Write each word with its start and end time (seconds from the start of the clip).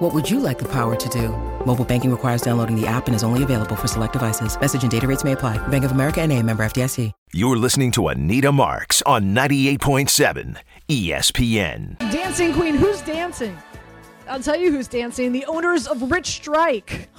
What 0.00 0.14
would 0.14 0.30
you 0.30 0.40
like 0.40 0.58
the 0.58 0.68
power 0.68 0.96
to 0.96 1.08
do? 1.10 1.28
Mobile 1.66 1.84
banking 1.84 2.10
requires 2.10 2.40
downloading 2.40 2.74
the 2.74 2.86
app 2.86 3.06
and 3.06 3.14
is 3.14 3.22
only 3.22 3.42
available 3.42 3.76
for 3.76 3.86
select 3.86 4.14
devices. 4.14 4.58
Message 4.58 4.80
and 4.80 4.90
data 4.90 5.06
rates 5.06 5.24
may 5.24 5.32
apply. 5.32 5.58
Bank 5.68 5.84
of 5.84 5.90
America 5.90 6.22
and 6.22 6.32
a 6.32 6.42
member 6.42 6.62
FDIC. 6.62 7.12
You're 7.34 7.58
listening 7.58 7.90
to 7.92 8.08
Anita 8.08 8.50
Marks 8.50 9.02
on 9.02 9.34
98.7 9.34 10.56
ESPN. 10.88 11.98
Dancing 12.10 12.54
Queen, 12.54 12.76
who's 12.76 13.02
dancing? 13.02 13.54
I'll 14.26 14.40
tell 14.40 14.56
you 14.56 14.72
who's 14.72 14.88
dancing. 14.88 15.32
The 15.32 15.44
owners 15.44 15.86
of 15.86 16.10
Rich 16.10 16.28
Strike. 16.28 17.10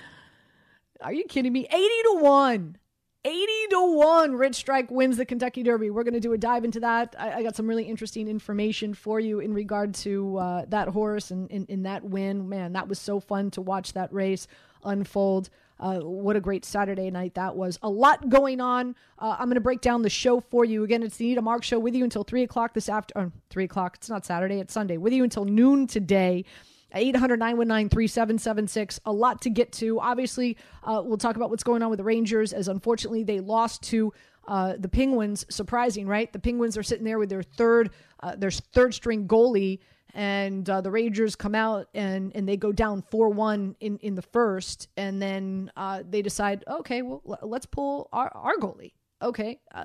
Are 1.00 1.12
you 1.12 1.24
kidding 1.24 1.52
me? 1.52 1.66
80 1.72 1.72
to 1.72 2.18
1. 2.20 2.76
80 3.24 3.46
to 3.70 3.96
1 3.96 4.34
Rich 4.34 4.54
Strike 4.54 4.90
wins 4.90 5.18
the 5.18 5.26
Kentucky 5.26 5.62
Derby. 5.62 5.90
We're 5.90 6.04
going 6.04 6.14
to 6.14 6.20
do 6.20 6.32
a 6.32 6.38
dive 6.38 6.64
into 6.64 6.80
that. 6.80 7.14
I, 7.18 7.34
I, 7.34 7.42
got 7.42 7.54
some 7.54 7.66
really 7.66 7.84
interesting 7.84 8.28
information 8.28 8.94
for 8.94 9.20
you 9.20 9.40
in 9.40 9.52
regard 9.52 9.94
to 9.96 10.38
uh, 10.38 10.64
that 10.68 10.88
horse 10.88 11.30
and 11.30 11.50
in 11.50 11.82
that 11.82 12.02
win. 12.02 12.48
Man, 12.48 12.72
that 12.72 12.88
was 12.88 12.98
so 12.98 13.20
fun 13.20 13.50
to 13.52 13.60
watch 13.60 13.92
that 13.92 14.10
race 14.10 14.46
unfold. 14.84 15.50
Uh, 15.78 15.98
what 16.00 16.36
a 16.36 16.40
great 16.40 16.64
Saturday 16.64 17.10
night 17.10 17.34
that 17.34 17.56
was. 17.56 17.78
A 17.82 17.90
lot 17.90 18.30
going 18.30 18.60
on. 18.60 18.94
Uh, 19.18 19.36
I'm 19.38 19.46
going 19.46 19.54
to 19.54 19.60
break 19.60 19.82
down 19.82 20.00
the 20.00 20.10
show 20.10 20.40
for 20.40 20.64
you. 20.64 20.82
Again, 20.84 21.02
it's 21.02 21.16
the 21.18 21.26
Anita 21.26 21.42
Mark 21.42 21.62
Show 21.62 21.78
with 21.78 21.94
you 21.94 22.04
until 22.04 22.24
3 22.24 22.42
o'clock 22.42 22.72
this 22.72 22.88
afternoon. 22.88 23.32
3 23.50 23.64
o'clock. 23.64 23.96
It's 23.96 24.08
not 24.08 24.24
Saturday, 24.24 24.60
it's 24.60 24.72
Sunday. 24.72 24.96
With 24.96 25.12
you 25.12 25.24
until 25.24 25.44
noon 25.44 25.86
today. 25.86 26.44
800 26.92 27.38
919 27.38 27.88
3776. 27.88 29.00
A 29.06 29.12
lot 29.12 29.42
to 29.42 29.50
get 29.50 29.72
to. 29.72 30.00
Obviously, 30.00 30.56
uh, 30.84 31.02
we'll 31.04 31.18
talk 31.18 31.36
about 31.36 31.50
what's 31.50 31.64
going 31.64 31.82
on 31.82 31.90
with 31.90 31.98
the 31.98 32.04
Rangers, 32.04 32.52
as 32.52 32.68
unfortunately 32.68 33.24
they 33.24 33.40
lost 33.40 33.82
to 33.84 34.12
uh, 34.48 34.74
the 34.78 34.88
Penguins. 34.88 35.46
Surprising, 35.48 36.06
right? 36.06 36.32
The 36.32 36.38
Penguins 36.38 36.76
are 36.76 36.82
sitting 36.82 37.04
there 37.04 37.18
with 37.18 37.28
their 37.28 37.42
third, 37.42 37.90
uh, 38.20 38.36
their 38.36 38.50
third 38.50 38.94
string 38.94 39.28
goalie 39.28 39.80
and 40.14 40.68
uh, 40.68 40.80
the 40.80 40.90
Rangers 40.90 41.36
come 41.36 41.54
out 41.54 41.88
and 41.94 42.32
and 42.34 42.48
they 42.48 42.56
go 42.56 42.72
down 42.72 43.02
four 43.02 43.28
one 43.30 43.76
in 43.80 43.98
in 43.98 44.14
the 44.14 44.22
first, 44.22 44.88
and 44.96 45.20
then 45.20 45.70
uh, 45.76 46.02
they 46.08 46.22
decide, 46.22 46.64
okay, 46.68 47.02
well 47.02 47.22
let's 47.42 47.66
pull 47.66 48.08
our 48.12 48.30
our 48.34 48.56
goalie. 48.56 48.92
Okay, 49.22 49.60
uh, 49.74 49.84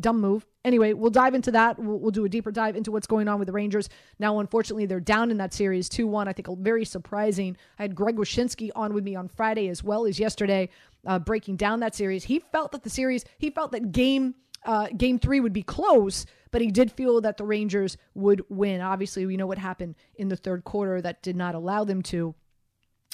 dumb 0.00 0.20
move. 0.20 0.46
Anyway, 0.64 0.94
we'll 0.94 1.10
dive 1.10 1.34
into 1.34 1.50
that. 1.50 1.78
We'll, 1.78 1.98
we'll, 1.98 2.10
do 2.10 2.24
a 2.24 2.28
deeper 2.30 2.50
dive 2.50 2.76
into 2.76 2.90
what's 2.90 3.06
going 3.06 3.28
on 3.28 3.38
with 3.38 3.46
the 3.46 3.52
Rangers. 3.52 3.90
Now, 4.18 4.38
unfortunately, 4.38 4.86
they're 4.86 5.00
down 5.00 5.30
in 5.30 5.36
that 5.36 5.52
series 5.52 5.90
2 5.90 6.06
1. 6.06 6.28
I 6.28 6.32
think 6.32 6.48
very 6.60 6.86
surprising. 6.86 7.58
I 7.78 7.82
had 7.82 7.94
Greg 7.94 8.16
Wyshynski 8.16 8.70
on 8.74 8.94
with 8.94 9.04
me 9.04 9.16
on 9.16 9.28
Friday 9.28 9.68
as 9.68 9.84
well 9.84 10.06
as 10.06 10.18
yesterday, 10.18 10.70
uh, 11.06 11.18
breaking 11.18 11.56
down 11.56 11.80
that 11.80 11.94
series. 11.94 12.24
He 12.24 12.38
felt 12.38 12.72
that 12.72 12.82
the 12.82 12.90
series, 12.90 13.24
he 13.36 13.50
felt 13.50 13.72
that 13.72 13.92
game 13.92 14.34
uh, 14.64 14.88
game 14.96 15.18
three 15.18 15.40
would 15.40 15.52
be 15.52 15.62
close, 15.62 16.24
but 16.50 16.62
he 16.62 16.70
did 16.70 16.90
feel 16.90 17.20
that 17.20 17.36
the 17.36 17.44
Rangers 17.44 17.96
would 18.14 18.42
win. 18.48 18.80
Obviously, 18.80 19.26
we 19.26 19.36
know 19.36 19.46
what 19.46 19.58
happened 19.58 19.94
in 20.16 20.28
the 20.28 20.36
third 20.36 20.64
quarter 20.64 21.02
that 21.02 21.22
did 21.22 21.36
not 21.36 21.54
allow 21.54 21.84
them 21.84 22.02
to, 22.04 22.34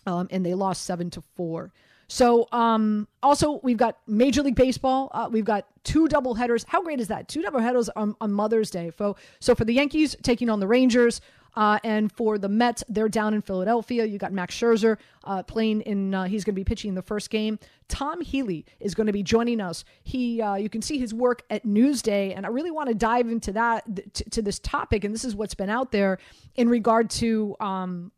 um, 0.07 0.29
and 0.31 0.47
they 0.47 0.55
lost 0.55 0.85
seven 0.85 1.11
to 1.11 1.23
four. 1.35 1.73
So, 2.11 2.49
um, 2.51 3.07
also, 3.23 3.61
we've 3.63 3.77
got 3.77 3.99
Major 4.09 4.43
League 4.43 4.57
Baseball. 4.57 5.13
Uh, 5.15 5.29
we've 5.31 5.45
got 5.45 5.69
two 5.85 6.09
double 6.09 6.35
headers. 6.35 6.65
How 6.67 6.83
great 6.83 6.99
is 6.99 7.07
that? 7.07 7.29
Two 7.29 7.41
double 7.41 7.61
headers 7.61 7.89
on, 7.91 8.17
on 8.21 8.33
Mother's 8.33 8.69
Day. 8.69 8.91
So, 9.39 9.55
for 9.55 9.65
the 9.65 9.73
Yankees 9.73 10.17
taking 10.21 10.51
on 10.51 10.59
the 10.59 10.67
Rangers, 10.67 11.21
uh, 11.55 11.79
and 11.85 12.11
for 12.11 12.37
the 12.37 12.49
Mets, 12.49 12.83
they're 12.89 13.09
down 13.09 13.33
in 13.33 13.43
Philadelphia. 13.43 14.05
You 14.05 14.19
got 14.19 14.33
Max 14.33 14.57
Scherzer 14.57 14.97
uh, 15.23 15.45
playing 15.45 15.83
in. 15.83 16.13
Uh, 16.13 16.25
he's 16.25 16.43
going 16.43 16.55
to 16.55 16.61
be 16.61 16.65
pitching 16.65 16.95
the 16.95 17.03
first 17.03 17.31
game. 17.31 17.61
Tom 17.87 18.21
Healey 18.21 18.67
is 18.81 18.97
going 18.97 19.07
to 19.07 19.13
be 19.13 19.23
joining 19.23 19.61
us. 19.61 19.85
He, 20.03 20.43
uh, 20.43 20.57
you 20.57 20.69
can 20.69 20.83
see 20.83 20.99
his 20.99 21.15
work 21.15 21.43
at 21.49 21.65
Newsday, 21.65 22.37
and 22.37 22.45
I 22.45 22.49
really 22.49 22.73
want 22.73 22.89
to 22.89 22.95
dive 22.95 23.29
into 23.29 23.53
that 23.53 23.85
to, 24.15 24.31
to, 24.31 24.43
this 24.43 24.59
topic. 24.59 25.05
And 25.05 25.15
this 25.15 25.25
is 25.25 25.37
what's 25.37 25.55
been 25.55 25.71
out 25.71 25.93
there 25.93 26.19
in 26.57 26.69
regard 26.69 27.09
to 27.11 27.55
um, 27.61 28.11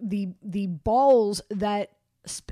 the 0.00 0.28
the 0.42 0.66
balls 0.66 1.42
that 1.50 1.90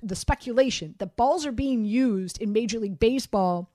the 0.02 0.16
speculation 0.16 0.94
that 0.98 1.16
balls 1.16 1.46
are 1.46 1.52
being 1.52 1.84
used 1.84 2.40
in 2.40 2.52
Major 2.52 2.78
League 2.78 2.98
Baseball 2.98 3.70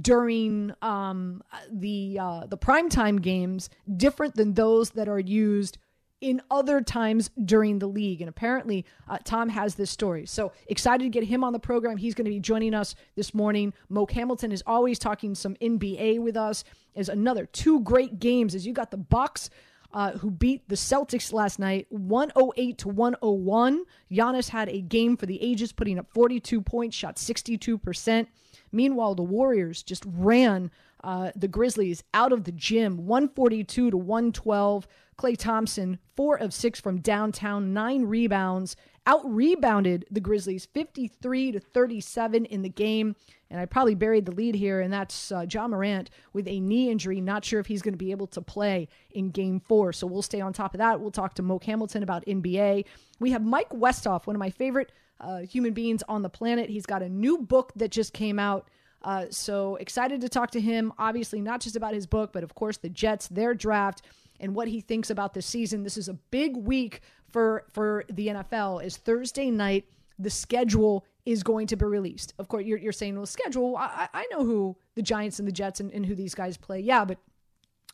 during 0.00 0.72
um, 0.82 1.42
the 1.70 2.18
uh, 2.20 2.46
the 2.46 2.58
primetime 2.58 3.20
games 3.20 3.70
different 3.96 4.34
than 4.34 4.54
those 4.54 4.90
that 4.90 5.08
are 5.08 5.18
used 5.18 5.78
in 6.20 6.42
other 6.50 6.80
times 6.80 7.30
during 7.44 7.78
the 7.78 7.86
league. 7.86 8.20
And 8.20 8.28
apparently, 8.28 8.84
uh, 9.08 9.18
Tom 9.24 9.48
has 9.48 9.76
this 9.76 9.90
story. 9.90 10.26
So 10.26 10.52
excited 10.66 11.04
to 11.04 11.08
get 11.08 11.24
him 11.24 11.44
on 11.44 11.52
the 11.52 11.58
program. 11.58 11.96
He's 11.96 12.14
going 12.14 12.24
to 12.24 12.30
be 12.30 12.40
joining 12.40 12.74
us 12.74 12.94
this 13.14 13.32
morning. 13.32 13.72
Moke 13.88 14.12
Hamilton 14.12 14.50
is 14.50 14.62
always 14.66 14.98
talking 14.98 15.34
some 15.34 15.54
NBA 15.56 16.20
with 16.20 16.36
us. 16.36 16.64
Is 16.94 17.08
another 17.08 17.46
two 17.46 17.80
great 17.80 18.18
games 18.18 18.54
as 18.54 18.66
you 18.66 18.72
got 18.72 18.90
the 18.90 18.96
Bucks. 18.96 19.50
Uh, 19.90 20.12
who 20.18 20.30
beat 20.30 20.68
the 20.68 20.74
Celtics 20.74 21.32
last 21.32 21.58
night 21.58 21.86
108 21.88 22.76
to 22.76 22.88
101. 22.88 23.84
Giannis 24.10 24.50
had 24.50 24.68
a 24.68 24.82
game 24.82 25.16
for 25.16 25.24
the 25.24 25.42
ages, 25.42 25.72
putting 25.72 25.98
up 25.98 26.06
42 26.12 26.60
points, 26.60 26.94
shot 26.94 27.16
62%. 27.16 28.26
Meanwhile, 28.70 29.14
the 29.14 29.22
Warriors 29.22 29.82
just 29.82 30.04
ran 30.06 30.70
uh, 31.04 31.30
the 31.36 31.48
Grizzlies 31.48 32.02
out 32.14 32.32
of 32.32 32.44
the 32.44 32.52
gym 32.52 33.06
142 33.06 33.90
to 33.90 33.96
112. 33.96 34.88
Klay 35.18 35.36
Thompson, 35.36 35.98
four 36.14 36.36
of 36.36 36.54
six 36.54 36.80
from 36.80 37.00
downtown, 37.00 37.72
nine 37.72 38.04
rebounds, 38.04 38.76
out 39.04 39.22
rebounded 39.24 40.04
the 40.10 40.20
Grizzlies 40.20 40.66
53 40.66 41.52
to 41.52 41.60
37 41.60 42.44
in 42.44 42.62
the 42.62 42.68
game. 42.68 43.16
And 43.50 43.58
I 43.58 43.64
probably 43.64 43.94
buried 43.94 44.26
the 44.26 44.32
lead 44.32 44.54
here, 44.54 44.80
and 44.80 44.92
that's 44.92 45.32
uh, 45.32 45.46
Ja 45.50 45.66
Morant 45.66 46.10
with 46.34 46.46
a 46.46 46.60
knee 46.60 46.90
injury. 46.90 47.20
Not 47.20 47.44
sure 47.44 47.58
if 47.58 47.66
he's 47.66 47.82
going 47.82 47.94
to 47.94 47.98
be 47.98 48.10
able 48.10 48.26
to 48.28 48.42
play 48.42 48.88
in 49.10 49.30
game 49.30 49.58
four. 49.58 49.92
So 49.92 50.06
we'll 50.06 50.22
stay 50.22 50.40
on 50.40 50.52
top 50.52 50.74
of 50.74 50.78
that. 50.78 51.00
We'll 51.00 51.10
talk 51.10 51.34
to 51.34 51.42
Moke 51.42 51.64
Hamilton 51.64 52.02
about 52.02 52.24
NBA. 52.26 52.84
We 53.18 53.30
have 53.30 53.42
Mike 53.42 53.70
Westhoff, 53.70 54.26
one 54.26 54.36
of 54.36 54.40
my 54.40 54.50
favorite 54.50 54.92
uh, 55.20 55.38
human 55.38 55.72
beings 55.72 56.02
on 56.08 56.22
the 56.22 56.28
planet. 56.28 56.68
He's 56.68 56.86
got 56.86 57.02
a 57.02 57.08
new 57.08 57.38
book 57.38 57.72
that 57.76 57.90
just 57.90 58.12
came 58.12 58.38
out. 58.38 58.68
Uh, 59.02 59.26
so 59.30 59.76
excited 59.76 60.20
to 60.20 60.28
talk 60.28 60.50
to 60.50 60.60
him. 60.60 60.92
Obviously, 60.98 61.40
not 61.40 61.60
just 61.60 61.76
about 61.76 61.94
his 61.94 62.06
book, 62.06 62.32
but 62.32 62.42
of 62.42 62.54
course 62.54 62.76
the 62.78 62.88
Jets, 62.88 63.28
their 63.28 63.54
draft, 63.54 64.02
and 64.40 64.54
what 64.54 64.68
he 64.68 64.80
thinks 64.80 65.10
about 65.10 65.34
this 65.34 65.46
season. 65.46 65.82
This 65.82 65.96
is 65.96 66.08
a 66.08 66.14
big 66.14 66.56
week 66.56 67.00
for 67.28 67.64
for 67.72 68.04
the 68.10 68.28
NFL. 68.28 68.84
Is 68.84 68.96
Thursday 68.96 69.50
night 69.50 69.84
the 70.18 70.30
schedule 70.30 71.04
is 71.24 71.42
going 71.42 71.66
to 71.68 71.76
be 71.76 71.84
released. 71.84 72.34
Of 72.38 72.48
course, 72.48 72.64
you're, 72.64 72.78
you're 72.78 72.92
saying, 72.92 73.16
well, 73.16 73.26
schedule. 73.26 73.76
I, 73.76 74.08
I 74.12 74.26
know 74.30 74.44
who 74.44 74.76
the 74.94 75.02
Giants 75.02 75.38
and 75.38 75.46
the 75.46 75.52
Jets 75.52 75.80
and, 75.80 75.92
and 75.92 76.04
who 76.04 76.14
these 76.14 76.34
guys 76.34 76.56
play. 76.56 76.80
Yeah, 76.80 77.04
but 77.04 77.18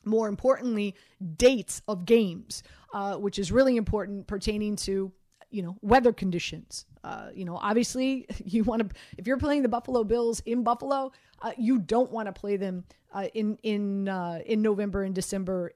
more 0.05 0.29
importantly, 0.29 0.95
dates 1.37 1.83
of 1.89 2.05
games, 2.05 2.63
uh, 2.93 3.17
which 3.17 3.39
is 3.39 3.53
really 3.53 3.77
important 3.77 4.27
pertaining 4.27 4.77
to 4.77 5.13
you 5.55 5.63
know 5.63 5.77
weather 5.83 6.13
conditions. 6.13 6.85
Uh, 7.05 7.29
you 7.35 7.45
know 7.45 7.57
obviously 7.57 8.27
you 8.45 8.65
want 8.65 8.89
to 8.89 8.97
if 9.19 9.27
you're 9.27 9.37
playing 9.37 9.63
the 9.63 9.69
buffalo 9.69 10.03
bills 10.03 10.41
in 10.47 10.63
buffalo 10.65 11.13
uh, 11.43 11.53
you 11.59 11.79
don't 11.79 12.11
want 12.11 12.27
to 12.27 12.33
play 12.33 12.57
them 12.57 12.83
uh, 13.13 13.29
in 13.35 13.59
in 13.63 14.09
uh, 14.09 14.39
in 14.47 14.63
november 14.63 15.03
and 15.03 15.15
december 15.15 15.71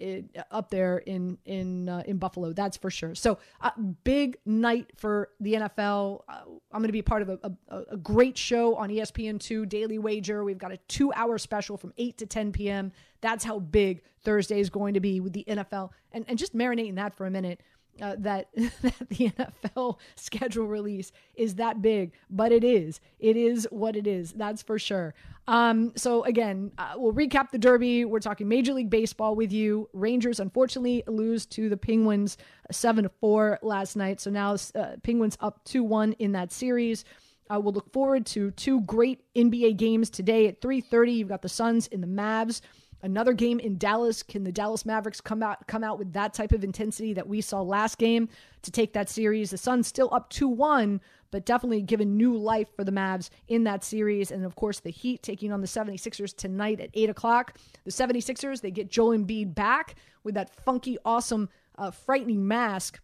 up 0.51 0.71
there 0.71 0.99
in 0.99 1.37
in 1.45 1.89
uh, 1.89 2.03
in 2.07 2.17
buffalo 2.17 2.53
that's 2.53 2.77
for 2.77 2.91
sure. 2.91 3.15
So 3.15 3.39
uh, 3.61 3.71
big 4.05 4.39
night 4.47 4.91
for 4.97 5.29
the 5.39 5.55
nfl 5.55 6.23
i'm 6.29 6.81
going 6.81 6.89
to 6.89 6.93
be 6.93 7.03
part 7.03 7.23
of 7.23 7.29
a, 7.29 7.39
a, 7.69 7.83
a 7.93 7.97
great 7.99 8.37
show 8.37 8.75
on 8.75 8.89
espn2 8.89 9.69
daily 9.69 9.99
wager. 9.99 10.45
We've 10.45 10.59
got 10.59 10.73
a 10.73 10.79
two 10.89 11.13
hour 11.13 11.39
special 11.39 11.77
from 11.77 11.93
8 11.99 12.19
to 12.19 12.27
10 12.27 12.53
p.m 12.53 12.93
that's 13.21 13.45
how 13.45 13.59
big 13.59 14.03
thursday 14.23 14.61
is 14.61 14.71
going 14.71 14.95
to 14.95 15.01
be 15.01 15.21
with 15.21 15.33
the 15.33 15.45
nfl 15.49 15.91
and, 16.13 16.25
and 16.29 16.39
just 16.39 16.57
marinating 16.57 16.97
that 16.97 17.17
for 17.17 17.27
a 17.27 17.31
minute 17.31 17.61
uh, 18.01 18.17
that, 18.19 18.49
that 18.83 19.09
the 19.09 19.31
NFL 19.31 19.99
schedule 20.17 20.67
release 20.67 21.13
is 21.35 21.57
that 21.57 21.83
big, 21.83 22.13
but 22.31 22.53
it 22.53 22.65
is. 22.65 23.01
It 23.19 23.37
is 23.37 23.67
what 23.71 23.97
it 23.97 24.07
is. 24.07 24.33
That's 24.33 24.63
for 24.63 24.79
sure. 24.79 25.15
Um, 25.47 25.93
so 25.97 26.25
again, 26.25 26.73
uh, 26.77 26.93
we'll 26.97 27.15
recap 27.15 27.51
the 27.51 27.59
Derby. 27.59 28.05
We're 28.05 28.21
talking 28.21 28.49
Major 28.49 28.75
League 28.75 28.91
Baseball 28.91 29.35
with 29.35 29.51
you. 29.53 29.89
Rangers 29.93 30.41
unfortunately 30.41 31.03
lose 31.07 31.47
to 31.47 31.69
the 31.69 31.77
Penguins 31.77 32.37
seven 32.71 33.05
to 33.05 33.11
four 33.21 33.59
last 33.63 33.97
night. 33.97 34.21
So 34.21 34.31
now 34.31 34.57
uh, 34.75 34.97
Penguins 35.03 35.39
up 35.41 35.65
two 35.65 35.83
one 35.83 36.13
in 36.15 36.33
that 36.33 36.53
series. 36.53 37.05
Uh, 37.51 37.59
we'll 37.59 37.73
look 37.73 37.91
forward 37.93 38.27
to 38.27 38.51
two 38.53 38.83
great 38.83 39.23
NBA 39.35 39.77
games 39.79 40.11
today 40.11 40.49
at 40.49 40.61
3:30. 40.61 41.17
You've 41.17 41.29
got 41.29 41.43
the 41.43 41.49
Suns 41.49 41.89
and 41.91 42.03
the 42.03 42.07
Mavs. 42.07 42.61
Another 43.03 43.33
game 43.33 43.59
in 43.59 43.79
Dallas. 43.79 44.23
Can 44.23 44.45
the 44.45 44.53
Dallas 44.53 44.85
Mavericks 44.85 45.21
come 45.21 45.43
out 45.43 45.67
come 45.67 45.85
out 45.85 45.99
with 45.99 46.13
that 46.13 46.35
type 46.35 46.53
of 46.53 46.65
intensity 46.65 47.13
that 47.15 47.29
we 47.29 47.41
saw 47.41 47.61
last 47.61 47.99
game 47.99 48.29
to 48.63 48.71
take 48.71 48.93
that 48.93 49.09
series? 49.09 49.51
The 49.51 49.59
Suns 49.59 49.87
still 49.87 50.09
up 50.13 50.31
2-1, 50.31 51.01
but 51.31 51.45
definitely 51.45 51.83
given 51.83 52.17
new 52.17 52.37
life 52.37 52.69
for 52.75 52.85
the 52.85 52.93
Mavs 52.93 53.31
in 53.49 53.65
that 53.65 53.85
series. 53.85 54.31
And 54.31 54.45
of 54.45 54.57
course, 54.57 54.81
the 54.81 54.91
Heat 54.91 55.23
taking 55.23 55.53
on 55.53 55.61
the 55.61 55.67
76ers 55.67 56.35
tonight 56.37 56.81
at 56.81 56.91
8 56.95 57.11
o'clock. 57.11 57.59
The 57.85 57.91
76ers, 57.91 58.61
they 58.61 58.71
get 58.71 58.91
Joel 58.91 59.19
Embiid 59.19 59.55
back 59.55 59.97
with 60.25 60.35
that 60.35 60.55
funky, 60.65 60.99
awesome, 61.05 61.49
uh, 61.77 61.91
frightening 61.91 62.47
mask 62.47 63.01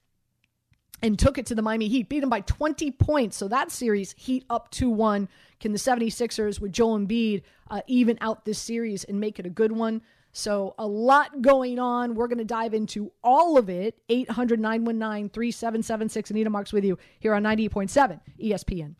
and 1.04 1.18
took 1.18 1.36
it 1.36 1.44
to 1.44 1.54
the 1.54 1.60
Miami 1.60 1.86
Heat, 1.86 2.08
beat 2.08 2.20
them 2.20 2.30
by 2.30 2.40
20 2.40 2.90
points. 2.92 3.36
So 3.36 3.46
that 3.48 3.70
series, 3.70 4.14
Heat 4.16 4.46
up 4.48 4.70
2 4.70 4.88
1. 4.88 5.28
Can 5.60 5.72
the 5.72 5.78
76ers 5.78 6.60
with 6.60 6.72
Joel 6.72 6.98
Embiid 6.98 7.42
uh, 7.70 7.82
even 7.86 8.16
out 8.22 8.46
this 8.46 8.58
series 8.58 9.04
and 9.04 9.20
make 9.20 9.38
it 9.38 9.44
a 9.44 9.50
good 9.50 9.70
one? 9.70 10.00
So 10.32 10.74
a 10.78 10.86
lot 10.86 11.42
going 11.42 11.78
on. 11.78 12.14
We're 12.14 12.26
going 12.26 12.38
to 12.38 12.44
dive 12.44 12.72
into 12.72 13.12
all 13.22 13.58
of 13.58 13.68
it. 13.68 13.98
800 14.08 14.58
919 14.58 15.28
3776. 15.28 16.30
Anita 16.30 16.48
Marks 16.48 16.72
with 16.72 16.84
you 16.84 16.98
here 17.20 17.34
on 17.34 17.42
98.7 17.42 18.20
ESPN. 18.42 18.94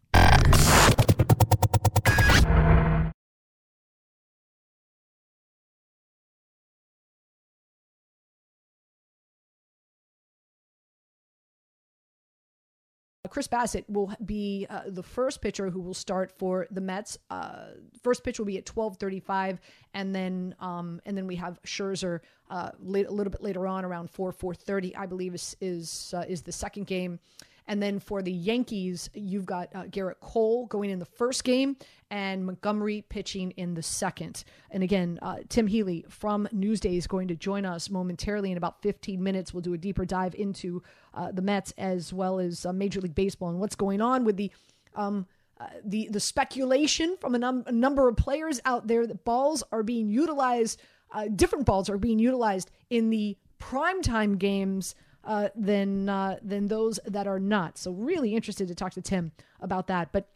Chris 13.35 13.49
Bassitt 13.49 13.85
will 13.89 14.15
be 14.25 14.65
uh, 14.71 14.83
the 14.87 15.03
first 15.03 15.43
pitcher 15.43 15.69
who 15.69 15.81
will 15.81 15.93
start 15.93 16.31
for 16.39 16.69
the 16.71 16.81
Mets. 16.81 17.19
Uh, 17.31 17.71
first 18.01 18.23
pitch 18.23 18.39
will 18.39 18.47
be 18.47 18.59
at 18.59 18.65
12:35, 18.65 19.59
and 19.93 20.15
then 20.15 20.55
um, 20.61 21.01
and 21.05 21.19
then 21.19 21.27
we 21.27 21.35
have 21.35 21.61
Scherzer 21.67 22.21
uh, 22.49 22.71
late, 22.79 23.09
a 23.09 23.11
little 23.11 23.33
bit 23.33 23.43
later 23.43 23.67
on, 23.67 23.85
around 23.85 24.09
4 24.09 24.33
4:30, 24.33 24.97
I 24.97 25.07
believe 25.07 25.35
is 25.35 25.57
is 25.61 26.15
uh, 26.17 26.25
is 26.29 26.43
the 26.43 26.53
second 26.53 26.87
game. 26.87 27.19
And 27.67 27.83
then 27.83 27.99
for 27.99 28.23
the 28.23 28.33
Yankees, 28.33 29.11
you've 29.15 29.47
got 29.47 29.75
uh, 29.75 29.85
Gerrit 29.85 30.21
Cole 30.21 30.67
going 30.67 30.91
in 30.91 30.99
the 30.99 31.07
first 31.07 31.45
game 31.45 31.77
and 32.11 32.45
Montgomery 32.45 33.05
pitching 33.09 33.53
in 33.53 33.75
the 33.75 33.83
second. 33.83 34.45
And 34.71 34.83
again, 34.83 35.19
uh, 35.23 35.37
Tim 35.49 35.67
Healey 35.67 36.05
from 36.09 36.47
Newsday 36.55 36.97
is 36.97 37.07
going 37.07 37.29
to 37.29 37.35
join 37.35 37.65
us 37.65 37.89
momentarily 37.89 38.51
in 38.51 38.59
about 38.59 38.83
15 38.83 39.23
minutes. 39.23 39.55
We'll 39.55 39.63
do 39.63 39.73
a 39.73 39.79
deeper 39.79 40.05
dive 40.05 40.35
into 40.35 40.83
uh, 41.15 41.33
the 41.33 41.43
Mets 41.43 41.73
as 41.79 42.13
well 42.13 42.39
as 42.39 42.67
uh, 42.67 42.73
Major 42.73 43.01
League 43.01 43.15
Baseball 43.15 43.51
and 43.51 43.61
what's 43.61 43.77
going 43.77 44.01
on 44.01 44.25
with 44.25 44.37
the. 44.37 44.51
Um, 44.95 45.27
uh, 45.61 45.69
the 45.85 46.09
the 46.11 46.19
speculation 46.19 47.17
from 47.21 47.37
a, 47.37 47.39
num- 47.39 47.63
a, 47.69 47.73
number 47.73 48.09
of 48.09 48.17
players 48.17 48.61
out 48.65 48.89
there 48.89 49.07
that 49.07 49.25
balls 49.25 49.63
are 49.71 49.85
being 49.85 50.09
utilized, 50.09 50.81
uh, 51.13 51.29
different 51.29 51.65
balls 51.65 51.89
are 51.89 51.97
being 51.97 52.19
utilized 52.19 52.73
in 52.91 53.09
the 53.09 53.37
primetime 53.61 54.37
games 54.37 54.97
uh, 55.25 55.49
than 55.55 56.09
uh, 56.09 56.39
than 56.43 56.67
those 56.67 56.99
that 57.07 57.27
are 57.27 57.39
not. 57.39 57.79
So 57.79 57.93
really 57.93 58.35
interested 58.35 58.69
to 58.69 58.75
talk 58.75 58.93
to 58.95 59.01
Tim 59.01 59.33
about 59.61 59.87
that. 59.87 60.11
But 60.13 60.29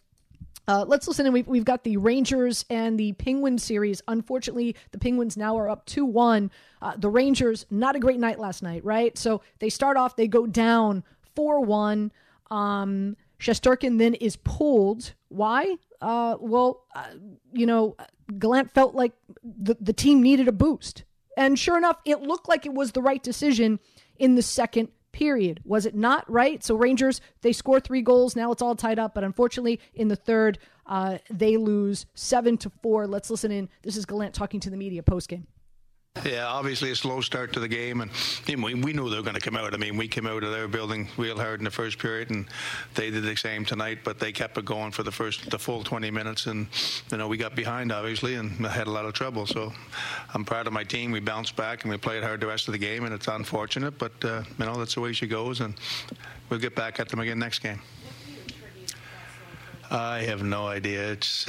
uh, 0.69 0.85
let's 0.87 1.09
listen. 1.09 1.27
And 1.27 1.33
we've, 1.33 1.49
we've 1.49 1.65
got 1.65 1.83
the 1.83 1.97
Rangers 1.97 2.65
and 2.69 3.01
the 3.01 3.13
Penguins 3.15 3.65
series. 3.65 4.03
Unfortunately, 4.07 4.77
the 4.93 4.99
Penguins 4.99 5.37
now 5.37 5.59
are 5.59 5.69
up 5.69 5.87
2 5.87 6.05
1. 6.05 6.51
Uh, 6.81 6.93
the 6.97 7.09
Rangers, 7.09 7.67
not 7.71 7.97
a 7.97 7.99
great 7.99 8.21
night 8.21 8.39
last 8.39 8.63
night, 8.63 8.85
right? 8.85 9.17
So 9.17 9.41
they 9.59 9.71
start 9.71 9.97
off, 9.97 10.15
they 10.15 10.29
go 10.29 10.47
down 10.47 11.03
4 11.35 11.61
1. 11.61 12.13
Um, 12.51 13.17
Shesterkin 13.41 13.99
then 13.99 14.15
is 14.15 14.37
pulled. 14.37 15.15
Why? 15.29 15.77
Uh, 16.01 16.37
well, 16.39 16.85
uh, 16.95 17.07
you 17.53 17.67
know, 17.67 17.97
Gallant 18.39 18.71
felt 18.71 18.95
like 18.95 19.13
the, 19.43 19.77
the 19.81 19.93
team 19.93 20.23
needed 20.23 20.49
a 20.49 20.53
boost. 20.53 21.05
And 21.37 21.59
sure 21.59 21.79
enough, 21.79 21.99
it 22.05 22.21
looked 22.21 22.49
like 22.49 22.67
it 22.67 22.75
was 22.75 22.93
the 22.93 23.01
right 23.03 23.23
decision 23.23 23.79
in 24.19 24.35
the 24.35 24.43
second 24.43 24.89
period. 25.19 25.61
Was 25.65 25.85
it 25.85 25.97
not 25.97 26.31
right? 26.31 26.63
So 26.63 26.77
Rangers 26.77 27.21
they 27.43 27.53
score 27.53 27.81
three 27.81 28.03
goals. 28.03 28.37
Now 28.37 28.53
it's 28.53 28.63
all 28.63 28.77
tied 28.77 29.01
up. 29.01 29.15
But 29.15 29.25
unfortunately, 29.25 29.81
in 29.93 30.07
the 30.07 30.15
third, 30.15 30.61
uh, 30.87 31.19
they 31.29 31.57
lose 31.57 32.07
seven 32.15 32.57
to 32.59 32.71
four. 32.83 33.09
Let's 33.09 33.29
listen 33.29 33.51
in. 33.51 33.69
This 33.83 33.97
is 33.97 34.07
Gallant 34.07 34.33
talking 34.33 34.61
to 34.61 34.71
the 34.71 34.77
media 34.77 35.03
post 35.03 35.29
game. 35.29 35.49
Yeah, 36.25 36.47
obviously 36.47 36.91
a 36.91 36.97
slow 36.97 37.21
start 37.21 37.53
to 37.53 37.61
the 37.61 37.69
game, 37.69 38.01
and 38.01 38.11
we, 38.49 38.75
we 38.75 38.93
knew 38.93 39.09
they 39.09 39.17
were 39.17 39.23
going 39.23 39.35
to 39.35 39.41
come 39.41 39.57
out. 39.57 39.73
I 39.73 39.77
mean, 39.77 39.97
we 39.97 40.09
came 40.09 40.27
out 40.27 40.43
of 40.43 40.51
their 40.51 40.67
building 40.67 41.09
real 41.17 41.37
hard 41.37 41.61
in 41.61 41.65
the 41.65 41.71
first 41.71 41.99
period, 41.99 42.31
and 42.31 42.47
they 42.95 43.11
did 43.11 43.23
the 43.23 43.37
same 43.37 43.65
tonight. 43.65 43.99
But 44.05 44.19
they 44.19 44.33
kept 44.33 44.59
it 44.59 44.65
going 44.65 44.91
for 44.91 45.03
the 45.03 45.13
first, 45.13 45.51
the 45.51 45.59
full 45.59 45.85
20 45.85 46.11
minutes, 46.11 46.47
and 46.47 46.67
you 47.11 47.19
know 47.19 47.29
we 47.29 47.37
got 47.37 47.55
behind 47.55 47.93
obviously 47.93 48.35
and 48.35 48.51
had 48.67 48.87
a 48.87 48.91
lot 48.91 49.05
of 49.05 49.13
trouble. 49.13 49.47
So 49.47 49.73
I'm 50.35 50.45
proud 50.45 50.67
of 50.67 50.73
my 50.73 50.85
team. 50.85 51.13
We 51.13 51.21
bounced 51.21 51.57
back 51.57 51.85
and 51.85 51.91
we 51.91 51.97
played 51.99 52.23
hard 52.23 52.41
the 52.41 52.47
rest 52.47 52.69
of 52.69 52.73
the 52.73 52.79
game, 52.79 53.05
and 53.05 53.15
it's 53.15 53.29
unfortunate, 53.29 53.99
but 53.99 54.13
uh, 54.25 54.43
you 54.59 54.65
know 54.65 54.77
that's 54.77 54.95
the 54.95 55.01
way 55.01 55.13
she 55.13 55.27
goes, 55.27 55.61
and 55.61 55.75
we'll 56.51 56.61
get 56.61 56.75
back 56.75 57.01
at 57.01 57.09
them 57.09 57.21
again 57.21 57.39
next 57.39 57.61
game. 57.61 57.81
I 59.91 60.21
have 60.23 60.43
no 60.43 60.67
idea. 60.67 61.13
It's 61.13 61.47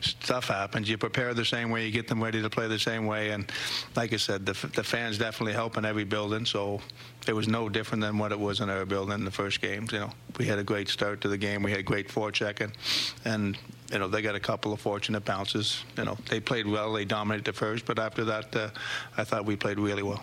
stuff 0.00 0.48
happens. 0.48 0.88
You 0.88 0.98
prepare 0.98 1.34
the 1.34 1.44
same 1.44 1.70
way, 1.70 1.86
you 1.86 1.92
get 1.92 2.08
them 2.08 2.22
ready 2.22 2.42
to 2.42 2.50
play 2.50 2.66
the 2.66 2.78
same 2.78 3.06
way, 3.06 3.30
and 3.30 3.50
like 3.94 4.12
I 4.12 4.16
said, 4.16 4.44
the, 4.46 4.52
the 4.74 4.82
fans 4.82 5.18
definitely 5.18 5.52
help 5.52 5.76
in 5.76 5.84
every 5.84 6.04
building. 6.04 6.46
So 6.46 6.80
it 7.28 7.32
was 7.32 7.46
no 7.46 7.68
different 7.68 8.02
than 8.02 8.18
what 8.18 8.32
it 8.32 8.38
was 8.38 8.60
in 8.60 8.70
our 8.70 8.84
building 8.84 9.14
in 9.14 9.24
the 9.24 9.30
first 9.30 9.60
games. 9.60 9.92
You 9.92 10.00
know, 10.00 10.10
we 10.38 10.46
had 10.46 10.58
a 10.58 10.64
great 10.64 10.88
start 10.88 11.20
to 11.22 11.28
the 11.28 11.38
game. 11.38 11.62
We 11.62 11.70
had 11.70 11.84
great 11.84 12.08
forechecking, 12.08 12.72
and 13.24 13.56
you 13.92 13.98
know 13.98 14.08
they 14.08 14.22
got 14.22 14.34
a 14.34 14.40
couple 14.40 14.72
of 14.72 14.80
fortunate 14.80 15.24
bounces. 15.24 15.84
You 15.96 16.04
know, 16.04 16.16
they 16.28 16.40
played 16.40 16.66
well. 16.66 16.92
They 16.92 17.04
dominated 17.04 17.44
the 17.44 17.52
first, 17.52 17.84
but 17.84 17.98
after 17.98 18.24
that, 18.24 18.56
uh, 18.56 18.70
I 19.16 19.24
thought 19.24 19.44
we 19.44 19.56
played 19.56 19.78
really 19.78 20.02
well. 20.02 20.22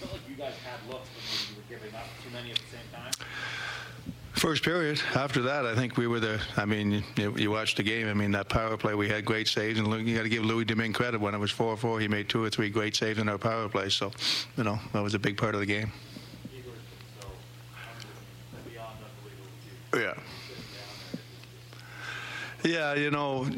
felt 0.00 0.12
like 0.12 0.22
you 0.28 0.36
guys 0.36 0.54
had 0.64 0.92
looks 0.92 1.08
when 1.08 1.56
you 1.56 1.62
were 1.62 1.78
giving 1.78 1.94
up 1.94 2.06
too 2.24 2.30
many 2.32 2.50
at 2.50 2.56
the 2.56 2.62
same 2.64 2.80
time. 2.92 3.12
First 4.44 4.62
period. 4.62 5.00
After 5.14 5.40
that, 5.40 5.64
I 5.64 5.74
think 5.74 5.96
we 5.96 6.06
were 6.06 6.20
the. 6.20 6.38
I 6.58 6.66
mean, 6.66 7.02
you, 7.16 7.34
you 7.34 7.50
watched 7.50 7.78
the 7.78 7.82
game. 7.82 8.08
I 8.08 8.12
mean, 8.12 8.30
that 8.32 8.50
power 8.50 8.76
play, 8.76 8.94
we 8.94 9.08
had 9.08 9.24
great 9.24 9.48
saves, 9.48 9.78
and 9.78 10.06
you 10.06 10.14
got 10.14 10.24
to 10.24 10.28
give 10.28 10.44
Louis 10.44 10.66
Domingue 10.66 10.92
credit. 10.92 11.18
When 11.18 11.34
it 11.34 11.38
was 11.38 11.50
4-4, 11.50 11.98
he 12.02 12.08
made 12.08 12.28
two 12.28 12.44
or 12.44 12.50
three 12.50 12.68
great 12.68 12.94
saves 12.94 13.18
in 13.18 13.26
our 13.30 13.38
power 13.38 13.70
play. 13.70 13.88
So, 13.88 14.12
you 14.58 14.64
know, 14.64 14.78
that 14.92 15.02
was 15.02 15.14
a 15.14 15.18
big 15.18 15.38
part 15.38 15.54
of 15.54 15.60
the 15.60 15.66
game. 15.66 15.90
Yeah. 19.94 20.12
Yeah, 22.62 22.94
you 22.96 23.10
know, 23.10 23.48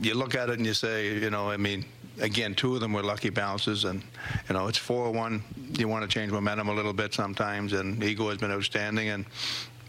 you 0.00 0.14
look 0.14 0.34
at 0.34 0.48
it 0.48 0.56
and 0.56 0.64
you 0.64 0.72
say, 0.72 1.18
you 1.18 1.28
know, 1.28 1.50
I 1.50 1.58
mean, 1.58 1.84
again, 2.18 2.54
two 2.54 2.74
of 2.74 2.80
them 2.80 2.94
were 2.94 3.02
lucky 3.02 3.28
bounces, 3.28 3.84
and 3.84 4.02
you 4.48 4.54
know, 4.54 4.68
it's 4.68 4.78
four-one. 4.78 5.42
You 5.78 5.88
want 5.88 6.02
to 6.02 6.08
change 6.08 6.32
momentum 6.32 6.68
a 6.68 6.74
little 6.74 6.94
bit 6.94 7.12
sometimes, 7.12 7.74
and 7.74 8.02
Igor 8.02 8.30
has 8.30 8.38
been 8.38 8.52
outstanding. 8.52 9.10
And 9.10 9.26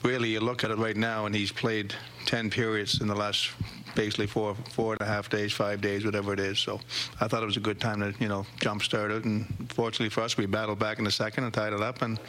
really, 0.03 0.29
you 0.29 0.39
look 0.39 0.63
at 0.63 0.71
it 0.71 0.77
right 0.77 0.97
now, 0.97 1.25
and 1.25 1.35
he's 1.35 1.51
played 1.51 1.93
ten 2.25 2.49
periods 2.49 3.01
in 3.01 3.07
the 3.07 3.15
last 3.15 3.51
basically 3.95 4.27
four 4.27 4.55
four 4.71 4.93
and 4.93 5.01
a 5.01 5.05
half 5.05 5.29
days, 5.29 5.53
five 5.53 5.81
days, 5.81 6.05
whatever 6.05 6.33
it 6.33 6.39
is. 6.39 6.59
So 6.59 6.79
I 7.21 7.27
thought 7.27 7.41
it 7.41 7.45
was 7.45 7.57
a 7.57 7.61
good 7.61 7.79
time 7.79 8.01
to 8.01 8.13
you 8.19 8.27
know 8.27 8.45
jump 8.59 8.83
start 8.83 9.11
it. 9.11 9.25
And 9.25 9.47
fortunately 9.71 10.09
for 10.09 10.21
us, 10.21 10.37
we 10.37 10.45
battled 10.45 10.79
back 10.79 10.99
in 10.99 11.05
the 11.05 11.11
second 11.11 11.45
and 11.45 11.53
tied 11.53 11.73
it 11.73 11.81
up. 11.81 12.01
And 12.01 12.19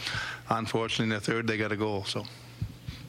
unfortunately, 0.49 1.15
in 1.15 1.21
the 1.21 1.21
third, 1.21 1.47
they 1.47 1.57
got 1.57 1.73
a 1.73 1.77
goal. 1.77 2.05
So. 2.05 2.25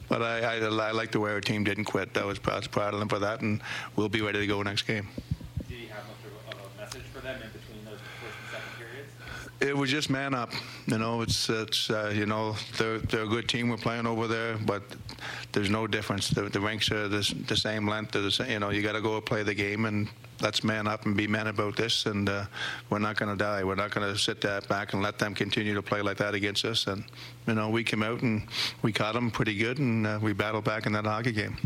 But 0.08 0.22
I, 0.22 0.40
I, 0.40 0.54
I 0.56 0.90
like 0.92 1.12
the 1.12 1.20
way 1.20 1.32
our 1.32 1.40
team 1.42 1.64
didn't 1.64 1.84
quit. 1.84 2.16
I 2.16 2.24
was, 2.24 2.42
was 2.42 2.66
proud 2.66 2.94
of 2.94 3.00
them 3.00 3.10
for 3.10 3.18
that, 3.18 3.42
and 3.42 3.60
we'll 3.94 4.08
be 4.08 4.22
ready 4.22 4.38
to 4.38 4.46
go 4.46 4.62
next 4.62 4.82
game. 4.82 5.06
Did 5.68 5.76
he 5.76 5.86
have 5.88 6.02
much 6.08 6.56
of 6.56 6.78
a 6.78 6.80
message 6.80 7.02
for 7.12 7.20
them 7.20 7.36
in 7.42 7.50
between 7.50 7.84
those 7.84 8.00
first 8.22 8.34
and 8.40 8.50
second 8.50 8.72
periods? 8.78 9.12
It 9.60 9.76
was 9.76 9.90
just 9.90 10.08
man 10.08 10.34
up. 10.34 10.52
You 10.86 10.98
know, 10.98 11.20
it's 11.22 11.48
it's 11.48 11.90
uh, 11.90 12.12
you 12.14 12.26
know 12.26 12.54
they're 12.76 12.98
they're 12.98 13.24
a 13.24 13.28
good 13.28 13.48
team 13.48 13.68
we're 13.68 13.76
playing 13.76 14.06
over 14.06 14.28
there, 14.28 14.56
but 14.56 14.82
there's 15.52 15.68
no 15.68 15.88
difference. 15.88 16.28
The, 16.28 16.42
the 16.42 16.60
rinks 16.60 16.92
are 16.92 17.08
the, 17.08 17.34
the 17.48 17.56
same 17.56 17.88
length. 17.88 18.12
The 18.12 18.30
same, 18.30 18.50
you 18.50 18.58
know, 18.60 18.70
you 18.70 18.82
got 18.82 18.92
to 18.92 19.00
go 19.00 19.20
play 19.20 19.42
the 19.42 19.54
game 19.54 19.84
and 19.84 20.08
let's 20.40 20.62
man 20.62 20.86
up 20.86 21.06
and 21.06 21.16
be 21.16 21.26
men 21.26 21.48
about 21.48 21.76
this. 21.76 22.06
And 22.06 22.28
uh, 22.28 22.44
we're 22.88 23.00
not 23.00 23.16
going 23.16 23.30
to 23.30 23.36
die. 23.36 23.64
We're 23.64 23.74
not 23.74 23.90
going 23.90 24.10
to 24.12 24.16
sit 24.16 24.40
back 24.68 24.92
and 24.92 25.02
let 25.02 25.18
them 25.18 25.34
continue 25.34 25.74
to 25.74 25.82
play 25.82 26.02
like 26.02 26.18
that 26.18 26.34
against 26.34 26.64
us. 26.64 26.86
And 26.86 27.04
you 27.46 27.54
know, 27.54 27.68
we 27.68 27.82
came 27.82 28.04
out 28.04 28.22
and 28.22 28.46
we 28.82 28.92
caught 28.92 29.14
them 29.14 29.30
pretty 29.30 29.56
good, 29.56 29.78
and 29.78 30.06
uh, 30.06 30.18
we 30.22 30.32
battled 30.32 30.64
back 30.64 30.86
in 30.86 30.92
that 30.92 31.04
hockey 31.04 31.32
game. 31.32 31.56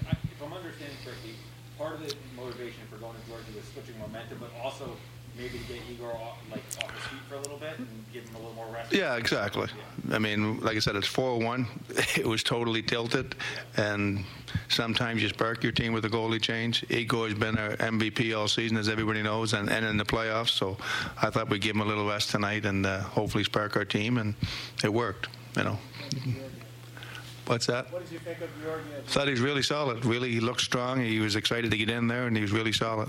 If 0.00 0.42
I'm 0.42 0.52
understanding 0.52 0.96
correctly, 1.04 1.34
part 1.78 1.94
of 1.94 2.00
the 2.00 2.14
motivation 2.36 2.80
for 2.90 2.96
going 2.96 3.14
to 3.14 3.30
Georgiev 3.30 3.54
was 3.54 3.64
switching 3.72 3.98
momentum, 4.00 4.38
but 4.40 4.50
also 4.60 4.96
maybe 5.40 5.58
get 5.66 5.78
Igor 5.90 6.12
off, 6.12 6.38
like 6.50 6.62
off 6.82 6.94
his 6.94 7.04
feet 7.04 7.20
for 7.28 7.36
a 7.36 7.40
little 7.40 7.56
bit 7.56 7.78
and 7.78 7.88
give 8.12 8.24
him 8.28 8.34
a 8.34 8.38
little 8.38 8.54
more 8.54 8.66
rest. 8.72 8.92
Yeah, 8.92 9.16
exactly. 9.16 9.68
I 10.12 10.18
mean, 10.18 10.60
like 10.60 10.76
I 10.76 10.80
said, 10.80 10.96
it's 10.96 11.08
4-1. 11.08 11.66
It 12.18 12.26
was 12.26 12.42
totally 12.42 12.82
tilted, 12.82 13.34
and 13.76 14.24
sometimes 14.68 15.22
you 15.22 15.28
spark 15.28 15.62
your 15.62 15.72
team 15.72 15.92
with 15.92 16.04
a 16.04 16.08
goalie 16.08 16.42
change. 16.42 16.84
Igor's 16.90 17.34
been 17.34 17.56
our 17.56 17.76
MVP 17.76 18.36
all 18.36 18.48
season, 18.48 18.76
as 18.76 18.88
everybody 18.88 19.22
knows, 19.22 19.54
and, 19.54 19.70
and 19.70 19.86
in 19.86 19.96
the 19.96 20.04
playoffs. 20.04 20.50
So 20.50 20.76
I 21.22 21.30
thought 21.30 21.48
we'd 21.48 21.62
give 21.62 21.76
him 21.76 21.82
a 21.82 21.84
little 21.84 22.06
rest 22.06 22.30
tonight 22.30 22.66
and 22.66 22.84
uh, 22.84 23.00
hopefully 23.00 23.44
spark 23.44 23.76
our 23.76 23.84
team, 23.84 24.18
and 24.18 24.34
it 24.84 24.92
worked. 24.92 25.28
You 25.56 25.64
know. 25.64 25.78
What's 27.46 27.66
that? 27.66 27.92
What 27.92 28.04
did 28.04 28.12
you 28.12 28.18
think 28.18 28.40
of 28.40 28.48
Georgiev? 28.62 29.04
Thought 29.06 29.28
he's 29.28 29.40
really 29.40 29.62
solid. 29.62 30.04
Really, 30.04 30.30
he 30.30 30.40
looked 30.40 30.60
strong. 30.60 31.00
He 31.00 31.20
was 31.20 31.36
excited 31.36 31.70
to 31.70 31.76
get 31.76 31.90
in 31.90 32.06
there, 32.06 32.26
and 32.26 32.36
he 32.36 32.42
was 32.42 32.52
really 32.52 32.72
solid. 32.72 33.08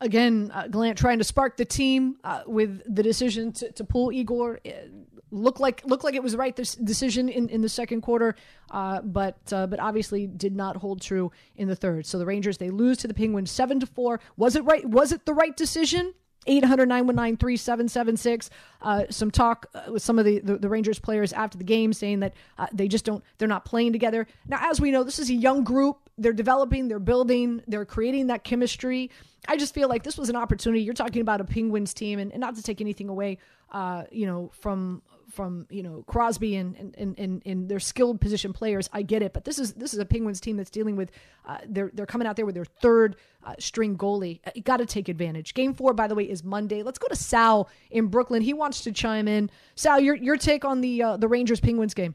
Again, 0.00 0.50
uh, 0.54 0.68
Gallant 0.68 0.98
trying 0.98 1.18
to 1.18 1.24
spark 1.24 1.56
the 1.56 1.64
team 1.64 2.16
uh, 2.24 2.42
with 2.46 2.82
the 2.94 3.02
decision 3.02 3.52
to, 3.52 3.72
to 3.72 3.84
pull 3.84 4.12
Igor. 4.12 4.60
It 4.64 4.90
looked 5.30 5.60
like 5.60 5.84
looked 5.84 6.04
like 6.04 6.14
it 6.14 6.22
was 6.22 6.32
the 6.32 6.38
right 6.38 6.56
decision 6.56 7.28
in, 7.28 7.48
in 7.48 7.60
the 7.60 7.68
second 7.68 8.02
quarter, 8.02 8.34
uh, 8.70 9.00
but 9.02 9.38
uh, 9.52 9.66
but 9.66 9.80
obviously 9.80 10.26
did 10.26 10.54
not 10.54 10.76
hold 10.76 11.00
true 11.00 11.32
in 11.56 11.68
the 11.68 11.76
third. 11.76 12.06
So 12.06 12.18
the 12.18 12.26
Rangers 12.26 12.58
they 12.58 12.70
lose 12.70 12.98
to 12.98 13.08
the 13.08 13.14
Penguins 13.14 13.50
seven 13.50 13.80
to 13.80 13.86
four. 13.86 14.20
Was 14.36 14.56
it 14.56 14.64
right? 14.64 14.84
Was 14.84 15.12
it 15.12 15.26
the 15.26 15.34
right 15.34 15.56
decision? 15.56 16.14
800-919-3776. 16.46 18.48
Uh, 18.80 19.04
some 19.10 19.30
talk 19.30 19.66
uh, 19.74 19.92
with 19.92 20.02
some 20.02 20.18
of 20.18 20.24
the, 20.24 20.40
the, 20.40 20.56
the, 20.56 20.68
Rangers 20.68 20.98
players 20.98 21.34
after 21.34 21.58
the 21.58 21.64
game 21.64 21.92
saying 21.92 22.20
that 22.20 22.32
uh, 22.56 22.68
they 22.72 22.88
just 22.88 23.04
don't, 23.04 23.22
they're 23.36 23.48
not 23.48 23.66
playing 23.66 23.92
together. 23.92 24.26
Now, 24.46 24.70
as 24.70 24.80
we 24.80 24.90
know, 24.90 25.04
this 25.04 25.18
is 25.18 25.28
a 25.28 25.34
young 25.34 25.62
group. 25.62 26.07
They're 26.18 26.32
developing, 26.32 26.88
they're 26.88 26.98
building, 26.98 27.62
they're 27.66 27.84
creating 27.84 28.26
that 28.26 28.44
chemistry. 28.44 29.10
I 29.46 29.56
just 29.56 29.72
feel 29.72 29.88
like 29.88 30.02
this 30.02 30.18
was 30.18 30.28
an 30.28 30.36
opportunity. 30.36 30.82
You're 30.82 30.94
talking 30.94 31.22
about 31.22 31.40
a 31.40 31.44
Penguins 31.44 31.94
team, 31.94 32.18
and, 32.18 32.32
and 32.32 32.40
not 32.40 32.56
to 32.56 32.62
take 32.62 32.80
anything 32.80 33.08
away, 33.08 33.38
uh, 33.70 34.04
you 34.10 34.26
know, 34.26 34.50
from 34.52 35.02
from 35.30 35.66
you 35.70 35.82
know 35.82 36.04
Crosby 36.06 36.56
and 36.56 36.94
and, 36.96 37.18
and 37.18 37.42
and 37.44 37.68
their 37.68 37.80
skilled 37.80 38.20
position 38.20 38.52
players. 38.52 38.88
I 38.92 39.02
get 39.02 39.22
it, 39.22 39.32
but 39.32 39.44
this 39.44 39.58
is 39.58 39.74
this 39.74 39.92
is 39.92 40.00
a 40.00 40.04
Penguins 40.04 40.40
team 40.40 40.56
that's 40.56 40.70
dealing 40.70 40.96
with 40.96 41.10
uh, 41.46 41.58
they're 41.66 41.90
they're 41.94 42.06
coming 42.06 42.26
out 42.26 42.36
there 42.36 42.46
with 42.46 42.54
their 42.54 42.64
third 42.64 43.16
uh, 43.44 43.54
string 43.58 43.96
goalie. 43.96 44.40
Uh, 44.46 44.50
you 44.54 44.62
got 44.62 44.78
to 44.78 44.86
take 44.86 45.08
advantage. 45.08 45.54
Game 45.54 45.74
four, 45.74 45.94
by 45.94 46.06
the 46.06 46.14
way, 46.14 46.24
is 46.24 46.42
Monday. 46.42 46.82
Let's 46.82 46.98
go 46.98 47.08
to 47.08 47.16
Sal 47.16 47.68
in 47.90 48.06
Brooklyn. 48.06 48.42
He 48.42 48.54
wants 48.54 48.82
to 48.82 48.92
chime 48.92 49.28
in. 49.28 49.50
Sal, 49.76 50.00
your 50.00 50.16
your 50.16 50.36
take 50.36 50.64
on 50.64 50.80
the 50.80 51.02
uh, 51.02 51.16
the 51.16 51.28
Rangers 51.28 51.60
Penguins 51.60 51.94
game. 51.94 52.14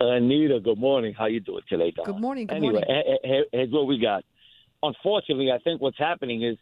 Uh, 0.00 0.16
Anita, 0.16 0.60
good 0.60 0.78
morning. 0.78 1.14
How 1.16 1.26
you 1.26 1.40
doing 1.40 1.62
today, 1.68 1.92
Don? 1.94 2.06
Good 2.06 2.20
morning. 2.20 2.46
Good 2.46 2.56
anyway, 2.56 2.82
morning. 2.86 3.44
here's 3.52 3.70
what 3.70 3.86
we 3.86 3.98
got. 3.98 4.24
Unfortunately, 4.82 5.50
I 5.52 5.58
think 5.58 5.80
what's 5.80 5.98
happening 5.98 6.42
is 6.42 6.56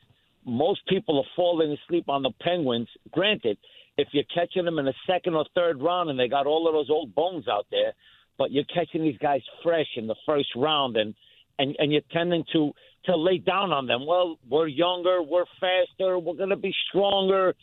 most 0.45 0.81
people 0.87 1.19
are 1.19 1.31
falling 1.35 1.77
asleep 1.85 2.09
on 2.09 2.23
the 2.23 2.31
Penguins. 2.41 2.89
Granted, 3.11 3.59
if 3.97 4.09
you're 4.13 4.25
catching 4.35 4.65
them 4.65 4.79
in 4.79 4.85
the 4.85 4.95
second 5.07 5.35
or 5.35 5.47
third 5.55 5.81
round 5.81 6.11
and 6.11 6.19
they 6.19 6.29
got 6.29 6.47
all 6.47 6.67
of 6.69 6.75
those 6.75 6.91
old 6.91 7.15
bones 7.15 7.49
out 7.49 7.67
there, 7.71 7.93
but 8.39 8.51
you're 8.51 8.65
catching 8.65 9.03
these 9.03 9.19
guys 9.19 9.41
fresh 9.63 9.89
in 9.97 10.07
the 10.07 10.17
first 10.27 10.49
round 10.57 10.97
and 10.97 11.15
and 11.59 11.77
and 11.79 11.93
you're 11.93 12.01
tending 12.13 12.45
to 12.53 12.73
to 13.05 13.17
lay 13.17 13.39
down 13.39 13.73
on 13.73 13.87
them. 13.87 14.07
Well, 14.07 14.39
we're 14.49 14.69
younger, 14.69 15.23
we're 15.23 15.45
faster, 15.61 16.19
we're 16.19 16.35
going 16.35 16.51
to 16.51 16.57
be 16.57 16.75
stronger, 16.89 17.55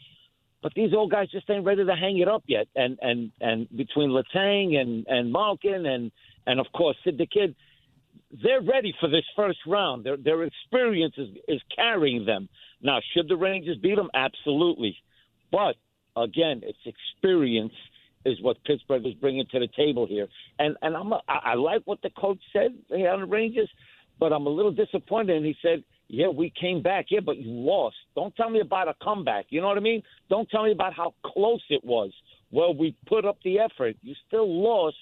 but 0.62 0.74
these 0.74 0.94
old 0.94 1.12
guys 1.12 1.30
just 1.32 1.50
ain't 1.50 1.66
ready 1.66 1.86
to 1.86 1.96
hang 1.96 2.20
it 2.20 2.28
up 2.28 2.44
yet. 2.48 2.68
And 2.76 2.98
and 3.02 3.32
and 3.40 3.68
between 3.76 4.10
Letang 4.10 4.76
and 4.76 5.06
and 5.08 5.32
Malkin 5.32 5.86
and 5.86 6.12
and 6.46 6.60
of 6.60 6.68
course 6.74 6.98
Sid 7.04 7.18
the 7.18 7.26
Kid, 7.26 7.56
they're 8.44 8.62
ready 8.62 8.94
for 9.00 9.10
this 9.10 9.26
first 9.36 9.60
round. 9.66 10.04
Their 10.04 10.18
their 10.18 10.44
experience 10.44 11.16
is 11.18 11.30
is 11.48 11.62
carrying 11.76 12.26
them. 12.26 12.50
Now, 12.82 13.00
should 13.14 13.28
the 13.28 13.38
Rangers 13.38 13.78
beat 13.78 13.96
them? 13.96 14.10
Absolutely, 14.14 14.96
but 15.52 15.76
again, 16.16 16.62
it's 16.64 16.78
experience 16.86 17.74
is 18.26 18.42
what 18.42 18.62
Pittsburgh 18.66 19.06
is 19.06 19.14
bringing 19.14 19.46
to 19.52 19.60
the 19.60 19.70
table 19.76 20.06
here. 20.06 20.28
And 20.60 20.76
and 20.82 20.96
I'm 20.96 21.14
a, 21.14 21.22
I 21.28 21.56
like 21.56 21.84
what 21.86 22.02
the 22.02 22.10
coach 22.10 22.40
said 22.52 22.74
on 22.92 23.22
the 23.22 23.26
Rangers, 23.26 23.70
but 24.20 24.34
I'm 24.34 24.46
a 24.46 24.50
little 24.50 24.72
disappointed. 24.74 25.38
And 25.38 25.46
he 25.46 25.56
said, 25.62 25.84
"Yeah, 26.10 26.28
we 26.28 26.52
came 26.60 26.82
back, 26.82 27.06
yeah, 27.10 27.22
but 27.22 27.38
you 27.38 27.50
lost. 27.52 27.96
Don't 28.16 28.36
tell 28.36 28.50
me 28.50 28.60
about 28.60 28.88
a 28.88 28.96
comeback. 29.02 29.46
You 29.50 29.62
know 29.62 29.68
what 29.68 29.78
I 29.78 29.82
mean? 29.82 30.04
Don't 30.30 30.50
tell 30.50 30.64
me 30.64 30.72
about 30.72 30.94
how 30.94 31.14
close 31.24 31.64
it 31.70 31.84
was. 31.84 32.12
Well, 32.52 32.74
we 32.74 32.96
put 33.08 33.26
up 33.26 33.38
the 33.44 33.60
effort. 33.60 33.96
You 34.02 34.16
still 34.28 34.50
lost. 34.62 34.98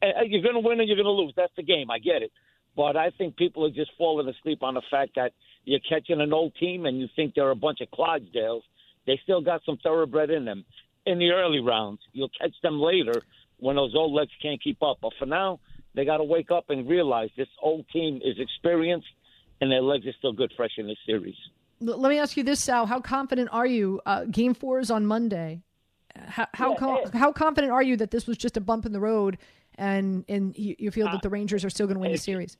You're 0.00 0.42
going 0.42 0.54
to 0.54 0.60
win 0.60 0.80
and 0.80 0.88
you're 0.88 0.96
going 0.96 1.04
to 1.06 1.10
lose. 1.10 1.32
That's 1.36 1.52
the 1.56 1.62
game. 1.62 1.90
I 1.90 1.98
get 1.98 2.22
it. 2.22 2.30
But 2.76 2.96
I 2.96 3.10
think 3.10 3.36
people 3.36 3.64
are 3.66 3.70
just 3.70 3.90
falling 3.98 4.28
asleep 4.28 4.62
on 4.62 4.74
the 4.74 4.82
fact 4.90 5.12
that 5.16 5.32
you're 5.64 5.80
catching 5.88 6.20
an 6.20 6.32
old 6.32 6.54
team 6.56 6.86
and 6.86 7.00
you 7.00 7.08
think 7.16 7.34
they're 7.34 7.50
a 7.50 7.56
bunch 7.56 7.80
of 7.80 7.88
Clydesdales 7.90 8.62
they 9.06 9.20
still 9.22 9.40
got 9.40 9.62
some 9.64 9.78
thoroughbred 9.82 10.30
in 10.30 10.44
them 10.44 10.64
in 11.06 11.18
the 11.18 11.30
early 11.30 11.60
rounds. 11.60 12.00
You'll 12.12 12.30
catch 12.40 12.54
them 12.62 12.80
later 12.80 13.22
when 13.58 13.76
those 13.76 13.94
old 13.94 14.12
legs 14.12 14.32
can't 14.40 14.62
keep 14.62 14.82
up. 14.82 14.98
But 15.02 15.12
for 15.18 15.26
now, 15.26 15.60
they 15.94 16.04
got 16.04 16.18
to 16.18 16.24
wake 16.24 16.50
up 16.50 16.70
and 16.70 16.88
realize 16.88 17.30
this 17.36 17.48
old 17.62 17.86
team 17.92 18.20
is 18.24 18.36
experienced 18.38 19.06
and 19.60 19.70
their 19.70 19.82
legs 19.82 20.06
are 20.06 20.12
still 20.18 20.32
good 20.32 20.52
fresh 20.56 20.72
in 20.78 20.86
this 20.86 20.98
series. 21.06 21.36
Let 21.80 22.08
me 22.08 22.18
ask 22.18 22.36
you 22.36 22.44
this, 22.44 22.62
Sal. 22.62 22.86
How 22.86 23.00
confident 23.00 23.48
are 23.52 23.66
you? 23.66 24.00
Uh, 24.06 24.24
game 24.24 24.54
four 24.54 24.80
is 24.80 24.90
on 24.90 25.06
Monday. 25.06 25.62
How 26.16 26.46
how, 26.54 26.70
yeah, 26.70 26.76
com- 26.76 27.10
how 27.12 27.32
confident 27.32 27.72
are 27.72 27.82
you 27.82 27.96
that 27.96 28.10
this 28.10 28.26
was 28.26 28.36
just 28.36 28.56
a 28.56 28.60
bump 28.60 28.86
in 28.86 28.92
the 28.92 29.00
road, 29.00 29.38
and 29.74 30.24
and 30.28 30.56
you, 30.56 30.76
you 30.78 30.90
feel 30.90 31.06
that 31.06 31.22
the 31.22 31.28
Rangers 31.28 31.64
are 31.64 31.70
still 31.70 31.86
going 31.86 31.96
to 31.96 32.00
win 32.00 32.12
the 32.12 32.18
series? 32.18 32.56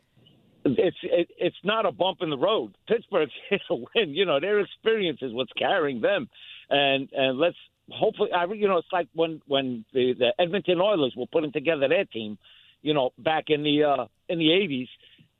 it's 0.64 0.96
it, 1.02 1.28
it's 1.38 1.56
not 1.62 1.86
a 1.86 1.92
bump 1.92 2.18
in 2.22 2.30
the 2.30 2.38
road. 2.38 2.76
Pittsburgh's 2.88 3.32
going 3.50 3.60
to 3.68 3.86
win. 3.94 4.10
You 4.10 4.24
know, 4.24 4.40
their 4.40 4.60
experience 4.60 5.20
is 5.22 5.32
what's 5.32 5.52
carrying 5.52 6.00
them, 6.00 6.28
and 6.70 7.08
and 7.12 7.38
let's 7.38 7.56
hopefully. 7.90 8.30
I 8.32 8.46
you 8.52 8.68
know, 8.68 8.78
it's 8.78 8.88
like 8.92 9.08
when 9.14 9.40
when 9.46 9.84
the, 9.92 10.14
the 10.18 10.32
Edmonton 10.38 10.80
Oilers 10.80 11.14
were 11.16 11.26
putting 11.26 11.52
together 11.52 11.88
their 11.88 12.04
team, 12.04 12.38
you 12.82 12.94
know, 12.94 13.10
back 13.18 13.44
in 13.48 13.62
the 13.62 13.84
uh, 13.84 14.06
in 14.28 14.38
the 14.38 14.48
'80s. 14.48 14.88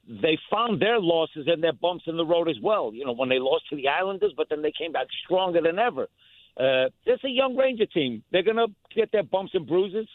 They 0.09 0.39
found 0.51 0.81
their 0.83 1.01
losses 1.01 1.47
and 1.47 1.63
their 1.63 1.73
bumps 1.73 2.05
in 2.07 2.17
the 2.17 2.27
road 2.27 2.49
as 2.49 2.57
well. 2.63 2.93
You 2.93 3.05
know, 3.05 3.13
when 3.13 3.29
they 3.29 3.39
lost 3.39 3.65
to 3.71 3.77
the 3.77 3.89
Islanders, 3.89 4.33
but 4.37 4.49
then 4.51 4.63
they 4.63 4.73
came 4.77 4.93
back 4.93 5.07
stronger 5.25 5.61
than 5.63 5.79
ever. 5.79 6.09
Uh, 6.57 6.91
it's 7.05 7.25
a 7.25 7.29
young 7.29 7.57
Ranger 7.57 7.87
team. 7.87 8.23
They're 8.31 8.43
going 8.43 8.57
to 8.57 8.69
get 8.95 9.11
their 9.13 9.25
bumps 9.25 9.55
and 9.55 9.67
bruises 9.67 10.07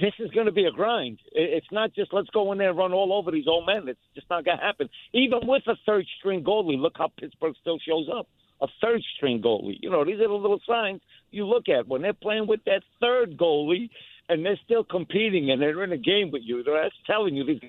this 0.00 0.12
is 0.18 0.30
going 0.32 0.46
to 0.46 0.52
be 0.52 0.64
a 0.64 0.72
grind. 0.72 1.18
It's 1.32 1.66
not 1.70 1.94
just 1.94 2.12
let's 2.12 2.30
go 2.30 2.50
in 2.52 2.58
there 2.58 2.70
and 2.70 2.78
run 2.78 2.92
all 2.92 3.12
over 3.12 3.30
these 3.30 3.46
old 3.46 3.66
men. 3.66 3.88
It's 3.88 4.00
just 4.14 4.28
not 4.28 4.44
going 4.44 4.58
to 4.58 4.64
happen. 4.64 4.88
Even 5.12 5.40
with 5.44 5.62
a 5.66 5.76
third 5.86 6.06
string 6.18 6.42
goalie, 6.42 6.78
look 6.78 6.94
how 6.96 7.10
Pittsburgh 7.18 7.54
still 7.60 7.78
shows 7.78 8.08
up. 8.14 8.26
A 8.60 8.66
third 8.80 9.02
string 9.16 9.40
goalie. 9.42 9.78
You 9.80 9.90
know, 9.90 10.04
these 10.04 10.20
are 10.20 10.28
the 10.28 10.34
little 10.34 10.60
signs 10.66 11.00
you 11.30 11.46
look 11.46 11.68
at 11.68 11.86
when 11.86 12.02
they're 12.02 12.12
playing 12.12 12.46
with 12.46 12.60
that 12.66 12.82
third 13.00 13.36
goalie 13.36 13.88
and 14.28 14.44
they're 14.44 14.58
still 14.64 14.84
competing 14.84 15.50
and 15.50 15.60
they're 15.60 15.84
in 15.84 15.92
a 15.92 15.98
game 15.98 16.30
with 16.32 16.42
you. 16.44 16.62
That's 16.64 16.94
telling 17.06 17.36
you 17.36 17.44
these. 17.44 17.60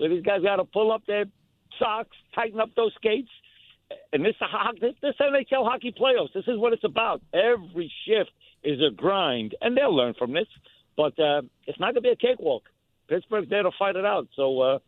So 0.00 0.08
these 0.08 0.22
guys 0.22 0.40
got 0.42 0.56
to 0.56 0.64
pull 0.64 0.90
up 0.90 1.02
their 1.06 1.26
socks, 1.78 2.16
tighten 2.34 2.58
up 2.58 2.70
those 2.74 2.92
skates. 2.96 3.28
And 4.12 4.24
this, 4.24 4.34
this, 4.80 5.14
NHL 5.20 5.68
hockey 5.68 5.92
playoffs, 5.92 6.32
this 6.32 6.44
is 6.46 6.58
what 6.58 6.72
it's 6.72 6.84
about. 6.84 7.20
Every 7.34 7.92
shift 8.06 8.30
is 8.64 8.78
a 8.80 8.94
grind, 8.94 9.54
and 9.60 9.76
they'll 9.76 9.94
learn 9.94 10.14
from 10.18 10.32
this. 10.32 10.46
But 10.96 11.18
uh, 11.18 11.42
it's 11.66 11.78
not 11.78 11.94
going 11.94 11.96
to 11.96 12.00
be 12.02 12.10
a 12.10 12.16
cakewalk. 12.16 12.62
Pittsburgh's 13.08 13.50
there 13.50 13.64
to 13.64 13.70
fight 13.78 13.96
it 13.96 14.06
out. 14.06 14.28
So 14.36 14.60
uh, 14.60 14.78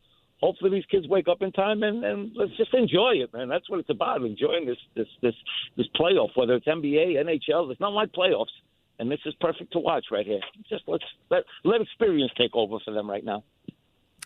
hopefully 0.40 0.71
these 0.71 0.87
kids 0.90 1.09
wake 1.09 1.26
up 1.28 1.42
in 1.42 1.52
time 1.52 1.83
and, 1.83 2.04
and 2.04 2.33
let's 2.35 2.57
just 2.57 2.73
enjoy 2.75 3.14
it, 3.16 3.33
man. 3.33 3.49
That's 3.49 3.69
what 3.69 3.81
it's 3.81 3.90
about, 3.90 4.23
enjoying 4.23 4.66
this 4.66 4.78
this 4.95 5.09
this 5.23 5.35
this 5.76 5.87
playoff, 5.99 6.31
whether 6.35 6.54
it's 6.54 6.66
NBA, 6.66 7.16
NHL. 7.16 7.71
It's 7.71 7.81
not 7.81 7.92
like 7.92 8.12
playoffs, 8.12 8.54
and 8.99 9.11
this 9.11 9.21
is 9.26 9.35
perfect 9.40 9.73
to 9.73 9.78
watch 9.78 10.07
right 10.11 10.26
here. 10.26 10.40
Just 10.69 10.85
let's 10.87 11.04
let 11.31 11.45
let 11.64 11.81
experience 11.81 12.33
take 12.37 12.54
over 12.54 12.78
for 12.85 12.92
them 12.92 13.11
right 13.11 13.25
now. 13.25 13.42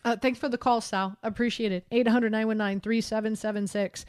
Uh, 0.07 0.15
thanks 0.17 0.39
for 0.39 0.49
the 0.49 0.57
call, 0.57 0.81
Sal. 0.81 1.17
Appreciate 1.25 1.73
it. 1.73 1.85
800 1.91 2.31
919 2.31 2.81
3776. 2.81 4.07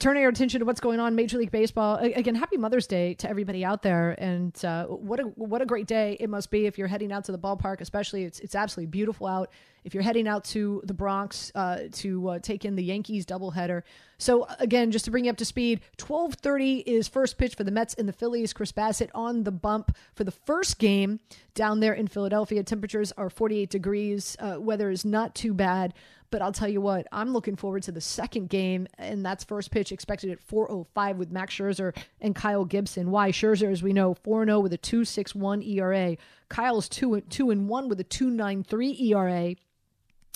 Turning 0.00 0.24
our 0.24 0.30
attention 0.30 0.58
to 0.58 0.66
what's 0.66 0.80
going 0.80 0.98
on 0.98 1.14
Major 1.14 1.38
League 1.38 1.52
Baseball. 1.52 1.96
Again, 1.98 2.34
happy 2.34 2.56
Mother's 2.56 2.88
Day 2.88 3.14
to 3.14 3.30
everybody 3.30 3.64
out 3.64 3.82
there, 3.82 4.16
and 4.18 4.52
uh, 4.64 4.86
what 4.86 5.20
a 5.20 5.22
what 5.22 5.62
a 5.62 5.66
great 5.66 5.86
day 5.86 6.16
it 6.18 6.28
must 6.28 6.50
be 6.50 6.66
if 6.66 6.76
you're 6.76 6.88
heading 6.88 7.12
out 7.12 7.24
to 7.26 7.32
the 7.32 7.38
ballpark. 7.38 7.80
Especially, 7.80 8.24
it's 8.24 8.40
it's 8.40 8.56
absolutely 8.56 8.90
beautiful 8.90 9.28
out. 9.28 9.52
If 9.84 9.94
you're 9.94 10.02
heading 10.02 10.26
out 10.26 10.42
to 10.46 10.82
the 10.84 10.92
Bronx 10.92 11.52
uh, 11.54 11.82
to 11.92 12.30
uh, 12.30 12.38
take 12.40 12.64
in 12.64 12.74
the 12.74 12.82
Yankees 12.82 13.24
doubleheader. 13.24 13.82
So 14.18 14.48
again, 14.58 14.90
just 14.90 15.04
to 15.04 15.12
bring 15.12 15.26
you 15.26 15.30
up 15.30 15.36
to 15.36 15.44
speed, 15.44 15.80
12:30 15.98 16.82
is 16.84 17.06
first 17.06 17.38
pitch 17.38 17.54
for 17.54 17.62
the 17.62 17.70
Mets 17.70 17.94
and 17.94 18.08
the 18.08 18.12
Phillies. 18.12 18.52
Chris 18.52 18.72
Bassitt 18.72 19.10
on 19.14 19.44
the 19.44 19.52
bump 19.52 19.96
for 20.16 20.24
the 20.24 20.32
first 20.32 20.80
game 20.80 21.20
down 21.54 21.78
there 21.78 21.92
in 21.92 22.08
Philadelphia. 22.08 22.64
Temperatures 22.64 23.12
are 23.16 23.30
48 23.30 23.70
degrees. 23.70 24.36
Uh, 24.40 24.56
weather 24.58 24.90
is 24.90 25.04
not 25.04 25.36
too 25.36 25.54
bad. 25.54 25.94
But 26.30 26.42
I'll 26.42 26.52
tell 26.52 26.68
you 26.68 26.80
what, 26.80 27.06
I'm 27.12 27.32
looking 27.32 27.56
forward 27.56 27.82
to 27.84 27.92
the 27.92 28.00
second 28.00 28.48
game, 28.48 28.88
and 28.98 29.24
that's 29.24 29.44
first 29.44 29.70
pitch 29.70 29.92
expected 29.92 30.30
at 30.30 30.46
4:05 30.46 31.16
with 31.16 31.30
Max 31.30 31.54
Scherzer 31.54 31.96
and 32.20 32.34
Kyle 32.34 32.64
Gibson. 32.64 33.10
Why 33.10 33.30
Scherzer, 33.30 33.70
as 33.70 33.82
we 33.82 33.92
know, 33.92 34.14
4-0 34.14 34.62
with 34.62 34.72
a 34.72 34.78
2.61 34.78 35.66
ERA. 35.66 36.16
Kyle's 36.48 36.88
two 36.88 37.20
two 37.22 37.50
and 37.50 37.68
one 37.68 37.88
with 37.88 38.00
a 38.00 38.04
2.93 38.04 39.00
ERA. 39.00 39.54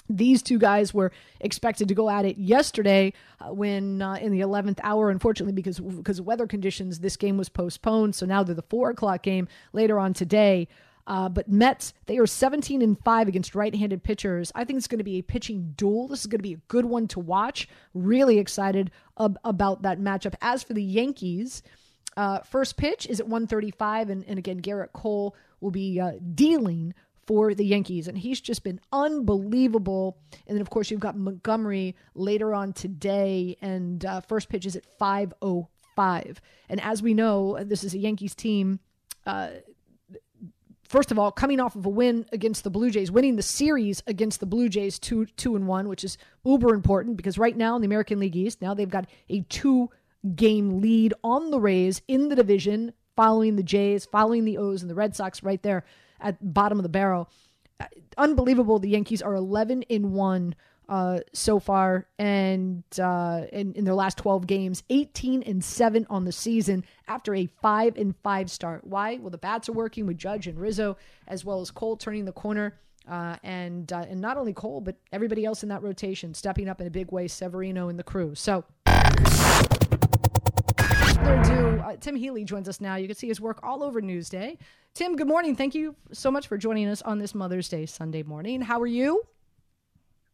These 0.09 0.43
two 0.43 0.59
guys 0.59 0.93
were 0.93 1.13
expected 1.41 1.87
to 1.87 1.95
go 1.95 2.11
at 2.11 2.25
it 2.25 2.37
yesterday 2.37 3.13
uh, 3.41 3.55
when 3.55 4.03
uh, 4.03 4.15
in 4.15 4.33
the 4.33 4.41
11th 4.41 4.81
hour. 4.83 5.09
Unfortunately, 5.09 5.53
because 5.53 5.79
because 5.79 6.19
of 6.19 6.27
weather 6.27 6.49
conditions, 6.49 6.99
this 6.99 7.17
game 7.17 7.37
was 7.37 7.49
postponed. 7.49 8.17
So 8.17 8.27
now 8.27 8.43
they're 8.43 8.55
the 8.55 8.63
four 8.63 8.91
o'clock 8.91 9.23
game 9.23 9.47
later 9.73 9.99
on 10.01 10.13
today. 10.13 10.67
Uh, 11.11 11.29
but 11.29 11.49
Mets, 11.49 11.93
they 12.07 12.19
are 12.19 12.27
17 12.27 12.83
and 12.83 12.97
5 13.03 13.27
against 13.27 13.57
right 13.57 13.75
handed 13.75 14.05
pitchers. 14.05 14.53
I 14.55 14.63
think 14.63 14.77
it's 14.77 14.87
going 14.87 14.99
to 14.99 15.05
be 15.05 15.19
a 15.19 15.23
pitching 15.23 15.75
duel. 15.77 16.07
This 16.07 16.21
is 16.21 16.29
going 16.29 16.39
to 16.39 16.45
be 16.45 16.53
a 16.53 16.63
good 16.69 16.85
one 16.85 17.09
to 17.09 17.19
watch. 17.19 17.69
Really 17.95 18.39
excited 18.39 18.93
ab- 19.19 19.37
about 19.43 19.83
that 19.83 19.99
matchup. 19.99 20.37
As 20.41 20.63
for 20.63 20.73
the 20.73 20.83
Yankees, 20.85 21.65
uh, 22.17 22.39
first 22.43 22.77
pitch 22.77 23.09
is 23.09 23.19
at 23.19 23.27
135. 23.27 24.09
And, 24.09 24.25
and 24.29 24.39
again, 24.39 24.61
Gerrit 24.61 24.93
Cole 24.93 25.35
will 25.61 25.73
be 25.73 25.99
uh, 25.99 26.13
dealing 26.37 26.95
for 27.27 27.55
the 27.55 27.67
Yankees, 27.67 28.07
and 28.07 28.17
he's 28.17 28.41
just 28.41 28.63
been 28.63 28.81
unbelievable. 28.93 30.17
And 30.47 30.57
then, 30.57 30.63
of 30.63 30.71
course, 30.71 30.93
you've 30.93 31.01
got 31.01 31.17
Montgomery 31.17 31.97
later 32.15 32.55
on 32.55 32.73
today, 32.73 33.57
and 33.61 34.05
uh, 34.05 34.21
first 34.21 34.49
pitch 34.49 34.65
is 34.65 34.77
at 34.77 34.85
5:05. 35.01 36.37
And 36.69 36.81
as 36.81 37.03
we 37.03 37.15
know, 37.15 37.59
this 37.65 37.83
is 37.83 37.95
a 37.95 37.99
Yankees 37.99 38.37
team. 38.37 38.79
Uh, 39.27 39.51
first 40.91 41.13
of 41.13 41.19
all, 41.19 41.31
coming 41.31 41.61
off 41.61 41.77
of 41.77 41.87
a 41.87 41.89
win 41.89 42.27
against 42.33 42.65
the 42.65 42.71
Blue 42.71 42.91
Jays, 42.91 43.13
winning 43.13 43.37
the 43.37 43.43
series 43.43 44.03
against 44.09 44.41
the 44.41 44.47
Blue 44.47 44.69
Jays 44.69 44.99
two 44.99 45.25
two 45.37 45.55
and 45.55 45.67
one, 45.67 45.89
which 45.89 46.05
is 46.05 46.19
uber 46.45 46.75
important 46.75 47.17
because 47.17 47.39
right 47.39 47.57
now 47.57 47.77
in 47.77 47.81
the 47.81 47.87
American 47.87 48.19
League 48.19 48.37
East, 48.37 48.61
now 48.61 48.75
they've 48.75 48.91
got 48.91 49.09
a 49.29 49.43
two 49.43 49.89
game 50.35 50.81
lead 50.81 51.15
on 51.23 51.51
the 51.51 51.61
Rays 51.61 52.03
in 52.09 52.29
the 52.29 52.37
division, 52.37 52.93
following 53.17 53.55
the 53.55 53.63
Jays, 53.63 54.05
following 54.05 54.45
the 54.45 54.59
O's 54.59 54.83
and 54.83 54.91
the 54.91 54.97
Red 54.97 55.15
Sox 55.15 55.43
right 55.43 55.63
there 55.63 55.85
at 56.21 56.37
bottom 56.53 56.79
of 56.79 56.83
the 56.83 56.89
barrel. 56.89 57.31
Uh, 57.79 57.87
unbelievable. 58.19 58.81
The 58.81 58.91
Yankees 58.91 59.23
are 59.23 59.35
11 59.35 59.83
in 59.83 60.13
1 60.13 60.55
uh, 60.91 61.21
so 61.33 61.61
far, 61.61 62.09
and 62.19 62.83
uh, 63.01 63.43
in, 63.53 63.73
in 63.75 63.85
their 63.85 63.95
last 63.95 64.19
12 64.19 64.49
games, 64.49 64.83
18 64.91 65.45
and 65.45 65.63
7 65.63 66.05
on 66.11 66.25
the 66.25 66.33
season 66.33 66.85
after 67.07 67.33
a 67.37 67.47
5 67.63 67.97
and 67.97 68.17
5 68.25 68.51
start. 68.51 68.85
Why? 68.85 69.19
Well, 69.19 69.31
the 69.31 69.39
bats 69.39 69.69
are 69.69 69.73
working 69.73 70.07
with 70.07 70.19
Judge 70.19 70.49
and 70.49 70.59
Rizzo, 70.59 70.97
as 71.29 71.45
well 71.45 71.61
as 71.61 71.71
Cole 71.71 71.97
turning 71.97 72.25
the 72.25 72.33
corner. 72.33 72.77
Uh, 73.09 73.37
and 73.43 73.93
uh, 73.93 74.05
and 74.09 74.21
not 74.21 74.37
only 74.37 74.53
Cole, 74.53 74.81
but 74.81 74.97
everybody 75.11 75.45
else 75.45 75.63
in 75.63 75.69
that 75.71 75.83
rotation 75.83 76.35
stepping 76.35 76.69
up 76.69 76.81
in 76.81 76.87
a 76.87 76.91
big 76.91 77.11
way. 77.11 77.29
Severino 77.29 77.89
and 77.89 77.99
the 77.99 78.05
crew. 78.05 78.35
So 78.35 78.65
ado, 78.87 78.95
uh, 81.81 81.97
Tim 81.99 82.15
Healey 82.15 82.45
joins 82.45 82.69
us 82.69 82.81
now. 82.81 82.97
You 82.97 83.07
can 83.07 83.17
see 83.17 83.29
his 83.29 83.41
work 83.41 83.61
all 83.63 83.83
over 83.83 84.03
Newsday. 84.03 84.59
Tim, 84.95 85.17
good 85.17 85.29
morning. 85.29 85.57
Thank 85.57 85.75
you 85.75 85.97
so 86.13 86.31
much 86.31 86.47
for 86.47 86.59
joining 86.59 86.89
us 86.89 87.01
on 87.03 87.19
this 87.19 87.35
Mother's 87.35 87.69
Day 87.69 87.87
Sunday 87.87 88.23
morning. 88.23 88.61
How 88.61 88.81
are 88.81 88.87
you? 88.87 89.23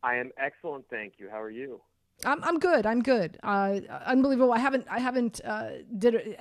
I 0.06 0.14
am 0.14 0.30
excellent, 0.38 0.84
thank 0.88 1.14
you. 1.18 1.28
How 1.28 1.42
are 1.42 1.50
you? 1.50 1.80
I'm 2.24 2.42
I'm 2.44 2.58
good. 2.58 2.86
I'm 2.86 3.02
good. 3.02 3.38
Uh, 3.42 3.80
unbelievable. 4.06 4.52
I 4.52 4.58
haven't 4.58 4.86
I 4.88 5.00
haven't 5.00 5.40
uh, 5.44 5.70
did 5.98 6.38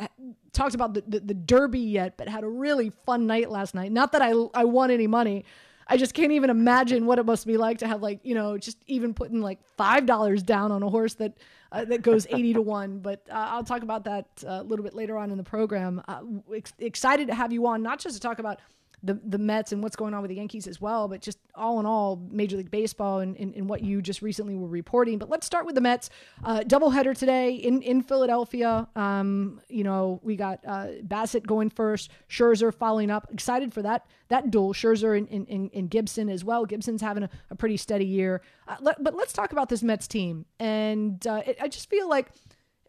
talked 0.53 0.75
about 0.75 0.93
the, 0.93 1.03
the, 1.05 1.19
the 1.19 1.33
Derby 1.33 1.79
yet, 1.79 2.15
but 2.15 2.29
had 2.29 2.43
a 2.43 2.47
really 2.47 2.91
fun 3.05 3.27
night 3.27 3.49
last 3.49 3.75
night. 3.75 3.91
Not 3.91 4.11
that 4.13 4.21
I 4.21 4.31
I 4.53 4.63
won 4.65 4.91
any 4.91 5.07
money. 5.07 5.43
I 5.87 5.97
just 5.97 6.13
can't 6.13 6.31
even 6.31 6.49
imagine 6.49 7.05
what 7.05 7.19
it 7.19 7.25
must 7.25 7.45
be 7.45 7.57
like 7.57 7.79
to 7.79 7.87
have 7.87 8.01
like 8.01 8.19
you 8.23 8.35
know 8.35 8.57
just 8.57 8.77
even 8.87 9.13
putting 9.13 9.41
like 9.41 9.59
five 9.75 10.05
dollars 10.05 10.43
down 10.43 10.71
on 10.71 10.81
a 10.81 10.89
horse 10.89 11.15
that 11.15 11.33
uh, 11.71 11.83
that 11.85 12.03
goes 12.03 12.25
eighty 12.29 12.53
to 12.53 12.61
one. 12.61 12.99
But 12.99 13.27
uh, 13.29 13.47
I'll 13.49 13.63
talk 13.63 13.81
about 13.81 14.05
that 14.05 14.27
uh, 14.47 14.61
a 14.61 14.63
little 14.63 14.85
bit 14.85 14.93
later 14.93 15.17
on 15.17 15.31
in 15.31 15.37
the 15.37 15.43
program. 15.43 16.01
Uh, 16.07 16.21
ex- 16.55 16.73
excited 16.79 17.27
to 17.27 17.35
have 17.35 17.51
you 17.51 17.65
on, 17.67 17.81
not 17.81 17.99
just 17.99 18.15
to 18.15 18.21
talk 18.21 18.39
about 18.39 18.59
the 19.05 19.19
the 19.23 19.37
Mets 19.37 19.71
and 19.71 19.81
what's 19.83 19.95
going 19.95 20.13
on 20.13 20.21
with 20.21 20.29
the 20.29 20.35
Yankees 20.35 20.67
as 20.67 20.81
well, 20.81 21.07
but 21.07 21.21
just 21.21 21.37
all 21.53 21.79
in 21.79 21.85
all, 21.85 22.17
Major 22.31 22.57
League 22.57 22.71
Baseball 22.71 23.19
and, 23.19 23.37
and, 23.37 23.55
and 23.55 23.69
what 23.69 23.81
you 23.83 24.01
just 24.01 24.21
recently 24.21 24.55
were 24.55 24.67
reporting. 24.67 25.17
But 25.17 25.29
let's 25.29 25.45
start 25.45 25.65
with 25.65 25.75
the 25.75 25.81
Mets. 25.81 26.09
Uh, 26.43 26.61
doubleheader 26.61 27.17
today 27.17 27.53
in 27.53 27.81
in 27.81 28.01
Philadelphia. 28.01 28.87
Um, 28.95 29.61
you 29.69 29.83
know, 29.83 30.19
we 30.23 30.35
got 30.35 30.59
uh, 30.65 30.87
Bassitt 31.03 31.45
going 31.45 31.69
first, 31.69 32.11
Scherzer 32.29 32.73
following 32.73 33.11
up. 33.11 33.27
Excited 33.31 33.73
for 33.73 33.81
that 33.83 34.05
that 34.29 34.49
duel, 34.49 34.73
Scherzer 34.73 35.17
and, 35.17 35.47
and, 35.49 35.69
and 35.73 35.89
Gibson 35.89 36.29
as 36.29 36.43
well. 36.43 36.65
Gibson's 36.65 37.01
having 37.01 37.23
a, 37.23 37.29
a 37.51 37.55
pretty 37.55 37.77
steady 37.77 38.05
year. 38.05 38.41
Uh, 38.67 38.75
let, 38.81 39.03
but 39.03 39.13
let's 39.13 39.33
talk 39.33 39.51
about 39.51 39.69
this 39.69 39.83
Mets 39.83 40.07
team, 40.07 40.45
and 40.59 41.25
uh, 41.27 41.43
it, 41.45 41.57
I 41.61 41.67
just 41.67 41.89
feel 41.89 42.09
like 42.09 42.31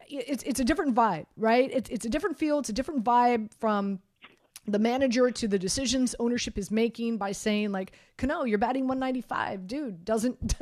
it's 0.09 0.43
it's 0.43 0.59
a 0.59 0.63
different 0.63 0.95
vibe, 0.95 1.25
right? 1.35 1.69
It's 1.71 1.89
it's 1.89 2.05
a 2.05 2.09
different 2.09 2.37
feel. 2.37 2.59
It's 2.59 2.69
a 2.69 2.73
different 2.73 3.03
vibe 3.03 3.51
from 3.59 3.99
the 4.67 4.79
manager 4.79 5.31
to 5.31 5.47
the 5.47 5.57
decisions 5.57 6.13
ownership 6.19 6.57
is 6.57 6.69
making 6.69 7.17
by 7.17 7.31
saying 7.31 7.71
like 7.71 7.93
Cano, 8.17 8.43
you're 8.43 8.57
batting 8.57 8.87
195 8.87 9.65
dude 9.65 10.03
doesn't 10.03 10.55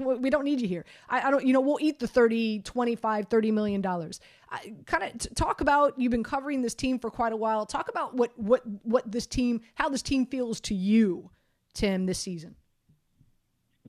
we 0.00 0.30
don't 0.30 0.44
need 0.44 0.60
you 0.60 0.68
here. 0.68 0.84
I, 1.08 1.28
I, 1.28 1.30
don't 1.30 1.44
you 1.44 1.52
know 1.52 1.60
we'll 1.60 1.78
eat 1.80 1.98
the 1.98 2.08
30 2.08 2.60
25 2.60 3.26
30 3.28 3.50
million 3.52 3.80
dollars. 3.80 4.20
Kind 4.86 5.04
of 5.04 5.34
talk 5.34 5.60
about 5.60 5.98
you've 5.98 6.10
been 6.10 6.24
covering 6.24 6.62
this 6.62 6.74
team 6.74 6.98
for 6.98 7.10
quite 7.10 7.32
a 7.32 7.36
while. 7.36 7.66
Talk 7.66 7.88
about 7.88 8.14
what 8.14 8.36
what 8.38 8.62
what 8.82 9.10
this 9.10 9.26
team 9.26 9.60
how 9.74 9.88
this 9.88 10.02
team 10.02 10.26
feels 10.26 10.60
to 10.62 10.74
you 10.74 11.30
tim 11.74 12.06
this 12.06 12.18
season. 12.18 12.56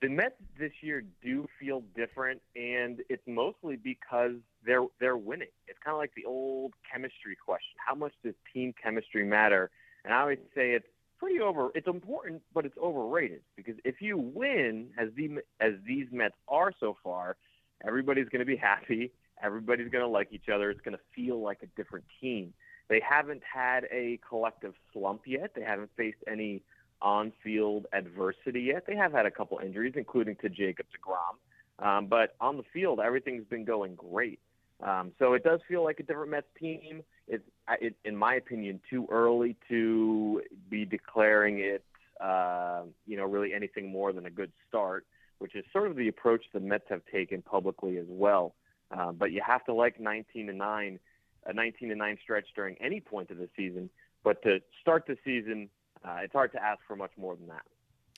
The 0.01 0.09
Mets 0.09 0.35
this 0.59 0.71
year 0.81 1.03
do 1.21 1.47
feel 1.59 1.83
different, 1.95 2.41
and 2.55 3.01
it's 3.07 3.21
mostly 3.27 3.75
because 3.75 4.33
they're 4.65 4.85
they're 4.99 5.17
winning. 5.17 5.49
It's 5.67 5.79
kind 5.83 5.93
of 5.93 5.99
like 5.99 6.13
the 6.15 6.25
old 6.25 6.73
chemistry 6.91 7.35
question: 7.43 7.75
How 7.85 7.95
much 7.95 8.13
does 8.23 8.33
team 8.53 8.73
chemistry 8.81 9.25
matter? 9.25 9.69
And 10.03 10.13
I 10.13 10.21
always 10.21 10.39
say 10.55 10.71
it's 10.71 10.87
pretty 11.19 11.39
over. 11.39 11.69
It's 11.75 11.87
important, 11.87 12.41
but 12.53 12.65
it's 12.65 12.77
overrated 12.77 13.41
because 13.55 13.75
if 13.85 14.01
you 14.01 14.17
win, 14.17 14.89
as 14.97 15.09
the 15.15 15.39
as 15.59 15.73
these 15.85 16.07
Mets 16.11 16.35
are 16.47 16.73
so 16.79 16.97
far, 17.03 17.37
everybody's 17.85 18.29
going 18.29 18.39
to 18.39 18.45
be 18.45 18.57
happy. 18.57 19.11
Everybody's 19.43 19.89
going 19.89 20.03
to 20.03 20.07
like 20.07 20.27
each 20.31 20.49
other. 20.53 20.69
It's 20.69 20.81
going 20.81 20.95
to 20.95 21.03
feel 21.15 21.41
like 21.41 21.59
a 21.63 21.67
different 21.75 22.05
team. 22.19 22.53
They 22.89 23.01
haven't 23.07 23.41
had 23.41 23.85
a 23.91 24.19
collective 24.27 24.73
slump 24.91 25.21
yet. 25.25 25.51
They 25.55 25.63
haven't 25.63 25.89
faced 25.95 26.19
any 26.27 26.61
on 27.01 27.31
field 27.43 27.87
adversity 27.93 28.61
yet. 28.61 28.85
They 28.85 28.95
have 28.95 29.11
had 29.11 29.25
a 29.25 29.31
couple 29.31 29.59
injuries, 29.63 29.93
including 29.95 30.35
to 30.41 30.49
Jacob 30.49 30.85
DeGrom. 30.87 31.85
Um, 31.85 32.07
but 32.07 32.35
on 32.39 32.57
the 32.57 32.63
field, 32.73 32.99
everything's 32.99 33.45
been 33.45 33.65
going 33.65 33.95
great. 33.95 34.39
Um, 34.81 35.11
so 35.19 35.33
it 35.33 35.43
does 35.43 35.59
feel 35.67 35.83
like 35.83 35.99
a 35.99 36.03
different 36.03 36.31
Mets 36.31 36.47
team. 36.59 37.03
It's, 37.27 37.43
it, 37.79 37.95
in 38.03 38.15
my 38.15 38.35
opinion, 38.35 38.81
too 38.89 39.07
early 39.11 39.55
to 39.69 40.41
be 40.69 40.85
declaring 40.85 41.59
it, 41.59 41.83
uh, 42.19 42.83
you 43.05 43.17
know, 43.17 43.25
really 43.25 43.53
anything 43.53 43.91
more 43.91 44.11
than 44.11 44.25
a 44.25 44.29
good 44.29 44.51
start, 44.67 45.05
which 45.39 45.55
is 45.55 45.63
sort 45.71 45.89
of 45.89 45.95
the 45.95 46.07
approach 46.07 46.43
the 46.53 46.59
Mets 46.59 46.85
have 46.89 47.01
taken 47.11 47.41
publicly 47.41 47.97
as 47.97 48.07
well. 48.09 48.55
Uh, 48.91 49.11
but 49.11 49.31
you 49.31 49.41
have 49.45 49.63
to 49.65 49.73
like 49.73 49.99
19 49.99 50.47
to 50.47 50.53
9, 50.53 50.99
a 51.45 51.53
19 51.53 51.89
to 51.89 51.95
9 51.95 52.17
stretch 52.21 52.47
during 52.55 52.75
any 52.81 52.99
point 52.99 53.29
of 53.29 53.37
the 53.37 53.47
season. 53.55 53.89
But 54.23 54.41
to 54.43 54.59
start 54.81 55.05
the 55.07 55.17
season 55.23 55.69
uh, 56.03 56.17
it's 56.23 56.33
hard 56.33 56.51
to 56.53 56.63
ask 56.63 56.79
for 56.87 56.95
much 56.95 57.11
more 57.17 57.35
than 57.35 57.47
that. 57.47 57.63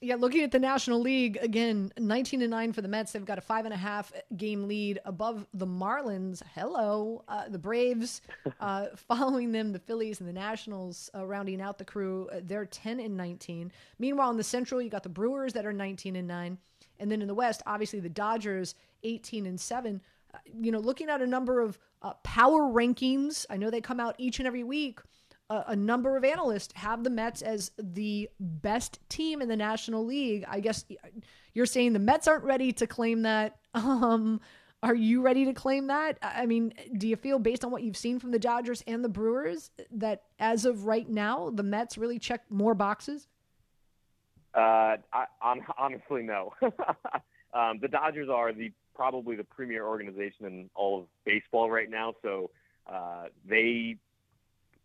Yeah, 0.02 0.16
looking 0.16 0.44
at 0.44 0.52
the 0.52 0.60
National 0.60 1.00
League 1.00 1.38
again, 1.42 1.94
nineteen 1.98 2.42
to 2.42 2.48
nine 2.48 2.74
for 2.74 2.82
the 2.82 2.90
Mets. 2.90 3.14
They've 3.14 3.24
got 3.24 3.38
a 3.38 3.42
five 3.42 3.64
and 3.64 3.74
a 3.74 3.78
half 3.78 4.12
game 4.36 4.68
lead 4.68 5.00
above 5.06 5.48
the 5.54 5.66
Marlins. 5.66 6.42
Hello, 6.54 7.24
uh, 7.30 7.48
the 7.48 7.58
Braves. 7.58 8.22
Uh, 8.60 8.88
following 8.96 9.54
them, 9.54 9.72
the 9.72 9.80
Phillies 9.80 10.20
and 10.20 10.28
the 10.28 10.34
Nationals 10.34 11.10
uh, 11.16 11.26
rounding 11.26 11.62
out 11.62 11.78
the 11.78 11.86
crew. 11.86 12.30
Uh, 12.34 12.42
they're 12.44 12.66
ten 12.66 13.00
and 13.00 13.16
nineteen. 13.16 13.72
Meanwhile, 13.98 14.32
in 14.32 14.38
the 14.38 14.44
Central, 14.44 14.82
you 14.82 14.90
got 14.90 15.04
the 15.04 15.10
Brewers 15.10 15.54
that 15.54 15.66
are 15.66 15.74
nineteen 15.74 16.18
and 16.18 16.28
nine, 16.28 16.58
and 17.00 17.10
then 17.10 17.22
in 17.22 17.28
the 17.28 17.34
West, 17.36 17.62
obviously 17.66 18.02
the 18.02 18.10
Dodgers 18.10 18.76
eighteen 19.04 19.46
and 19.46 19.60
seven. 19.60 20.02
Uh, 20.34 20.40
you 20.60 20.72
know, 20.72 20.80
looking 20.80 21.10
at 21.10 21.22
a 21.22 21.28
number 21.28 21.62
of 21.62 21.80
uh, 22.02 22.14
power 22.24 22.64
rankings, 22.64 23.46
I 23.50 23.56
know 23.56 23.70
they 23.70 23.80
come 23.80 24.02
out 24.02 24.16
each 24.18 24.40
and 24.40 24.48
every 24.48 24.64
week 24.64 25.00
a, 25.68 25.76
number 25.76 26.18
of 26.18 26.24
analysts 26.24 26.74
have 26.76 27.04
the 27.04 27.10
Mets 27.10 27.42
as 27.42 27.72
the 27.78 28.30
best 28.40 29.00
team 29.10 29.42
in 29.42 29.48
the 29.48 29.56
National 29.56 30.06
League. 30.06 30.46
I 30.48 30.60
guess 30.60 30.86
you're 31.54 31.66
saying 31.66 31.94
the 31.94 32.00
Mets 32.00 32.28
aren't 32.28 32.44
ready 32.44 32.72
to 32.74 32.88
claim 32.88 33.24
that. 33.24 33.58
Um, 33.76 34.40
are 34.84 34.94
you 34.94 35.22
ready 35.22 35.46
to 35.46 35.54
claim 35.54 35.88
that? 35.88 36.18
I 36.22 36.46
mean, 36.46 36.74
do 36.98 37.08
you 37.08 37.16
feel 37.16 37.40
based 37.40 37.64
on 37.64 37.72
what 37.72 37.84
you've 37.84 37.96
seen 37.96 38.20
from 38.20 38.32
the 38.32 38.38
Dodgers 38.38 38.84
and 38.86 39.04
the 39.04 39.10
Brewers 39.10 39.72
that 39.92 40.24
as 40.40 40.66
of 40.66 40.86
right 40.86 41.08
now, 41.08 41.50
the 41.50 41.64
Mets 41.64 41.98
really 41.98 42.20
check 42.20 42.44
more 42.50 42.76
boxes? 42.76 43.28
Uh, 44.54 44.98
I, 45.14 45.26
honestly, 45.78 46.22
no. 46.22 46.54
um, 47.54 47.80
the 47.82 47.88
Dodgers 47.88 48.28
are 48.30 48.52
the 48.52 48.74
probably 48.94 49.38
the 49.38 49.44
premier 49.46 49.88
organization 49.88 50.46
in 50.46 50.70
all 50.76 51.00
of 51.00 51.06
baseball 51.26 51.72
right 51.72 51.90
now, 51.90 52.14
so 52.22 52.52
uh, 52.86 53.26
they 53.48 53.96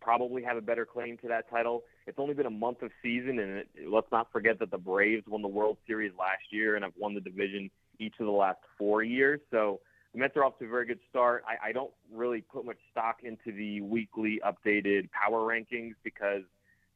probably 0.01 0.43
have 0.43 0.57
a 0.57 0.61
better 0.61 0.85
claim 0.85 1.17
to 1.17 1.27
that 1.27 1.49
title. 1.49 1.83
It's 2.07 2.19
only 2.19 2.33
been 2.33 2.45
a 2.45 2.51
month 2.51 2.81
of 2.81 2.91
season, 3.01 3.39
and 3.39 3.57
it, 3.59 3.67
let's 3.87 4.11
not 4.11 4.31
forget 4.31 4.59
that 4.59 4.71
the 4.71 4.77
Braves 4.77 5.25
won 5.27 5.41
the 5.41 5.47
World 5.47 5.77
Series 5.87 6.11
last 6.17 6.43
year 6.51 6.75
and 6.75 6.83
have 6.83 6.93
won 6.97 7.13
the 7.13 7.21
division 7.21 7.69
each 7.99 8.15
of 8.19 8.25
the 8.25 8.31
last 8.31 8.59
four 8.77 9.03
years. 9.03 9.39
So 9.51 9.81
the 10.13 10.19
Mets 10.19 10.35
are 10.37 10.43
off 10.43 10.57
to 10.59 10.65
a 10.65 10.69
very 10.69 10.85
good 10.85 10.99
start. 11.09 11.43
I, 11.47 11.69
I 11.69 11.71
don't 11.71 11.91
really 12.13 12.41
put 12.41 12.65
much 12.65 12.77
stock 12.91 13.17
into 13.23 13.51
the 13.55 13.81
weekly 13.81 14.41
updated 14.45 15.09
power 15.11 15.41
rankings 15.41 15.93
because 16.03 16.43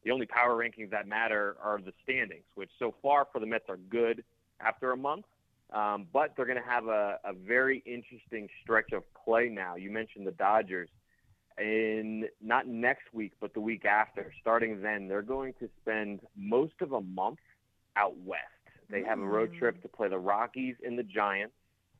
the 0.04 0.10
only 0.10 0.26
power 0.26 0.56
rankings 0.56 0.90
that 0.90 1.06
matter 1.06 1.56
are 1.62 1.80
the 1.80 1.92
standings, 2.02 2.44
which 2.54 2.70
so 2.78 2.94
far 3.02 3.26
for 3.32 3.40
the 3.40 3.46
Mets 3.46 3.66
are 3.68 3.76
good 3.76 4.24
after 4.60 4.92
a 4.92 4.96
month. 4.96 5.26
Um, 5.72 6.06
but 6.12 6.34
they're 6.36 6.46
going 6.46 6.62
to 6.62 6.68
have 6.68 6.86
a, 6.86 7.18
a 7.24 7.32
very 7.32 7.82
interesting 7.86 8.48
stretch 8.62 8.92
of 8.92 9.02
play 9.24 9.48
now. 9.48 9.76
You 9.76 9.90
mentioned 9.90 10.26
the 10.26 10.32
Dodgers 10.32 10.88
in 11.58 12.26
not 12.42 12.66
next 12.66 13.12
week, 13.12 13.32
but 13.40 13.54
the 13.54 13.60
week 13.60 13.84
after. 13.84 14.32
Starting 14.40 14.82
then, 14.82 15.08
they're 15.08 15.22
going 15.22 15.54
to 15.60 15.68
spend 15.80 16.20
most 16.36 16.74
of 16.80 16.92
a 16.92 17.00
month 17.00 17.38
out 17.96 18.16
west. 18.24 18.42
They 18.90 19.02
have 19.02 19.18
a 19.18 19.26
road 19.26 19.52
trip 19.58 19.78
mm. 19.78 19.82
to 19.82 19.88
play 19.88 20.08
the 20.08 20.18
Rockies 20.18 20.76
and 20.84 20.98
the 20.98 21.02
Giants, 21.02 21.54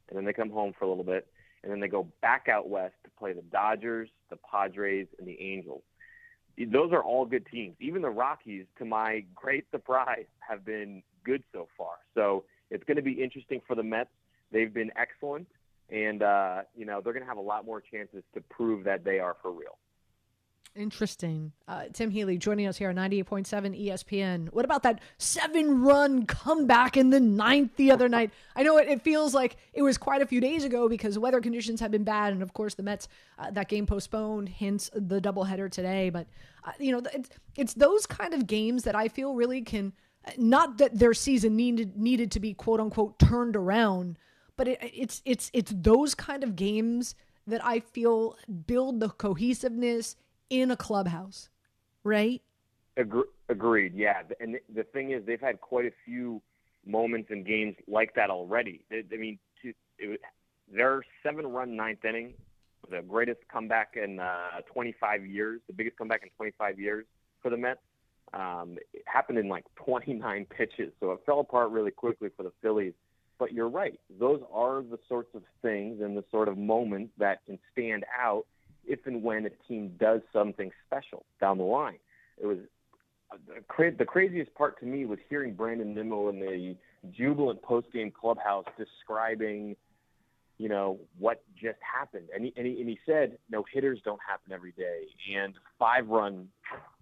and 0.08 0.16
then 0.16 0.24
they 0.24 0.32
come 0.32 0.50
home 0.50 0.74
for 0.78 0.84
a 0.84 0.88
little 0.88 1.04
bit, 1.04 1.26
and 1.62 1.72
then 1.72 1.80
they 1.80 1.88
go 1.88 2.08
back 2.20 2.48
out 2.48 2.68
west 2.68 2.94
to 3.04 3.10
play 3.18 3.32
the 3.32 3.42
Dodgers, 3.42 4.08
the 4.30 4.36
Padres, 4.36 5.06
and 5.18 5.26
the 5.26 5.40
Angels. 5.40 5.82
those 6.58 6.92
are 6.92 7.02
all 7.02 7.24
good 7.24 7.46
teams. 7.50 7.76
Even 7.80 8.02
the 8.02 8.10
Rockies, 8.10 8.66
to 8.78 8.84
my 8.84 9.24
great 9.34 9.64
surprise, 9.70 10.26
have 10.40 10.64
been 10.64 11.02
good 11.24 11.42
so 11.52 11.68
far. 11.76 11.94
So 12.14 12.44
it's 12.70 12.84
going 12.84 12.96
to 12.96 13.02
be 13.02 13.12
interesting 13.12 13.60
for 13.66 13.74
the 13.74 13.82
Mets. 13.82 14.10
They've 14.52 14.72
been 14.72 14.90
excellent, 14.96 15.48
and 15.90 16.22
uh, 16.22 16.62
you 16.76 16.84
know 16.84 17.00
they're 17.00 17.12
going 17.12 17.22
to 17.22 17.28
have 17.28 17.38
a 17.38 17.42
lot 17.42 17.64
more 17.64 17.80
chances 17.80 18.22
to 18.34 18.40
prove 18.40 18.84
that 18.84 19.04
they 19.04 19.18
are 19.18 19.36
for 19.42 19.52
real. 19.52 19.78
Interesting. 20.76 21.52
Uh, 21.68 21.84
Tim 21.92 22.10
Healey 22.10 22.36
joining 22.36 22.66
us 22.66 22.76
here 22.76 22.88
on 22.88 22.96
98.7 22.96 23.46
ESPN. 23.80 24.52
What 24.52 24.64
about 24.64 24.82
that 24.82 25.00
seven 25.18 25.82
run 25.82 26.26
comeback 26.26 26.96
in 26.96 27.10
the 27.10 27.20
ninth 27.20 27.76
the 27.76 27.92
other 27.92 28.08
night? 28.08 28.32
I 28.56 28.64
know 28.64 28.78
it, 28.78 28.88
it, 28.88 29.02
feels 29.02 29.34
like 29.34 29.56
it 29.72 29.82
was 29.82 29.96
quite 29.96 30.20
a 30.20 30.26
few 30.26 30.40
days 30.40 30.64
ago 30.64 30.88
because 30.88 31.16
weather 31.16 31.40
conditions 31.40 31.78
have 31.78 31.92
been 31.92 32.02
bad. 32.02 32.32
And 32.32 32.42
of 32.42 32.54
course, 32.54 32.74
the 32.74 32.82
Mets, 32.82 33.06
uh, 33.38 33.52
that 33.52 33.68
game 33.68 33.86
postponed, 33.86 34.48
hence 34.48 34.90
the 34.92 35.20
doubleheader 35.20 35.70
today. 35.70 36.10
But, 36.10 36.26
uh, 36.64 36.72
you 36.80 36.90
know, 36.90 37.02
it's, 37.14 37.28
it's 37.54 37.74
those 37.74 38.04
kind 38.04 38.34
of 38.34 38.48
games 38.48 38.82
that 38.82 38.96
I 38.96 39.06
feel 39.06 39.36
really 39.36 39.62
can, 39.62 39.92
not 40.36 40.78
that 40.78 40.98
their 40.98 41.14
season 41.14 41.54
needed, 41.54 41.96
needed 41.96 42.32
to 42.32 42.40
be 42.40 42.52
quote 42.52 42.80
unquote 42.80 43.20
turned 43.20 43.54
around, 43.54 44.18
but 44.56 44.68
it, 44.68 44.78
it's, 44.82 45.22
it's, 45.24 45.50
it's 45.52 45.72
those 45.74 46.14
kind 46.14 46.42
of 46.42 46.56
games 46.56 47.14
that 47.46 47.64
I 47.64 47.80
feel 47.80 48.36
build 48.66 49.00
the 49.00 49.08
cohesiveness 49.10 50.16
in 50.50 50.70
a 50.70 50.76
clubhouse, 50.76 51.48
right? 52.02 52.42
agreed. 53.48 53.94
Yeah, 53.94 54.22
and 54.40 54.58
the 54.72 54.84
thing 54.84 55.10
is, 55.10 55.24
they've 55.26 55.40
had 55.40 55.60
quite 55.60 55.86
a 55.86 55.92
few 56.04 56.40
moments 56.86 57.30
in 57.30 57.44
games 57.44 57.76
like 57.88 58.14
that 58.14 58.30
already. 58.30 58.84
I 58.92 59.16
mean, 59.16 59.38
it, 59.98 60.20
their 60.72 61.02
seven-run 61.22 61.76
ninth 61.76 62.04
inning, 62.04 62.34
the 62.90 63.02
greatest 63.02 63.40
comeback 63.50 63.96
in 64.02 64.20
uh, 64.20 64.60
25 64.72 65.26
years, 65.26 65.60
the 65.66 65.72
biggest 65.72 65.96
comeback 65.96 66.22
in 66.22 66.30
25 66.36 66.78
years 66.78 67.06
for 67.42 67.50
the 67.50 67.56
Mets. 67.56 67.80
Um, 68.32 68.78
it 68.92 69.02
happened 69.06 69.38
in 69.38 69.48
like 69.48 69.64
29 69.76 70.46
pitches, 70.46 70.92
so 71.00 71.12
it 71.12 71.20
fell 71.24 71.40
apart 71.40 71.70
really 71.70 71.90
quickly 71.90 72.30
for 72.36 72.42
the 72.42 72.52
Phillies. 72.62 72.94
But 73.38 73.52
you're 73.52 73.68
right; 73.68 73.98
those 74.18 74.40
are 74.52 74.82
the 74.82 74.98
sorts 75.08 75.34
of 75.34 75.42
things 75.60 76.00
and 76.00 76.16
the 76.16 76.24
sort 76.30 76.48
of 76.48 76.56
moments 76.56 77.12
that 77.18 77.44
can 77.46 77.58
stand 77.72 78.04
out 78.18 78.44
if 78.86 79.06
and 79.06 79.22
when 79.22 79.46
a 79.46 79.50
team 79.66 79.92
does 79.98 80.20
something 80.32 80.70
special 80.86 81.24
down 81.40 81.58
the 81.58 81.64
line. 81.64 81.98
It 82.40 82.46
was 82.46 82.58
the 83.98 84.04
craziest 84.04 84.54
part 84.54 84.78
to 84.80 84.86
me 84.86 85.06
was 85.06 85.18
hearing 85.28 85.54
Brandon 85.54 85.94
Nimmo 85.94 86.28
in 86.28 86.38
the 86.38 86.76
jubilant 87.10 87.62
post-game 87.62 88.12
clubhouse 88.12 88.64
describing, 88.78 89.74
you 90.58 90.68
know, 90.68 90.98
what 91.18 91.42
just 91.60 91.78
happened. 91.80 92.28
And 92.34 92.44
he, 92.44 92.52
and 92.56 92.66
he, 92.66 92.80
and 92.80 92.88
he 92.88 92.98
said, 93.04 93.38
no 93.50 93.64
hitters 93.72 94.00
don't 94.04 94.20
happen 94.26 94.52
every 94.52 94.72
day, 94.72 95.06
and 95.36 95.54
five-run 95.78 96.48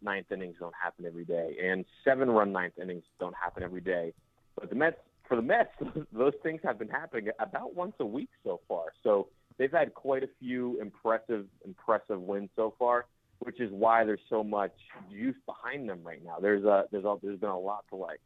ninth 0.00 0.32
innings 0.32 0.56
don't 0.58 0.74
happen 0.80 1.04
every 1.04 1.24
day, 1.24 1.56
and 1.62 1.84
seven-run 2.04 2.52
ninth 2.52 2.74
innings 2.80 3.04
don't 3.20 3.36
happen 3.36 3.62
every 3.62 3.82
day. 3.82 4.14
But 4.58 4.70
the 4.70 4.76
Mets, 4.76 4.96
for 5.28 5.36
the 5.36 5.42
Mets, 5.42 5.70
those 6.12 6.34
things 6.42 6.60
have 6.64 6.78
been 6.78 6.88
happening 6.88 7.28
about 7.38 7.74
once 7.74 7.94
a 8.00 8.06
week 8.06 8.30
so 8.44 8.60
far. 8.68 8.86
So 9.02 9.28
they've 9.58 9.72
had 9.72 9.94
quite 9.94 10.22
a 10.22 10.28
few 10.38 10.80
impressive, 10.80 11.46
impressive 11.64 12.20
wins 12.20 12.50
so 12.56 12.74
far, 12.78 13.06
which 13.40 13.60
is 13.60 13.70
why 13.72 14.04
there's 14.04 14.20
so 14.28 14.44
much 14.44 14.72
juice 15.10 15.36
behind 15.46 15.88
them 15.88 16.00
right 16.04 16.24
now. 16.24 16.36
There's 16.40 16.64
a 16.64 16.84
there's 16.90 17.04
a, 17.04 17.16
there's 17.22 17.40
been 17.40 17.50
a 17.50 17.58
lot 17.58 17.84
to 17.90 17.96
like. 17.96 18.20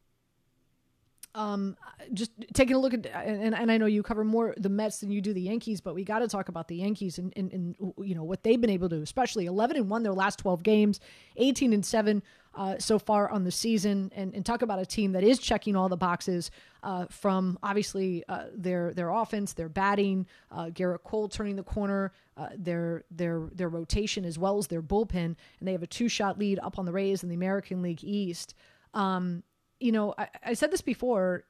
Um, 1.36 1.76
just 2.14 2.30
taking 2.54 2.76
a 2.76 2.78
look 2.78 2.94
at, 2.94 3.04
and, 3.06 3.54
and 3.54 3.70
I 3.70 3.76
know 3.76 3.84
you 3.84 4.02
cover 4.02 4.24
more 4.24 4.54
the 4.56 4.70
Mets 4.70 5.00
than 5.00 5.10
you 5.10 5.20
do 5.20 5.34
the 5.34 5.42
Yankees, 5.42 5.82
but 5.82 5.94
we 5.94 6.02
got 6.02 6.20
to 6.20 6.28
talk 6.28 6.48
about 6.48 6.66
the 6.66 6.76
Yankees 6.76 7.18
and, 7.18 7.30
and, 7.36 7.52
and, 7.52 7.76
you 7.98 8.14
know, 8.14 8.24
what 8.24 8.42
they've 8.42 8.60
been 8.60 8.70
able 8.70 8.88
to 8.88 8.96
do, 8.96 9.02
especially 9.02 9.44
11 9.44 9.76
and 9.76 9.90
1 9.90 10.02
their 10.02 10.14
last 10.14 10.38
12 10.38 10.62
games, 10.62 10.98
18 11.36 11.74
and 11.74 11.84
7 11.84 12.22
uh, 12.54 12.78
so 12.78 12.98
far 12.98 13.28
on 13.30 13.44
the 13.44 13.50
season, 13.50 14.10
and, 14.16 14.34
and 14.34 14.46
talk 14.46 14.62
about 14.62 14.78
a 14.78 14.86
team 14.86 15.12
that 15.12 15.22
is 15.22 15.38
checking 15.38 15.76
all 15.76 15.90
the 15.90 15.96
boxes 15.96 16.50
uh, 16.82 17.04
from 17.10 17.58
obviously 17.62 18.24
uh, 18.28 18.44
their 18.54 18.94
their 18.94 19.10
offense, 19.10 19.52
their 19.52 19.68
batting, 19.68 20.26
uh, 20.50 20.66
Gerrit 20.66 21.02
Cole 21.04 21.28
turning 21.28 21.56
the 21.56 21.62
corner, 21.62 22.12
uh, 22.38 22.48
their 22.56 23.04
their 23.10 23.48
their 23.52 23.68
rotation 23.68 24.24
as 24.24 24.38
well 24.38 24.56
as 24.56 24.68
their 24.68 24.82
bullpen, 24.82 25.14
and 25.24 25.36
they 25.60 25.72
have 25.72 25.82
a 25.82 25.86
two 25.86 26.08
shot 26.08 26.38
lead 26.38 26.58
up 26.60 26.78
on 26.78 26.86
the 26.86 26.92
Rays 26.92 27.22
in 27.22 27.28
the 27.28 27.34
American 27.34 27.82
League 27.82 28.02
East. 28.02 28.54
Um, 28.94 29.42
you 29.80 29.92
know, 29.92 30.14
I, 30.16 30.28
I 30.44 30.54
said 30.54 30.70
this 30.70 30.80
before. 30.80 31.44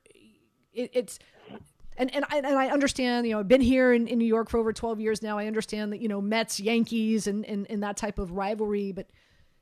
It, 0.73 0.91
it's 0.93 1.19
and 1.97 2.15
and 2.15 2.25
I, 2.31 2.39
and 2.39 2.47
I 2.47 2.69
understand, 2.69 3.27
you 3.27 3.33
know, 3.33 3.41
I've 3.41 3.49
been 3.49 3.61
here 3.61 3.93
in, 3.93 4.07
in 4.07 4.19
New 4.19 4.27
York 4.27 4.51
for 4.51 4.59
over 4.59 4.73
12 4.73 5.01
years 5.01 5.23
now. 5.23 5.39
I 5.39 5.47
understand 5.47 5.93
that, 5.93 6.01
you 6.01 6.09
know, 6.09 6.21
Mets, 6.21 6.61
Yankees, 6.61 7.27
and, 7.27 7.45
and, 7.47 7.67
and 7.71 7.83
that 7.83 7.97
type 7.97 8.19
of 8.19 8.33
rivalry. 8.33 8.93
But, 8.93 9.09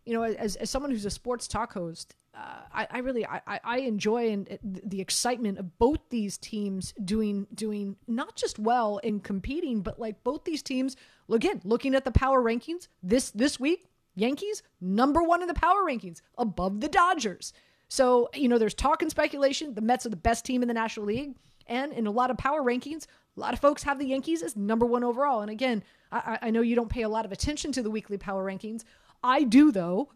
you 0.04 0.12
know, 0.12 0.22
as, 0.22 0.56
as 0.56 0.70
someone 0.70 0.90
who's 0.90 1.04
a 1.04 1.10
sports 1.10 1.46
talk 1.46 1.72
host, 1.72 2.16
uh, 2.36 2.62
I, 2.72 2.88
I 2.90 2.98
really 2.98 3.24
I, 3.24 3.60
I 3.62 3.78
enjoy 3.78 4.30
and 4.30 4.50
uh, 4.50 4.56
the 4.62 5.00
excitement 5.00 5.58
of 5.58 5.78
both 5.78 6.00
these 6.10 6.36
teams 6.36 6.92
doing 7.04 7.46
doing 7.54 7.96
not 8.08 8.34
just 8.34 8.58
well 8.58 8.98
in 8.98 9.20
competing, 9.20 9.82
but 9.82 10.00
like 10.00 10.24
both 10.24 10.44
these 10.44 10.62
teams 10.62 10.96
again 11.30 11.60
looking 11.64 11.94
at 11.94 12.04
the 12.04 12.10
power 12.10 12.42
rankings 12.42 12.88
this 13.02 13.30
this 13.30 13.60
week, 13.60 13.84
Yankees 14.16 14.64
number 14.80 15.22
one 15.22 15.42
in 15.42 15.48
the 15.48 15.54
power 15.54 15.84
rankings 15.84 16.22
above 16.36 16.80
the 16.80 16.88
Dodgers. 16.88 17.52
So, 17.88 18.28
you 18.34 18.48
know, 18.48 18.58
there's 18.58 18.74
talk 18.74 19.02
and 19.02 19.10
speculation. 19.10 19.74
The 19.74 19.80
Mets 19.80 20.06
are 20.06 20.10
the 20.10 20.16
best 20.16 20.44
team 20.44 20.62
in 20.62 20.68
the 20.68 20.74
National 20.74 21.06
League. 21.06 21.34
And 21.66 21.92
in 21.92 22.06
a 22.06 22.10
lot 22.10 22.30
of 22.30 22.36
power 22.36 22.62
rankings, 22.62 23.06
a 23.36 23.40
lot 23.40 23.54
of 23.54 23.60
folks 23.60 23.82
have 23.82 23.98
the 23.98 24.06
Yankees 24.06 24.42
as 24.42 24.56
number 24.56 24.86
one 24.86 25.02
overall. 25.02 25.40
And 25.40 25.50
again, 25.50 25.82
I, 26.12 26.38
I 26.42 26.50
know 26.50 26.60
you 26.60 26.76
don't 26.76 26.88
pay 26.88 27.02
a 27.02 27.08
lot 27.08 27.24
of 27.24 27.32
attention 27.32 27.72
to 27.72 27.82
the 27.82 27.90
weekly 27.90 28.18
power 28.18 28.44
rankings. 28.44 28.84
I 29.24 29.42
do 29.44 29.72
though, 29.72 30.10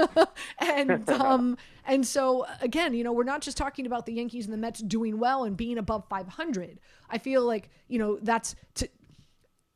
and 0.58 1.08
um, 1.10 1.56
and 1.86 2.06
so 2.06 2.46
again, 2.60 2.92
you 2.92 3.02
know, 3.02 3.12
we're 3.12 3.24
not 3.24 3.40
just 3.40 3.56
talking 3.56 3.86
about 3.86 4.04
the 4.04 4.12
Yankees 4.12 4.44
and 4.44 4.52
the 4.52 4.58
Mets 4.58 4.80
doing 4.80 5.18
well 5.18 5.44
and 5.44 5.56
being 5.56 5.78
above 5.78 6.04
500. 6.10 6.78
I 7.08 7.16
feel 7.16 7.44
like 7.44 7.70
you 7.88 7.98
know 7.98 8.18
that's 8.20 8.54
to 8.74 8.88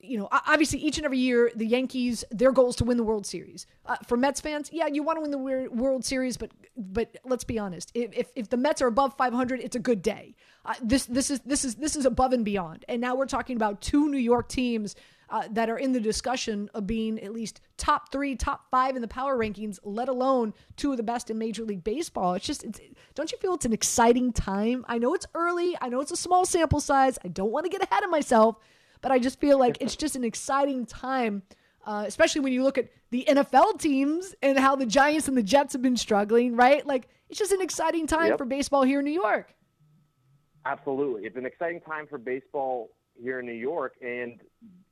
you 0.06 0.18
know, 0.18 0.28
obviously 0.30 0.78
each 0.78 0.96
and 0.96 1.04
every 1.04 1.18
year 1.18 1.50
the 1.54 1.66
Yankees 1.66 2.24
their 2.30 2.52
goal 2.52 2.70
is 2.70 2.76
to 2.76 2.84
win 2.84 2.96
the 2.96 3.04
World 3.04 3.26
Series. 3.26 3.66
Uh, 3.84 3.96
for 4.06 4.16
Mets 4.16 4.40
fans, 4.40 4.70
yeah, 4.72 4.86
you 4.86 5.02
want 5.02 5.16
to 5.16 5.20
win 5.20 5.30
the 5.30 5.68
World 5.72 6.04
Series, 6.04 6.36
but 6.36 6.50
but 6.76 7.16
let's 7.24 7.44
be 7.44 7.58
honest, 7.58 7.90
if 7.94 8.30
if 8.34 8.48
the 8.48 8.56
Mets 8.56 8.82
are 8.82 8.86
above 8.86 9.16
500, 9.16 9.60
it's 9.60 9.76
a 9.76 9.80
good 9.80 10.02
day. 10.02 10.34
Uh, 10.64 10.74
this 10.82 11.06
this 11.06 11.30
is 11.30 11.40
this 11.40 11.64
is 11.64 11.76
this 11.76 11.96
is 11.96 12.06
above 12.06 12.32
and 12.32 12.44
beyond. 12.44 12.84
And 12.88 13.00
now 13.00 13.14
we're 13.14 13.26
talking 13.26 13.56
about 13.56 13.80
two 13.80 14.08
New 14.08 14.18
York 14.18 14.48
teams 14.48 14.96
uh, 15.28 15.48
that 15.50 15.68
are 15.68 15.78
in 15.78 15.92
the 15.92 16.00
discussion 16.00 16.70
of 16.74 16.86
being 16.86 17.20
at 17.20 17.32
least 17.32 17.60
top 17.76 18.12
three, 18.12 18.36
top 18.36 18.66
five 18.70 18.96
in 18.96 19.02
the 19.02 19.08
power 19.08 19.36
rankings, 19.36 19.78
let 19.82 20.08
alone 20.08 20.54
two 20.76 20.90
of 20.90 20.96
the 20.96 21.02
best 21.02 21.30
in 21.30 21.38
Major 21.38 21.64
League 21.64 21.84
Baseball. 21.84 22.34
It's 22.34 22.46
just, 22.46 22.64
it's, 22.64 22.80
don't 23.14 23.32
you 23.32 23.38
feel 23.38 23.54
it's 23.54 23.64
an 23.64 23.72
exciting 23.72 24.32
time? 24.32 24.84
I 24.88 24.98
know 24.98 25.14
it's 25.14 25.26
early. 25.34 25.76
I 25.80 25.88
know 25.88 26.00
it's 26.00 26.12
a 26.12 26.16
small 26.16 26.44
sample 26.44 26.80
size. 26.80 27.18
I 27.24 27.28
don't 27.28 27.50
want 27.50 27.64
to 27.64 27.70
get 27.70 27.82
ahead 27.82 28.04
of 28.04 28.10
myself 28.10 28.56
but 29.00 29.12
I 29.12 29.18
just 29.18 29.40
feel 29.40 29.58
like 29.58 29.78
it's 29.80 29.96
just 29.96 30.16
an 30.16 30.24
exciting 30.24 30.86
time, 30.86 31.42
uh, 31.84 32.04
especially 32.06 32.40
when 32.40 32.52
you 32.52 32.62
look 32.62 32.78
at 32.78 32.88
the 33.10 33.24
NFL 33.28 33.80
teams 33.80 34.34
and 34.42 34.58
how 34.58 34.76
the 34.76 34.86
Giants 34.86 35.28
and 35.28 35.36
the 35.36 35.42
Jets 35.42 35.72
have 35.72 35.82
been 35.82 35.96
struggling, 35.96 36.56
right? 36.56 36.86
Like 36.86 37.08
it's 37.28 37.38
just 37.38 37.52
an 37.52 37.60
exciting 37.62 38.06
time 38.06 38.28
yep. 38.28 38.38
for 38.38 38.44
baseball 38.44 38.82
here 38.82 39.00
in 39.00 39.04
New 39.04 39.12
York. 39.12 39.54
Absolutely, 40.64 41.24
it's 41.26 41.36
an 41.36 41.46
exciting 41.46 41.80
time 41.80 42.06
for 42.08 42.18
baseball 42.18 42.90
here 43.14 43.40
in 43.40 43.46
New 43.46 43.52
York, 43.52 43.94
and 44.02 44.40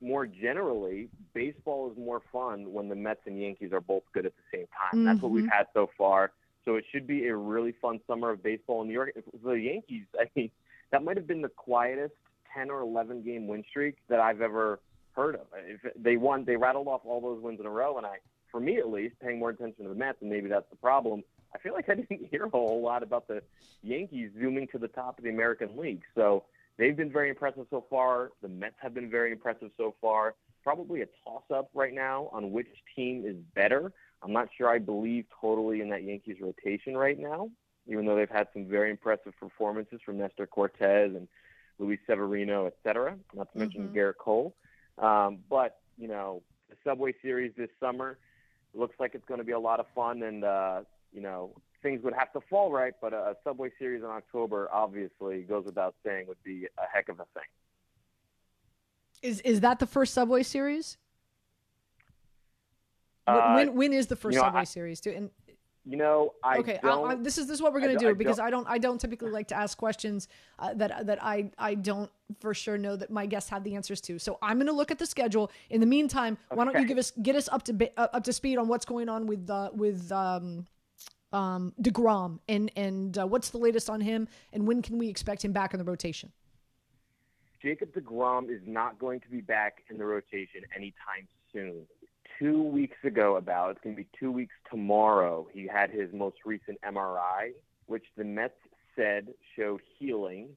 more 0.01 0.27
generally, 0.27 1.09
baseball 1.33 1.91
is 1.91 1.97
more 1.99 2.23
fun 2.33 2.73
when 2.73 2.89
the 2.89 2.95
Mets 2.95 3.21
and 3.27 3.41
Yankees 3.41 3.73
are 3.73 3.81
both 3.81 4.03
good 4.13 4.27
at 4.27 4.33
the 4.37 4.59
same 4.59 4.67
time. 4.67 5.01
Mm-hmm. 5.01 5.05
That's 5.05 5.21
what 5.21 5.33
we've 5.33 5.45
mm-hmm. 5.45 5.51
had 5.51 5.67
so 5.75 5.91
far. 5.97 6.33
So 6.65 6.77
it 6.77 6.85
should 6.93 7.07
be 7.07 7.27
a 7.27 7.37
really 7.37 7.75
fun 7.83 8.01
summer 8.07 8.31
of 8.31 8.43
baseball 8.43 8.83
in 8.83 8.89
New 8.89 8.95
York. 8.95 9.13
For 9.43 9.55
the 9.55 9.61
Yankees, 9.61 10.05
I 10.19 10.25
mean, 10.35 10.51
that 10.93 11.03
might 11.03 11.17
have 11.17 11.27
been 11.27 11.43
the 11.43 11.49
quietest 11.49 12.15
10 12.55 12.71
or 12.71 12.81
11 12.81 13.23
game 13.23 13.47
win 13.47 13.65
streak 13.69 13.97
that 14.09 14.21
I've 14.21 14.41
ever 14.41 14.81
heard 15.13 15.35
of. 15.35 15.47
If 15.67 15.81
they 15.97 16.17
won, 16.17 16.45
they 16.45 16.57
rattled 16.57 16.89
off 16.89 17.03
all 17.05 17.21
those 17.21 17.43
wins 17.43 17.61
in 17.61 17.67
a 17.67 17.71
row, 17.71 17.97
and 17.97 18.07
I, 18.07 18.17
for 18.51 18.61
me 18.61 18.79
at 18.79 18.89
least, 18.89 19.19
paying 19.21 19.39
more 19.39 19.51
attention 19.51 19.85
to 19.85 19.89
the 19.91 19.95
Mets, 19.95 20.19
and 20.21 20.31
maybe 20.31 20.49
that's 20.49 20.69
the 20.71 20.77
problem. 20.77 21.23
I 21.55 21.59
feel 21.59 21.73
like 21.73 21.89
I 21.89 21.95
didn't 22.09 22.27
hear 22.31 22.45
a 22.45 22.51
whole 22.51 22.83
lot 22.83 23.03
about 23.03 23.29
the 23.29 23.43
Yankees 23.83 24.31
zooming 24.39 24.69
to 24.69 24.79
the 24.79 24.89
top 24.89 25.19
of 25.19 25.25
the 25.25 25.31
American 25.31 25.77
League. 25.77 26.03
So 26.15 26.45
they've 26.77 26.97
been 26.97 27.13
very 27.13 27.31
impressive 27.31 27.67
so 27.71 27.85
far. 27.89 28.33
The 28.43 28.49
Mets 28.49 28.77
have 28.79 28.95
been 28.95 29.11
very 29.11 29.33
impressive 29.33 29.71
so 29.77 29.95
far. 30.01 30.35
Probably 30.63 31.03
a 31.03 31.07
toss 31.25 31.45
up 31.55 31.71
right 31.75 31.93
now 31.93 32.31
on 32.33 32.51
which 32.51 32.69
team 32.97 33.25
is 33.27 33.37
better. 33.55 33.93
I'm 34.23 34.33
not 34.33 34.49
sure 34.57 34.69
I 34.69 34.79
believe 34.79 35.27
totally 35.41 35.83
in 35.83 35.91
that 35.91 36.03
Yankees 36.03 36.39
rotation 36.41 36.97
right 36.97 37.19
now, 37.19 37.51
even 37.87 38.07
though 38.07 38.17
they've 38.17 38.31
had 38.31 38.49
some 38.55 38.67
very 38.67 38.91
impressive 38.91 39.35
performances 39.39 40.01
from 40.05 40.17
Nestor 40.17 40.47
Cortes 40.47 41.15
and 41.15 41.29
Luis 41.79 41.99
Severino, 42.07 42.67
et 42.67 42.77
cetera, 42.83 43.17
not 43.35 43.53
to 43.53 43.59
mention 43.59 43.89
mm-hmm. 43.89 43.97
Gerrit 43.97 44.17
Cole. 44.19 44.55
Um, 44.99 45.39
but, 45.51 45.81
you 45.99 46.09
know, 46.09 46.43
the 46.71 46.77
Subway 46.85 47.15
Series 47.21 47.53
this 47.57 47.71
summer 47.81 48.19
looks 48.75 48.95
like 48.99 49.15
it's 49.15 49.25
going 49.27 49.39
to 49.39 49.45
be 49.45 49.53
a 49.53 49.59
lot 49.59 49.81
of 49.81 49.87
fun, 49.95 50.23
and, 50.23 50.45
uh, 50.45 50.83
you 51.13 51.21
know, 51.21 51.51
things 51.83 52.03
would 52.03 52.15
have 52.15 52.33
to 52.33 52.41
fall 52.49 52.73
right, 52.73 52.95
but 53.01 53.13
a, 53.13 53.37
Subway 53.45 53.71
Series 53.79 54.03
in 54.03 54.09
October 54.09 54.69
obviously 54.73 55.43
goes 55.43 55.65
without 55.67 55.95
saying 56.05 56.27
would 56.27 56.43
be 56.43 56.67
a 56.79 56.87
heck 56.93 57.09
of 57.09 57.21
a 57.21 57.27
thing. 57.35 57.45
Is 59.23 59.41
is 59.41 59.61
that 59.61 59.79
the 59.79 59.87
first 59.87 60.13
Subway 60.13 60.43
Series? 60.43 60.99
Uh, 63.27 63.55
when 63.55 63.75
when 63.75 63.93
is 63.93 64.07
the 64.07 64.17
first 64.17 64.35
you 64.35 64.41
know, 64.41 64.47
Subway 64.47 64.61
I- 64.61 64.65
Series? 64.65 65.01
Too? 65.01 65.11
And 65.11 65.31
You 65.87 65.99
know, 65.99 66.33
I 66.43 66.59
okay, 66.59 66.79
don't. 66.83 67.11
I, 67.11 67.15
this 67.15 67.37
is 67.37 67.47
this 67.47 67.57
is 67.57 67.63
what 67.63 67.75
we're 67.75 67.81
gonna 67.81 67.93
don't- 67.93 68.03
do 68.03 68.09
I 68.11 68.13
because 68.15 68.39
don't- 68.39 68.47
I 68.47 68.51
don't 68.51 68.67
I 68.69 68.79
don't 68.79 68.99
typically 68.99 69.31
like 69.31 69.49
to 69.49 69.55
ask 69.55 69.77
questions 69.77 70.29
uh, 70.59 70.73
that 70.75 71.07
that 71.07 71.23
I 71.23 71.51
I 71.59 71.75
don't 71.75 72.11
for 72.41 72.55
sure 72.55 72.79
know 72.79 72.97
that 72.97 73.11
my 73.11 73.27
guests 73.27 73.51
have 73.51 73.65
the 73.65 73.75
answers 73.75 74.01
to. 74.03 74.19
So 74.19 74.39
I'm 74.41 74.59
gonna 74.59 74.73
look 74.73 74.91
at 74.91 74.99
the 74.99 75.05
schedule. 75.05 75.51
In 75.69 75.81
the 75.81 75.87
meantime, 75.87 76.39
why 76.49 76.65
don't 76.65 76.79
you 76.81 76.87
give 76.87 76.97
us 76.97 77.11
get 77.23 77.37
us 77.37 77.51
up 77.51 77.65
to 77.65 77.91
uh, 77.99 78.09
up 78.15 78.25
to 78.25 78.33
speed 78.33 78.57
on 78.57 78.67
what's 78.67 78.87
going 78.87 79.11
on 79.11 79.27
with 79.27 79.51
uh, 79.51 79.71
with 79.75 80.11
um, 80.11 80.67
um, 81.35 81.75
Degrom 81.83 82.39
and 82.49 82.71
and 82.77 83.19
uh, 83.19 83.27
what's 83.27 83.51
the 83.51 83.59
latest 83.59 83.91
on 83.91 84.01
him 84.01 84.27
and 84.55 84.67
when 84.67 84.81
can 84.81 84.97
we 84.97 85.09
expect 85.09 85.45
him 85.45 85.53
back 85.53 85.75
in 85.75 85.79
the 85.79 85.85
rotation? 85.85 86.33
Jacob 87.61 87.93
DeGrom 87.93 88.51
is 88.51 88.61
not 88.67 88.99
going 88.99 89.21
to 89.21 89.29
be 89.29 89.41
back 89.43 89.83
in 89.91 89.99
the 89.99 90.05
rotation 90.05 90.63
anytime 90.75 91.27
soon. 91.53 91.87
Two 92.39 92.63
weeks 92.63 92.97
ago, 93.05 93.37
about 93.37 93.71
it's 93.71 93.81
going 93.83 93.95
to 93.95 94.03
be 94.03 94.09
two 94.19 94.33
weeks 94.33 94.55
tomorrow. 94.71 95.47
He 95.53 95.69
had 95.69 95.91
his 95.91 96.13
most 96.13 96.37
recent 96.45 96.79
MRI, 96.83 97.53
which 97.87 98.05
the 98.17 98.25
Mets 98.25 98.55
said 98.97 99.29
showed 99.57 99.81
healing, 99.99 100.49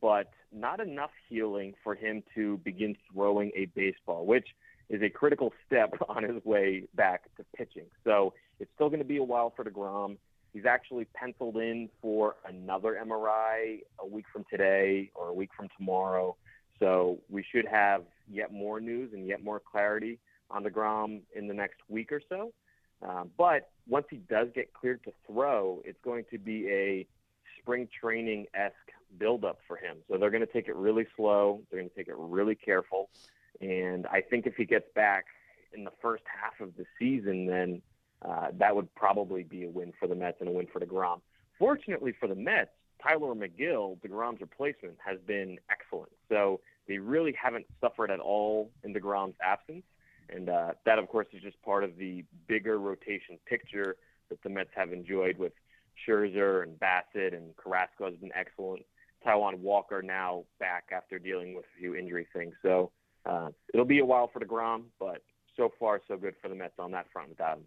but 0.00 0.30
not 0.52 0.80
enough 0.80 1.10
healing 1.28 1.74
for 1.84 1.94
him 1.94 2.22
to 2.34 2.58
begin 2.58 2.96
throwing 3.12 3.52
a 3.54 3.66
baseball, 3.76 4.26
which 4.26 4.48
is 4.88 5.02
a 5.02 5.08
critical 5.08 5.52
step 5.66 5.94
on 6.08 6.24
his 6.24 6.44
way 6.44 6.84
back 6.94 7.24
to 7.36 7.44
pitching. 7.56 7.86
So 8.02 8.34
it's 8.58 8.70
still 8.74 8.88
going 8.88 9.00
to 9.00 9.04
be 9.04 9.18
a 9.18 9.24
while 9.24 9.52
for 9.54 9.64
DeGrom. 9.64 10.16
He's 10.52 10.66
actually 10.66 11.04
penciled 11.14 11.56
in 11.56 11.88
for 12.02 12.36
another 12.48 12.98
MRI 13.00 13.82
a 14.00 14.06
week 14.06 14.24
from 14.32 14.44
today 14.50 15.12
or 15.14 15.28
a 15.28 15.34
week 15.34 15.50
from 15.56 15.68
tomorrow. 15.78 16.36
So 16.80 17.18
we 17.28 17.44
should 17.52 17.66
have 17.66 18.02
yet 18.28 18.52
more 18.52 18.80
news 18.80 19.12
and 19.12 19.28
yet 19.28 19.44
more 19.44 19.60
clarity 19.60 20.18
on 20.50 20.64
DeGrom 20.64 21.20
in 21.34 21.48
the 21.48 21.54
next 21.54 21.78
week 21.88 22.12
or 22.12 22.20
so. 22.28 22.52
Uh, 23.06 23.24
but 23.38 23.70
once 23.88 24.06
he 24.10 24.16
does 24.16 24.48
get 24.54 24.72
cleared 24.74 25.02
to 25.04 25.12
throw, 25.26 25.80
it's 25.84 26.00
going 26.04 26.24
to 26.30 26.38
be 26.38 26.68
a 26.68 27.06
spring 27.58 27.88
training 28.00 28.46
esque 28.54 28.74
buildup 29.18 29.58
for 29.66 29.76
him. 29.76 29.96
So 30.08 30.18
they're 30.18 30.30
going 30.30 30.46
to 30.46 30.52
take 30.52 30.68
it 30.68 30.76
really 30.76 31.06
slow. 31.16 31.62
They're 31.70 31.80
going 31.80 31.90
to 31.90 31.96
take 31.96 32.08
it 32.08 32.14
really 32.16 32.54
careful. 32.54 33.08
And 33.60 34.06
I 34.06 34.20
think 34.20 34.46
if 34.46 34.54
he 34.56 34.64
gets 34.64 34.86
back 34.94 35.26
in 35.72 35.84
the 35.84 35.92
first 36.02 36.24
half 36.26 36.60
of 36.66 36.76
the 36.76 36.84
season, 36.98 37.46
then 37.46 37.82
uh, 38.22 38.48
that 38.58 38.74
would 38.74 38.94
probably 38.94 39.42
be 39.42 39.64
a 39.64 39.68
win 39.68 39.92
for 39.98 40.06
the 40.06 40.14
Mets 40.14 40.38
and 40.40 40.48
a 40.48 40.52
win 40.52 40.66
for 40.72 40.80
DeGrom. 40.80 41.20
Fortunately 41.58 42.12
for 42.18 42.28
the 42.28 42.34
Mets, 42.34 42.70
Tylor 43.02 43.34
Megill, 43.34 43.98
DeGrom's 44.00 44.40
replacement, 44.40 44.96
has 45.04 45.18
been 45.26 45.58
excellent. 45.70 46.12
So 46.28 46.60
they 46.86 46.98
really 46.98 47.34
haven't 47.40 47.66
suffered 47.80 48.10
at 48.10 48.20
all 48.20 48.70
in 48.84 48.92
DeGrom's 48.92 49.36
absence. 49.42 49.84
And 50.32 50.48
uh, 50.48 50.72
that, 50.84 50.98
of 50.98 51.08
course, 51.08 51.26
is 51.32 51.42
just 51.42 51.60
part 51.62 51.84
of 51.84 51.96
the 51.96 52.24
bigger 52.46 52.78
rotation 52.78 53.38
picture 53.46 53.96
that 54.28 54.42
the 54.42 54.48
Mets 54.48 54.70
have 54.76 54.92
enjoyed 54.92 55.38
with 55.38 55.52
Scherzer 56.06 56.62
and 56.62 56.78
Bassitt 56.78 57.34
and 57.34 57.56
Carrasco 57.56 58.06
has 58.06 58.14
been 58.16 58.30
excellent. 58.34 58.82
Taijuan 59.26 59.58
Walker 59.58 60.02
now 60.02 60.44
back 60.58 60.90
after 60.94 61.18
dealing 61.18 61.54
with 61.54 61.64
a 61.64 61.78
few 61.78 61.94
injury 61.94 62.26
things. 62.32 62.54
So 62.62 62.90
uh, 63.26 63.48
it'll 63.74 63.84
be 63.84 63.98
a 63.98 64.04
while 64.04 64.30
for 64.32 64.40
DeGrom, 64.40 64.84
but 64.98 65.22
so 65.56 65.70
far 65.78 66.00
so 66.08 66.16
good 66.16 66.34
for 66.40 66.48
the 66.48 66.54
Mets 66.54 66.78
on 66.78 66.90
that 66.92 67.06
front 67.12 67.28
without 67.28 67.58
him. 67.58 67.64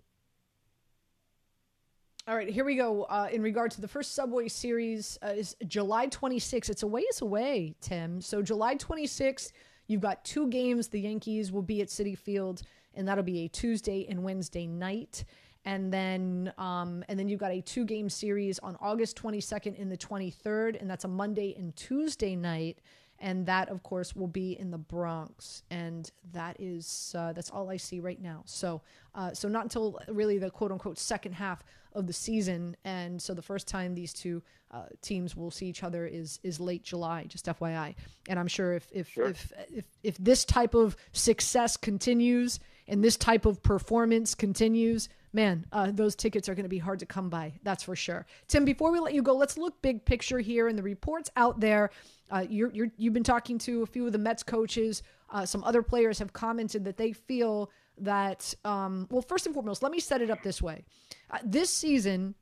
All 2.26 2.36
right, 2.36 2.48
here 2.48 2.64
we 2.64 2.78
go. 2.78 3.04
Uh, 3.04 3.28
in 3.32 3.42
regard 3.42 3.72
to 3.72 3.82
the 3.82 3.88
first 3.88 4.16
Subway 4.16 4.48
Series, 4.48 5.20
uh, 5.22 5.34
is 5.36 5.58
July 5.68 6.08
26th. 6.08 6.70
It's 6.70 6.82
a 6.82 6.88
ways 6.88 7.22
away, 7.22 7.76
Tim. 7.82 8.22
So 8.22 8.42
July 8.42 8.76
26th, 8.76 9.52
you've 9.94 10.02
got 10.02 10.26
two 10.26 10.50
games. 10.50 10.90
The 10.90 11.00
Yankees 11.00 11.52
will 11.52 11.62
be 11.62 11.82
at 11.82 11.88
Citi 11.88 12.18
Field, 12.18 12.64
and 12.96 13.08
that'll 13.08 13.24
be 13.24 13.46
a 13.46 13.48
Tuesday 13.48 14.06
and 14.10 14.24
Wednesday 14.24 14.68
night. 14.68 15.24
And 15.66 15.94
then, 15.94 16.52
um, 16.58 17.06
and 17.08 17.18
then 17.18 17.30
you've 17.30 17.40
got 17.40 17.52
a 17.52 17.62
two-game 17.62 18.10
series 18.10 18.60
on 18.60 18.76
August 18.82 19.16
22nd 19.22 19.80
and 19.80 19.90
the 19.90 19.96
23rd, 19.96 20.82
and 20.82 20.90
that's 20.90 21.06
a 21.06 21.08
Monday 21.08 21.56
and 21.58 21.74
Tuesday 21.78 22.36
night. 22.36 22.80
And 23.20 23.46
that, 23.46 23.70
of 23.70 23.84
course, 23.84 24.14
will 24.14 24.28
be 24.28 24.60
in 24.60 24.72
the 24.72 24.78
Bronx, 24.78 25.64
and 25.70 26.12
that 26.34 26.58
is 26.60 27.16
uh, 27.18 27.32
that's 27.32 27.50
all 27.52 27.70
I 27.70 27.78
see 27.78 28.02
right 28.02 28.22
now. 28.22 28.42
So, 28.46 28.82
uh, 29.16 29.32
so 29.34 29.48
not 29.48 29.64
until 29.64 29.98
really 30.10 30.40
the 30.40 30.50
quote-unquote 30.50 30.98
second 30.98 31.34
half 31.34 31.64
of 31.96 32.08
the 32.08 32.14
season, 32.14 32.76
and 32.84 33.22
so 33.22 33.34
the 33.34 33.42
first 33.42 33.68
time 33.68 33.96
these 33.96 34.14
two 34.14 34.42
uh, 34.72 34.84
teams 35.02 35.36
will 35.36 35.52
see 35.52 35.68
each 35.68 35.84
other 35.84 36.06
is 36.06 36.40
is 36.44 36.60
late 36.60 36.84
July. 36.84 37.26
Just 37.28 37.46
FYI, 37.46 37.96
and 38.28 38.40
I'm 38.40 38.48
sure 38.48 38.74
if 38.74 38.88
if 38.92 39.18
if, 39.18 39.54
if 39.72 39.86
if 40.04 40.18
this 40.18 40.46
type 40.46 40.74
of 40.74 40.96
success 41.12 41.78
continues 41.78 42.60
and 42.88 43.04
this 43.04 43.16
type 43.16 43.46
of 43.46 43.62
performance 43.64 44.36
continues, 44.36 45.10
man, 45.32 45.66
uh, 45.72 45.92
those 45.92 46.16
tickets 46.16 46.50
are 46.50 46.56
going 46.56 46.64
to 46.66 46.70
be 46.70 46.78
hard 46.78 47.00
to 47.00 47.06
come 47.06 47.30
by. 47.30 47.54
That's 47.64 47.84
for 47.84 47.96
sure. 47.96 48.26
Tim, 48.48 48.66
before 48.66 48.92
we 48.92 49.00
let 49.00 49.14
you 49.14 49.22
go, 49.22 49.36
let's 49.36 49.58
look 49.58 49.82
big 49.82 50.06
picture 50.06 50.40
here 50.40 50.68
and 50.68 50.78
the 50.78 50.84
reports 50.84 51.30
out 51.36 51.60
there. 51.60 51.92
Uh, 52.30 52.46
you're, 52.50 52.72
you're, 52.72 52.92
you've 52.98 53.14
been 53.14 53.24
talking 53.24 53.58
to 53.60 53.84
a 53.84 53.86
few 53.86 54.06
of 54.06 54.12
the 54.12 54.18
Mets 54.18 54.44
coaches. 54.44 55.04
Uh, 55.30 55.46
some 55.46 55.64
other 55.64 55.82
players 55.82 56.20
have 56.20 56.34
commented 56.34 56.84
that 56.86 56.98
they 56.98 57.12
feel 57.14 57.72
that, 58.00 58.54
um, 58.66 59.08
well, 59.10 59.22
first 59.22 59.46
and 59.46 59.54
foremost, 59.54 59.84
let 59.84 59.92
me 59.92 60.00
set 60.00 60.22
it 60.22 60.30
up 60.30 60.42
this 60.44 60.62
way. 60.62 60.84
Uh, 61.30 61.40
this 61.44 61.70
season, 61.70 62.36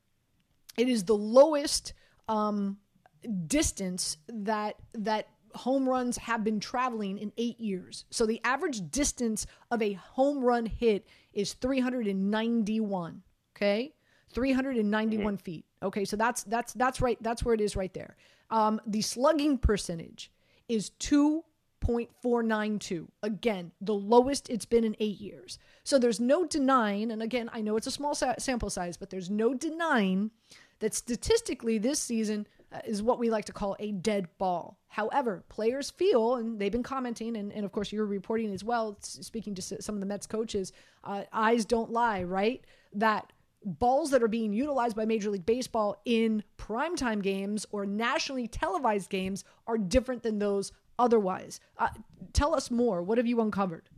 it 0.78 0.88
is 0.88 1.04
the 1.04 1.16
lowest 1.16 1.94
um, 2.28 2.78
distance 3.48 4.18
that 4.28 4.76
that 4.94 5.28
home 5.54 5.88
runs 5.88 6.18
have 6.18 6.44
been 6.44 6.60
traveling 6.60 7.18
in 7.18 7.32
eight 7.38 7.60
years. 7.60 8.06
So 8.10 8.26
the 8.26 8.40
average 8.44 8.90
distance 8.90 9.46
of 9.70 9.82
a 9.82 9.94
home 9.94 10.44
run 10.44 10.66
hit 10.66 11.08
is 11.34 11.54
391. 11.54 13.22
Okay, 13.56 13.94
391 14.34 15.38
feet. 15.38 15.66
Okay, 15.84 16.06
so 16.06 16.16
that's 16.16 16.44
that's 16.44 16.74
that's 16.74 17.02
right. 17.02 17.18
That's 17.22 17.44
where 17.44 17.54
it 17.54 17.62
is 17.62 17.76
right 17.76 17.94
there. 17.94 18.16
Um, 18.50 18.82
the 18.86 19.02
slugging 19.02 19.58
percentage 19.58 20.32
is 20.68 20.90
2.492. 21.86 23.08
Again, 23.24 23.72
the 23.82 23.94
lowest 23.94 24.50
it's 24.50 24.66
been 24.66 24.84
in 24.84 24.96
eight 25.00 25.20
years. 25.20 25.60
So 25.84 25.98
there's 25.98 26.20
no 26.20 26.46
denying, 26.46 27.12
and 27.12 27.22
again, 27.22 27.50
I 27.54 27.62
know 27.62 27.78
it's 27.78 27.88
a 27.88 27.92
small 27.92 28.16
sa- 28.16 28.36
sample 28.38 28.70
size, 28.70 28.98
but 28.98 29.10
there's 29.10 29.30
no 29.30 29.54
denying 29.54 30.32
that 30.80 30.94
statistically 30.94 31.78
this 31.78 32.00
season 32.00 32.48
uh, 32.72 32.80
is 32.86 33.04
what 33.04 33.20
we 33.20 33.30
like 33.30 33.46
to 33.46 33.54
call 33.54 33.76
a 33.80 33.92
dead 33.92 34.28
ball. 34.38 34.80
However, 34.88 35.44
players 35.50 35.90
feel, 35.90 36.36
and 36.36 36.60
they've 36.60 36.72
been 36.72 36.84
commenting, 36.84 37.36
and, 37.38 37.52
and 37.52 37.66
of 37.66 37.72
course 37.72 37.92
you're 37.92 38.06
reporting 38.06 38.54
as 38.54 38.64
well, 38.64 38.98
speaking 39.02 39.56
to 39.56 39.62
some 39.62 39.96
of 39.96 40.02
the 40.02 40.08
Mets 40.08 40.28
coaches, 40.28 40.72
uh, 41.04 41.24
eyes 41.32 41.66
don't 41.66 41.92
lie, 41.92 42.24
right? 42.24 42.64
That 42.94 43.32
balls 43.64 44.10
that 44.12 44.24
are 44.24 44.28
being 44.28 44.54
utilized 44.54 44.96
by 44.96 45.06
Major 45.06 45.30
League 45.30 45.46
Baseball 45.46 46.02
in 46.06 46.44
primetime 46.58 47.22
games 47.22 47.66
or 47.72 47.86
nationally 47.86 48.48
televised 48.48 49.10
games 49.10 49.44
are 49.68 49.78
different 49.78 50.24
than 50.24 50.40
those 50.40 50.72
otherwise. 50.98 51.60
Uh, 51.78 51.90
tell 52.34 52.56
us 52.56 52.72
more. 52.72 53.02
What 53.02 53.18
have 53.18 53.28
you 53.28 53.42
uncovered? 53.42 53.90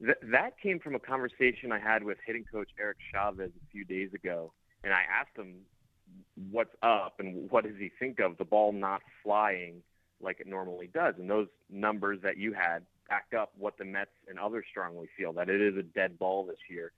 Th- 0.00 0.16
that 0.32 0.58
came 0.60 0.78
from 0.78 0.94
a 0.94 0.98
conversation 0.98 1.72
I 1.72 1.78
had 1.78 2.02
with 2.02 2.18
hitting 2.26 2.44
coach 2.50 2.68
Eric 2.78 2.98
Chavez 3.12 3.50
a 3.50 3.70
few 3.70 3.84
days 3.84 4.12
ago, 4.12 4.52
and 4.82 4.92
I 4.92 5.02
asked 5.02 5.36
him 5.36 5.56
what's 6.50 6.74
up 6.82 7.14
and 7.18 7.50
what 7.50 7.64
does 7.64 7.76
he 7.78 7.90
think 7.98 8.20
of 8.20 8.36
the 8.38 8.44
ball 8.44 8.72
not 8.72 9.02
flying 9.22 9.82
like 10.20 10.40
it 10.40 10.46
normally 10.46 10.88
does. 10.92 11.14
And 11.18 11.28
those 11.28 11.48
numbers 11.70 12.20
that 12.22 12.36
you 12.36 12.52
had 12.52 12.84
back 13.08 13.26
up 13.38 13.52
what 13.56 13.76
the 13.78 13.84
Mets 13.84 14.10
and 14.28 14.38
others 14.38 14.64
strongly 14.70 15.08
feel 15.16 15.32
that 15.34 15.48
it 15.48 15.60
is 15.60 15.76
a 15.76 15.82
dead 15.82 16.18
ball 16.18 16.44
this 16.46 16.58
year. 16.68 16.92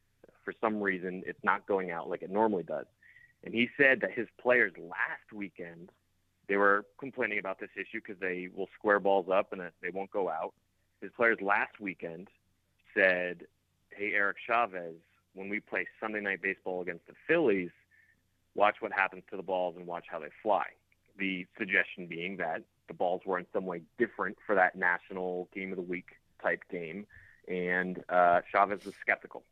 For 0.44 0.54
some 0.60 0.80
reason, 0.80 1.22
it's 1.26 1.42
not 1.42 1.66
going 1.66 1.90
out 1.90 2.08
like 2.08 2.22
it 2.22 2.30
normally 2.30 2.62
does. 2.62 2.86
And 3.44 3.52
he 3.52 3.68
said 3.76 4.00
that 4.00 4.12
his 4.12 4.28
players 4.40 4.72
last 4.78 5.32
weekend 5.34 5.90
they 6.48 6.56
were 6.56 6.84
complaining 6.98 7.38
about 7.38 7.58
this 7.58 7.70
issue 7.76 8.00
because 8.00 8.20
they 8.20 8.48
will 8.54 8.68
square 8.78 9.00
balls 9.00 9.26
up 9.32 9.52
and 9.52 9.62
they 9.82 9.90
won't 9.90 10.10
go 10.10 10.28
out. 10.28 10.54
His 11.00 11.10
players 11.16 11.38
last 11.40 11.80
weekend 11.80 12.28
said, 12.94 13.46
"Hey, 13.90 14.12
Eric 14.14 14.38
Chavez, 14.46 14.94
when 15.34 15.48
we 15.48 15.60
play 15.60 15.86
Sunday 16.00 16.20
night 16.20 16.40
baseball 16.42 16.80
against 16.82 17.06
the 17.06 17.14
Phillies, 17.26 17.70
watch 18.54 18.76
what 18.80 18.92
happens 18.92 19.24
to 19.30 19.36
the 19.36 19.42
balls 19.42 19.76
and 19.76 19.86
watch 19.86 20.06
how 20.08 20.18
they 20.18 20.30
fly." 20.42 20.66
The 21.18 21.46
suggestion 21.58 22.06
being 22.06 22.36
that 22.36 22.62
the 22.88 22.94
balls 22.94 23.22
were 23.24 23.38
in 23.38 23.46
some 23.52 23.66
way 23.66 23.82
different 23.98 24.38
for 24.46 24.54
that 24.54 24.76
national 24.76 25.48
game 25.52 25.72
of 25.72 25.76
the 25.76 25.82
week 25.82 26.10
type 26.42 26.62
game, 26.70 27.06
and 27.48 28.02
uh, 28.08 28.42
Chavez 28.50 28.84
was 28.84 28.94
skeptical. 29.00 29.42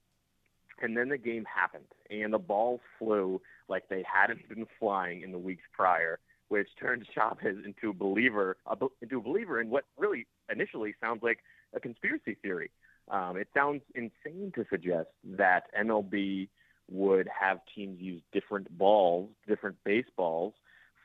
And 0.80 0.96
then 0.96 1.09
the 1.09 1.18
game 1.18 1.44
happened, 1.44 1.87
and 2.11 2.33
the 2.33 2.38
balls 2.38 2.80
flew 2.98 3.40
like 3.68 3.88
they 3.88 4.02
hadn't 4.02 4.48
been 4.48 4.66
flying 4.78 5.22
in 5.22 5.33
the 5.33 5.38
weeks 5.38 5.62
prior, 5.72 6.18
which 6.48 6.68
turned 6.80 7.07
Chavez 7.14 7.57
into 7.64 7.90
a 7.90 7.92
believer, 7.92 8.57
into 9.02 9.18
a 9.18 9.20
believer 9.20 9.61
in 9.61 9.70
what 9.70 9.85
really 9.98 10.26
initially 10.50 10.94
sounds 11.00 11.22
like 11.22 11.38
a 11.74 11.80
conspiracy 11.80 12.37
theory. 12.42 12.70
Um, 13.11 13.37
it 13.37 13.48
sounds 13.54 13.83
insane 13.94 14.52
to 14.54 14.64
suggest 14.70 15.09
that 15.37 15.64
MLB 15.78 16.48
would 16.90 17.28
have 17.28 17.61
teams 17.74 18.00
use 18.00 18.22
different 18.33 18.76
balls, 18.76 19.30
different 19.46 19.76
baseballs 19.85 20.54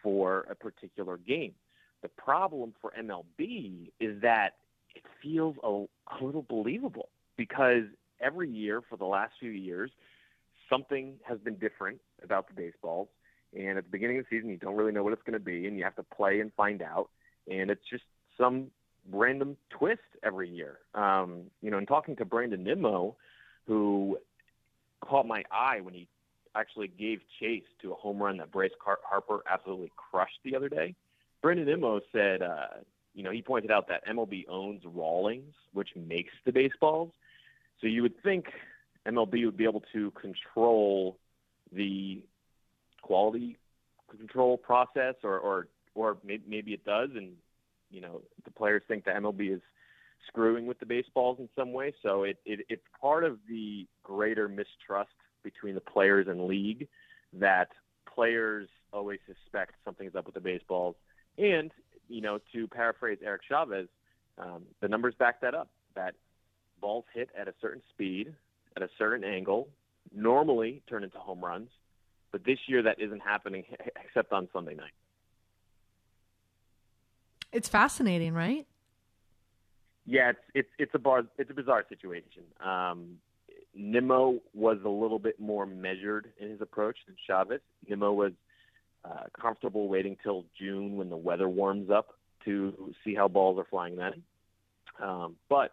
for 0.02 0.46
a 0.50 0.56
particular 0.56 1.18
game. 1.18 1.54
The 2.02 2.10
problem 2.10 2.74
for 2.82 2.94
MLB 3.00 3.92
is 4.00 4.22
that 4.22 4.56
it 4.96 5.04
feels 5.22 5.56
a, 5.64 5.68
a 5.68 6.24
little 6.24 6.46
believable 6.48 7.10
because 7.38 7.84
every 8.22 8.50
year 8.50 8.82
for 8.90 8.98
the 8.98 9.06
last 9.06 9.34
few 9.40 9.52
years, 9.52 9.92
something 10.70 11.16
has 11.28 11.40
been 11.40 11.56
different 11.56 12.00
about 12.24 12.48
the 12.48 12.54
baseballs. 12.54 13.08
And 13.58 13.78
at 13.78 13.86
the 13.86 13.90
beginning 13.90 14.20
of 14.20 14.26
the 14.30 14.38
season, 14.38 14.50
you 14.50 14.58
don't 14.58 14.76
really 14.76 14.92
know 14.92 15.04
what 15.04 15.14
it's 15.14 15.24
going 15.24 15.34
to 15.34 15.44
be, 15.44 15.68
and 15.68 15.78
you 15.78 15.84
have 15.84 15.96
to 15.96 16.04
play 16.04 16.40
and 16.40 16.52
find 16.54 16.82
out. 16.82 17.10
And 17.50 17.72
it's 17.72 17.82
just 17.90 18.04
some 18.38 18.68
random 19.12 19.58
twist 19.70 20.02
every 20.24 20.50
year. 20.50 20.80
Um, 20.94 21.44
you 21.62 21.72
know, 21.72 21.78
and 21.78 21.88
talking 21.88 22.16
to 22.18 22.26
Brandon 22.26 22.64
Nimmo, 22.64 23.16
who 23.66 24.18
caught 25.02 25.26
my 25.26 25.44
eye 25.52 25.80
when 25.82 25.94
he 25.94 26.08
actually 26.56 26.88
gave 26.88 27.22
chase 27.40 27.64
to 27.82 27.92
a 27.92 27.96
home 27.96 28.22
run 28.22 28.38
that 28.38 28.52
Bryce 28.52 28.72
Harper 28.84 29.40
absolutely 29.50 29.92
crushed 29.96 30.40
the 30.44 30.56
other 30.56 30.70
day. 30.70 30.96
Brandon 31.42 31.66
Nimmo 31.66 32.02
said, 32.12 32.42
uh, 32.42 32.68
you 33.14 33.24
know, 33.24 33.32
he 33.32 33.42
pointed 33.42 33.72
out 33.72 33.88
that 33.88 34.06
MLB 34.08 34.46
owns 34.50 34.84
Rawlings, 34.86 35.54
which 35.74 35.90
makes 35.96 36.34
the 36.46 36.52
baseballs. 36.52 37.12
So 37.82 37.88
you 37.88 38.02
would 38.02 38.22
think 38.24 38.48
MLB 39.08 39.46
would 39.46 39.58
be 39.58 39.64
able 39.64 39.84
to 39.94 40.12
control 40.12 41.18
the 41.72 42.22
quality 43.02 43.58
control 44.10 44.58
process, 44.58 45.16
or 45.24 45.38
or 45.40 45.68
or 45.96 46.18
maybe 46.24 46.74
it 46.74 46.86
does, 46.86 47.10
and 47.16 47.34
you 47.92 48.02
know 48.02 48.22
the 48.46 48.52
players 48.52 48.82
think 48.88 49.06
the 49.06 49.12
MLB 49.12 49.56
is 49.56 49.62
screwing 50.28 50.66
with 50.66 50.80
the 50.80 50.86
baseballs 50.86 51.40
in 51.40 51.50
some 51.56 51.74
way. 51.74 51.94
So 52.04 52.24
it, 52.24 52.38
it 52.46 52.66
it's 52.70 52.86
part 53.00 53.24
of 53.24 53.38
the 53.48 53.88
greater 54.04 54.48
mistrust 54.48 55.10
between 55.44 55.76
the 55.76 55.82
players 55.82 56.28
and 56.28 56.46
league 56.46 56.88
that 57.34 57.70
players 58.14 58.68
always 58.92 59.20
suspect 59.28 59.74
something's 59.86 60.16
up 60.16 60.26
with 60.26 60.36
the 60.36 60.42
baseballs. 60.42 60.96
And 61.38 61.72
you 62.08 62.22
know, 62.22 62.40
to 62.54 62.68
paraphrase 62.68 63.20
Eric 63.24 63.42
Chavez, 63.48 63.88
um, 64.38 64.64
the 64.82 64.88
numbers 64.88 65.14
back 65.20 65.42
that 65.42 65.54
up. 65.54 65.70
That 65.96 66.16
balls 66.82 67.06
hit 67.14 67.30
at 67.40 67.48
a 67.48 67.54
certain 67.62 67.82
speed, 67.90 68.34
at 68.76 68.84
a 68.84 68.90
certain 68.98 69.24
angle, 69.24 69.68
normally 70.16 70.82
turn 70.90 71.04
into 71.04 71.18
home 71.18 71.44
runs. 71.44 71.70
But 72.32 72.44
this 72.46 72.60
year, 72.68 72.84
that 72.84 73.00
isn't 73.00 73.22
happening 73.22 73.64
except 74.06 74.32
on 74.32 74.48
Sunday 74.54 74.76
night. 74.76 74.92
It's 77.52 77.68
fascinating, 77.68 78.34
right? 78.34 78.68
Yeah, 80.06 80.32
it's 80.32 80.40
it's 80.54 80.70
it's 80.78 80.92
a 80.96 81.00
bar 81.00 81.24
it's 81.38 81.50
a 81.50 81.54
bizarre 81.54 81.86
situation. 81.88 82.44
Um, 82.64 83.18
Nimmo 83.76 84.40
was 84.54 84.78
a 84.84 84.90
little 84.90 85.20
bit 85.20 85.40
more 85.40 85.66
measured 85.66 86.32
in 86.40 86.50
his 86.50 86.62
approach 86.62 86.98
than 87.06 87.16
Chavez. 87.28 87.62
Nimmo 87.88 88.12
was 88.14 88.34
uh, 89.06 89.26
comfortable 89.40 89.88
waiting 89.88 90.18
till 90.22 90.46
June 90.60 90.98
when 90.98 91.10
the 91.10 91.18
weather 91.18 91.48
warms 91.48 91.90
up 91.90 92.16
to 92.46 92.94
see 93.04 93.14
how 93.16 93.28
balls 93.28 93.60
are 93.60 93.66
flying 93.70 93.96
then. 93.96 94.24
Um, 95.02 95.36
but 95.48 95.72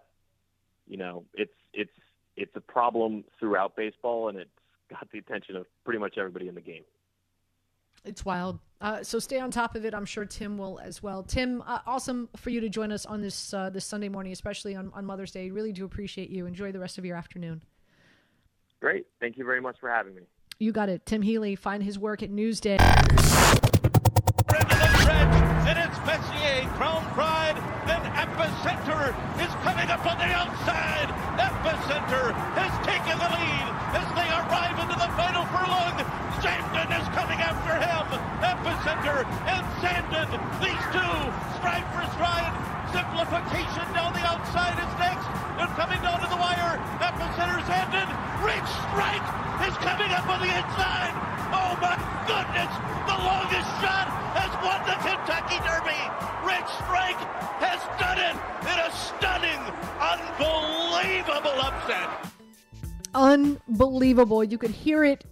you 0.86 0.96
know, 0.96 1.24
it's 1.34 1.54
it's 1.72 1.90
it's 2.36 2.54
a 2.54 2.60
problem 2.60 3.24
throughout 3.38 3.76
baseball, 3.76 4.28
and 4.28 4.38
it's 4.38 4.50
got 4.90 5.10
the 5.10 5.18
attention 5.18 5.56
of 5.56 5.66
pretty 5.84 5.98
much 5.98 6.18
everybody 6.18 6.48
in 6.48 6.54
the 6.54 6.60
game. 6.60 6.82
It's 8.04 8.24
wild. 8.24 8.60
Uh, 8.80 9.02
so 9.02 9.18
stay 9.18 9.40
on 9.40 9.50
top 9.50 9.74
of 9.74 9.84
it. 9.84 9.94
I'm 9.94 10.04
sure 10.04 10.24
Tim 10.24 10.58
will 10.58 10.78
as 10.78 11.02
well. 11.02 11.22
Tim, 11.22 11.62
uh, 11.66 11.80
awesome 11.86 12.28
for 12.36 12.50
you 12.50 12.60
to 12.60 12.68
join 12.68 12.92
us 12.92 13.04
on 13.06 13.20
this 13.20 13.52
uh, 13.52 13.70
this 13.70 13.84
Sunday 13.84 14.08
morning, 14.08 14.32
especially 14.32 14.76
on, 14.76 14.92
on 14.94 15.04
Mother's 15.04 15.32
Day. 15.32 15.50
Really 15.50 15.72
do 15.72 15.84
appreciate 15.84 16.30
you. 16.30 16.46
Enjoy 16.46 16.70
the 16.70 16.78
rest 16.78 16.98
of 16.98 17.04
your 17.04 17.16
afternoon. 17.16 17.62
Great. 18.80 19.06
Thank 19.20 19.38
you 19.38 19.44
very 19.44 19.60
much 19.60 19.76
for 19.80 19.88
having 19.88 20.14
me. 20.14 20.22
You 20.58 20.72
got 20.72 20.88
it. 20.88 21.04
Tim 21.04 21.22
Healey. 21.22 21.56
Find 21.56 21.82
his 21.82 21.98
work 21.98 22.22
at 22.22 22.30
Newsday. 22.30 22.78
Messier, 26.06 26.62
Crown 26.78 27.02
Pride, 27.18 27.58
and 27.90 28.02
Epicenter 28.14 29.10
is 29.42 29.50
coming 29.66 29.90
up 29.90 30.06
on 30.06 30.14
the 30.22 30.30
outside. 30.30 31.10
Epicenter 31.34 32.30
has 32.54 32.70
taken 32.86 33.18
the 33.18 33.26
lead 33.26 33.66
as 33.90 34.06
they 34.14 34.30
arrive 34.30 34.78
into 34.78 34.94
the 34.94 35.10
final 35.18 35.42
furlong. 35.50 35.98
Zandon 36.38 36.86
is 36.94 37.06
coming 37.10 37.42
after 37.42 37.74
him. 37.82 38.06
Epicenter 38.38 39.26
and 39.50 39.66
Zandon, 39.82 40.30
these 40.62 40.84
two, 40.94 41.14
stride 41.58 41.82
for 41.90 42.06
stride. 42.14 42.54
Simplification 42.94 43.90
down 43.90 44.14
the 44.14 44.22
outside 44.22 44.78
is 44.78 44.92
next. 45.02 45.26
They're 45.58 45.74
coming 45.74 45.98
down 46.06 46.22
to 46.22 46.30
the 46.30 46.38
wire. 46.38 46.78
Epicenter's 47.02 47.66
ended. 47.66 48.06
Rich 48.46 48.70
Strike 48.94 49.26
is 49.66 49.74
coming 49.82 50.14
up 50.14 50.30
on 50.30 50.38
the 50.38 50.54
inside. 50.54 51.14
Oh 51.50 51.74
my 51.82 51.98
goodness! 52.30 52.70
The 53.10 53.18
longest 53.18 53.66
shot 53.82 54.25
has 54.36 54.52
won 54.60 54.80
the 54.84 54.96
Kentucky 55.00 55.58
Derby. 55.64 56.00
Rich 56.44 56.70
Strike 56.84 57.20
has 57.64 57.80
done 57.98 58.18
it 58.20 58.36
in 58.68 58.78
a 58.78 58.90
stunning, 58.92 59.62
unbelievable 59.98 61.58
upset. 61.60 62.08
Unbelievable. 63.14 64.44
You 64.44 64.58
could 64.58 64.70
hear 64.70 65.02
it 65.02 65.24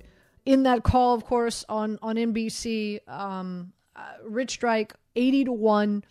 in 0.47 0.63
that 0.65 0.83
call, 0.83 1.15
of 1.15 1.25
course, 1.25 1.65
on 1.69 1.99
on 2.03 2.17
NBC. 2.17 3.07
Um, 3.09 3.73
uh, 3.95 4.03
Rich 4.27 4.53
Strike, 4.53 4.95
eighty 5.17 5.45
to 5.45 5.53
one. 5.53 6.05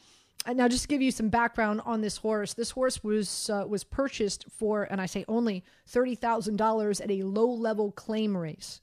Now, 0.45 0.67
just 0.67 0.83
to 0.83 0.87
give 0.89 1.01
you 1.01 1.11
some 1.11 1.29
background 1.29 1.81
on 1.85 2.01
this 2.01 2.17
horse, 2.17 2.53
this 2.53 2.71
horse 2.71 3.03
was 3.03 3.49
uh, 3.49 3.65
was 3.67 3.83
purchased 3.83 4.45
for, 4.49 4.83
and 4.83 4.99
I 4.99 5.05
say 5.05 5.25
only 5.27 5.63
thirty 5.87 6.15
thousand 6.15 6.57
dollars 6.57 7.01
at 7.01 7.09
a 7.09 7.23
low 7.23 7.49
level 7.49 7.91
claim 7.91 8.35
race. 8.35 8.81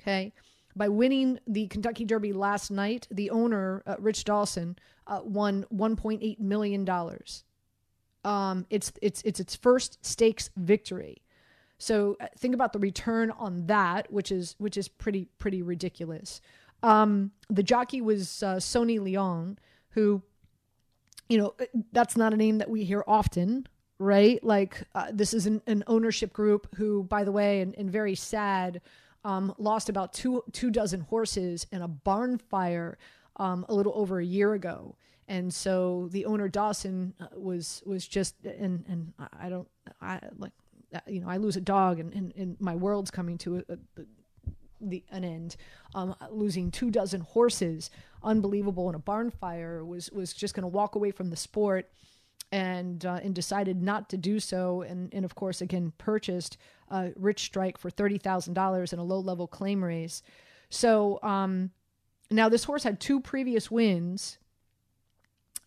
Okay, 0.00 0.32
by 0.76 0.88
winning 0.88 1.40
the 1.46 1.66
Kentucky 1.68 2.04
Derby 2.04 2.32
last 2.32 2.70
night, 2.70 3.08
the 3.10 3.30
owner 3.30 3.82
uh, 3.86 3.96
Rich 3.98 4.24
Dawson 4.24 4.76
uh, 5.06 5.20
won 5.24 5.64
one 5.70 5.96
point 5.96 6.22
eight 6.22 6.40
million 6.40 6.84
dollars. 6.84 7.44
Um, 8.24 8.66
it's 8.70 8.92
it's 9.00 9.22
it's 9.22 9.40
its 9.40 9.56
first 9.56 10.04
stakes 10.04 10.50
victory. 10.56 11.22
So 11.78 12.16
uh, 12.20 12.26
think 12.38 12.54
about 12.54 12.72
the 12.72 12.78
return 12.78 13.30
on 13.30 13.66
that, 13.66 14.12
which 14.12 14.30
is 14.32 14.54
which 14.58 14.76
is 14.76 14.88
pretty 14.88 15.28
pretty 15.38 15.62
ridiculous. 15.62 16.40
Um, 16.82 17.32
the 17.48 17.62
jockey 17.62 18.00
was 18.00 18.42
uh, 18.42 18.60
Sonny 18.60 18.98
Leon, 18.98 19.58
who, 19.90 20.22
you 21.28 21.38
know, 21.38 21.54
uh, 21.60 21.64
that's 21.92 22.16
not 22.16 22.34
a 22.34 22.36
name 22.36 22.58
that 22.58 22.68
we 22.70 22.84
hear 22.84 23.02
often, 23.06 23.66
right? 23.98 24.42
Like 24.44 24.82
uh, 24.94 25.06
this 25.12 25.32
is 25.32 25.46
an, 25.46 25.62
an, 25.66 25.84
ownership 25.86 26.32
group 26.32 26.74
who, 26.76 27.04
by 27.04 27.24
the 27.24 27.32
way, 27.32 27.60
and, 27.60 27.74
and 27.76 27.90
very 27.90 28.14
sad, 28.14 28.82
um, 29.26 29.52
lost 29.58 29.88
about 29.88 30.12
two 30.12 30.44
two 30.52 30.70
dozen 30.70 31.00
horses 31.00 31.66
in 31.72 31.82
a 31.82 31.88
barn 31.88 32.38
fire 32.38 32.96
um, 33.36 33.66
a 33.68 33.74
little 33.74 33.92
over 33.96 34.20
a 34.20 34.24
year 34.24 34.54
ago. 34.54 34.94
And 35.28 35.52
so 35.52 36.08
the 36.12 36.24
owner 36.26 36.48
Dawson 36.48 37.12
uh, 37.20 37.26
was 37.34 37.82
was 37.84 38.06
just 38.06 38.36
and 38.44 38.84
and 38.88 39.12
I 39.38 39.48
don't 39.48 39.68
I 40.00 40.20
like 40.38 40.52
uh, 40.94 41.00
you 41.08 41.20
know, 41.20 41.28
I 41.28 41.38
lose 41.38 41.56
a 41.56 41.60
dog 41.60 41.98
and, 41.98 42.12
and, 42.14 42.32
and 42.36 42.56
my 42.60 42.76
world's 42.76 43.10
coming 43.10 43.36
to 43.38 43.56
a, 43.68 43.72
a, 43.72 43.78
the 44.80 45.02
an 45.10 45.24
end. 45.24 45.56
Um, 45.96 46.14
losing 46.30 46.70
two 46.70 46.92
dozen 46.92 47.22
horses, 47.22 47.90
unbelievable 48.22 48.88
in 48.88 48.94
a 48.94 49.00
barn 49.00 49.32
fire, 49.32 49.84
was 49.84 50.08
was 50.12 50.32
just 50.32 50.54
going 50.54 50.62
to 50.62 50.68
walk 50.68 50.94
away 50.94 51.10
from 51.10 51.30
the 51.30 51.36
sport, 51.36 51.90
and 52.52 53.04
uh, 53.04 53.20
and 53.22 53.34
decided 53.34 53.82
not 53.82 54.08
to 54.10 54.16
do 54.16 54.40
so, 54.40 54.82
and 54.82 55.12
and 55.12 55.24
of 55.24 55.34
course 55.34 55.60
again 55.60 55.92
purchased 55.98 56.56
uh, 56.90 57.08
Rich 57.16 57.40
Strike 57.40 57.78
for 57.78 57.90
thirty 57.90 58.18
thousand 58.18 58.54
dollars 58.54 58.92
in 58.92 58.98
a 58.98 59.04
low 59.04 59.18
level 59.18 59.46
claim 59.46 59.82
race. 59.82 60.22
So 60.68 61.20
um, 61.22 61.70
now 62.30 62.48
this 62.48 62.64
horse 62.64 62.82
had 62.82 63.00
two 63.00 63.20
previous 63.20 63.70
wins 63.70 64.38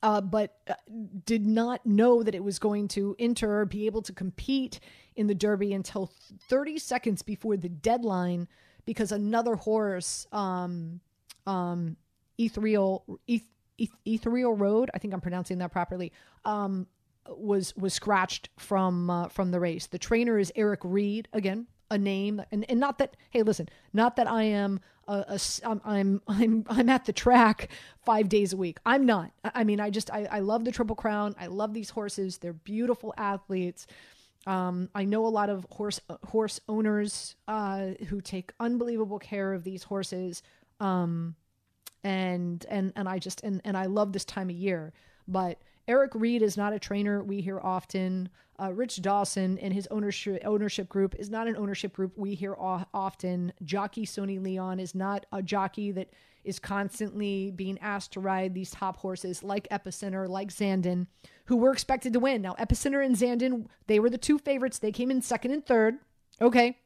uh, 0.02 0.22
but 0.22 0.58
uh, 0.70 0.74
did 1.26 1.46
not 1.46 1.86
know 1.86 2.24
that 2.24 2.36
it 2.36 2.44
was 2.44 2.60
going 2.60 2.88
to 2.90 3.16
enter 3.20 3.60
or 3.60 3.66
be 3.66 3.86
able 3.86 4.02
to 4.02 4.14
compete 4.14 4.80
in 5.16 5.28
the 5.28 5.36
Derby 5.36 5.74
until 5.74 6.12
30 6.48 6.80
seconds 6.80 7.22
before 7.22 7.58
the 7.58 7.70
deadline 7.70 8.48
because 8.86 9.12
another 9.12 9.56
horse, 9.56 10.26
um, 10.32 11.02
um, 11.46 11.98
Ethereal, 12.38 13.20
Eth- 13.28 13.44
Ethereal 14.06 14.54
Road, 14.56 14.90
I 14.94 14.98
think 15.00 15.14
I'm 15.14 15.22
pronouncing 15.22 15.60
that 15.60 15.72
properly, 15.72 16.12
um, 16.46 16.88
was 17.28 17.76
was 17.76 17.94
scratched 17.94 18.50
from 18.58 19.10
uh, 19.10 19.28
from 19.30 19.52
the 19.52 19.60
race. 19.60 19.88
The 19.88 20.00
trainer 20.00 20.38
is 20.40 20.52
Eric 20.56 20.82
Reed 20.84 21.28
again, 21.34 21.68
a 21.92 21.98
name, 21.98 22.42
and, 22.52 22.66
and 22.70 22.80
not 22.80 22.98
that. 23.00 23.16
Hey, 23.30 23.44
listen, 23.44 23.70
not 23.94 24.16
that 24.16 24.28
I 24.28 24.44
am 24.44 24.80
a, 25.08 25.26
a, 25.28 25.80
I'm 25.86 26.22
I'm 26.28 26.66
I'm 26.70 26.90
at 26.90 27.06
the 27.06 27.14
track 27.14 27.70
five 28.04 28.30
days 28.30 28.54
a 28.54 28.58
week. 28.58 28.80
I'm 28.86 29.06
not. 29.06 29.32
I 29.44 29.64
mean, 29.64 29.80
I 29.80 29.90
just 29.90 30.12
I, 30.12 30.28
I 30.32 30.40
love 30.40 30.66
the 30.66 30.72
Triple 30.72 30.96
Crown. 30.96 31.36
I 31.40 31.48
love 31.48 31.74
these 31.74 31.90
horses. 31.90 32.38
They're 32.38 32.54
beautiful 32.54 33.14
athletes. 33.18 33.88
Um, 34.48 34.90
I 34.96 35.04
know 35.04 35.26
a 35.26 35.30
lot 35.30 35.50
of 35.50 35.66
horse 35.72 36.00
horse 36.26 36.60
owners 36.70 37.36
uh, 37.48 37.90
who 38.08 38.22
take 38.22 38.54
unbelievable 38.60 39.20
care 39.20 39.54
of 39.54 39.64
these 39.64 39.84
horses. 39.84 40.44
Um, 40.80 41.36
and 42.04 42.66
and 42.70 42.94
and 42.96 43.08
I 43.08 43.20
just 43.20 43.44
and 43.44 43.62
and 43.66 43.78
I 43.78 43.86
love 43.86 44.14
this 44.14 44.26
time 44.26 44.50
of 44.50 44.56
year. 44.56 44.94
But 45.28 45.60
Eric 45.88 46.12
Reed 46.16 46.42
is 46.42 46.58
not 46.58 46.74
a 46.74 46.80
trainer 46.80 47.24
we 47.24 47.42
hear 47.42 47.60
often. 47.60 48.30
Uh, 48.62 48.74
Rich 48.74 49.02
Dawson 49.02 49.58
and 49.60 49.74
his 49.74 49.88
ownership 49.90 50.42
ownership 50.46 50.90
group 50.90 51.16
is 51.18 51.30
not 51.30 51.48
an 51.48 51.56
ownership 51.56 51.94
group 51.94 52.18
we 52.18 52.36
hear 52.36 52.54
o- 52.54 52.86
often. 52.94 53.54
Jockey 53.64 54.06
Sonny 54.06 54.38
Leon 54.38 54.80
is 54.80 54.94
not 54.94 55.26
a 55.32 55.42
jockey 55.42 55.92
that 55.92 56.10
is 56.44 56.60
constantly 56.60 57.52
being 57.52 57.78
asked 57.80 58.14
to 58.14 58.20
ride 58.20 58.54
these 58.54 58.72
top 58.72 58.98
horses 58.98 59.44
like 59.44 59.68
Epicenter, 59.70 60.28
like 60.28 60.50
Zandon, 60.50 61.08
who 61.46 61.58
were 61.58 61.72
expected 61.72 62.14
to 62.14 62.20
win. 62.20 62.42
Now, 62.42 62.56
Epicenter 62.60 63.06
and 63.06 63.16
Zandon, 63.16 63.68
they 63.88 64.00
were 64.00 64.10
the 64.10 64.18
two 64.18 64.38
favorites. 64.40 64.80
They 64.80 64.92
came 64.92 65.12
in 65.12 65.22
second 65.22 65.52
and 65.52 65.66
third. 65.66 65.96
Okay. 66.42 66.78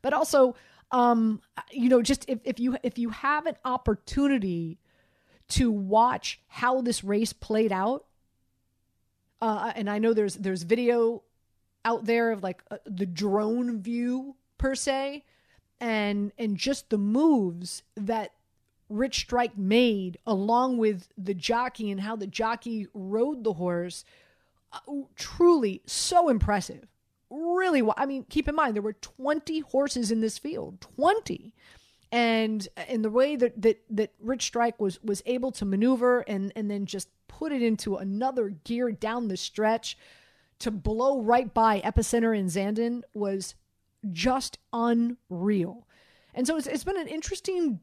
But 0.00 0.12
also, 0.12 0.56
um, 0.92 1.40
you 1.70 1.88
know, 1.88 2.02
just 2.02 2.24
if, 2.28 2.38
if 2.44 2.60
you 2.60 2.76
if 2.82 2.98
you 2.98 3.10
have 3.10 3.46
an 3.46 3.56
opportunity 3.64 4.78
to 5.48 5.70
watch 5.70 6.40
how 6.48 6.82
this 6.82 7.02
race 7.02 7.32
played 7.32 7.72
out, 7.72 8.04
uh, 9.40 9.72
and 9.74 9.88
I 9.88 9.98
know 9.98 10.12
there's 10.12 10.34
there's 10.34 10.62
video 10.62 11.22
out 11.84 12.04
there 12.04 12.30
of 12.30 12.42
like 12.42 12.62
uh, 12.70 12.76
the 12.84 13.06
drone 13.06 13.80
view 13.80 14.36
per 14.58 14.74
se, 14.74 15.24
and 15.80 16.30
and 16.38 16.58
just 16.58 16.90
the 16.90 16.98
moves 16.98 17.82
that 17.96 18.32
Rich 18.90 19.20
Strike 19.20 19.56
made 19.56 20.18
along 20.26 20.76
with 20.76 21.08
the 21.16 21.34
jockey 21.34 21.90
and 21.90 22.02
how 22.02 22.16
the 22.16 22.26
jockey 22.26 22.86
rode 22.92 23.44
the 23.44 23.54
horse, 23.54 24.04
uh, 24.74 24.78
truly 25.16 25.80
so 25.86 26.28
impressive. 26.28 26.86
Really, 27.34 27.82
I 27.96 28.04
mean, 28.04 28.26
keep 28.28 28.46
in 28.46 28.54
mind 28.54 28.74
there 28.74 28.82
were 28.82 28.92
20 28.92 29.60
horses 29.60 30.10
in 30.10 30.20
this 30.20 30.38
field, 30.38 30.80
20 30.96 31.54
and 32.12 32.68
in 32.88 33.00
the 33.00 33.10
way 33.10 33.36
that 33.36 33.60
that 33.60 33.80
that 33.88 34.12
Rich 34.20 34.42
Strike 34.42 34.78
was 34.78 35.02
was 35.02 35.22
able 35.24 35.50
to 35.52 35.64
maneuver 35.64 36.20
and 36.28 36.52
and 36.54 36.70
then 36.70 36.84
just 36.84 37.08
put 37.26 37.52
it 37.52 37.62
into 37.62 37.96
another 37.96 38.50
gear 38.50 38.92
down 38.92 39.28
the 39.28 39.36
stretch 39.36 39.96
to 40.58 40.70
blow 40.70 41.20
right 41.22 41.52
by 41.52 41.80
Epicenter 41.80 42.38
and 42.38 42.48
Zandon 42.48 43.02
was 43.14 43.54
just 44.12 44.58
unreal. 44.72 45.88
And 46.34 46.46
so 46.46 46.56
it's, 46.56 46.66
it's 46.66 46.84
been 46.84 47.00
an 47.00 47.08
interesting 47.08 47.80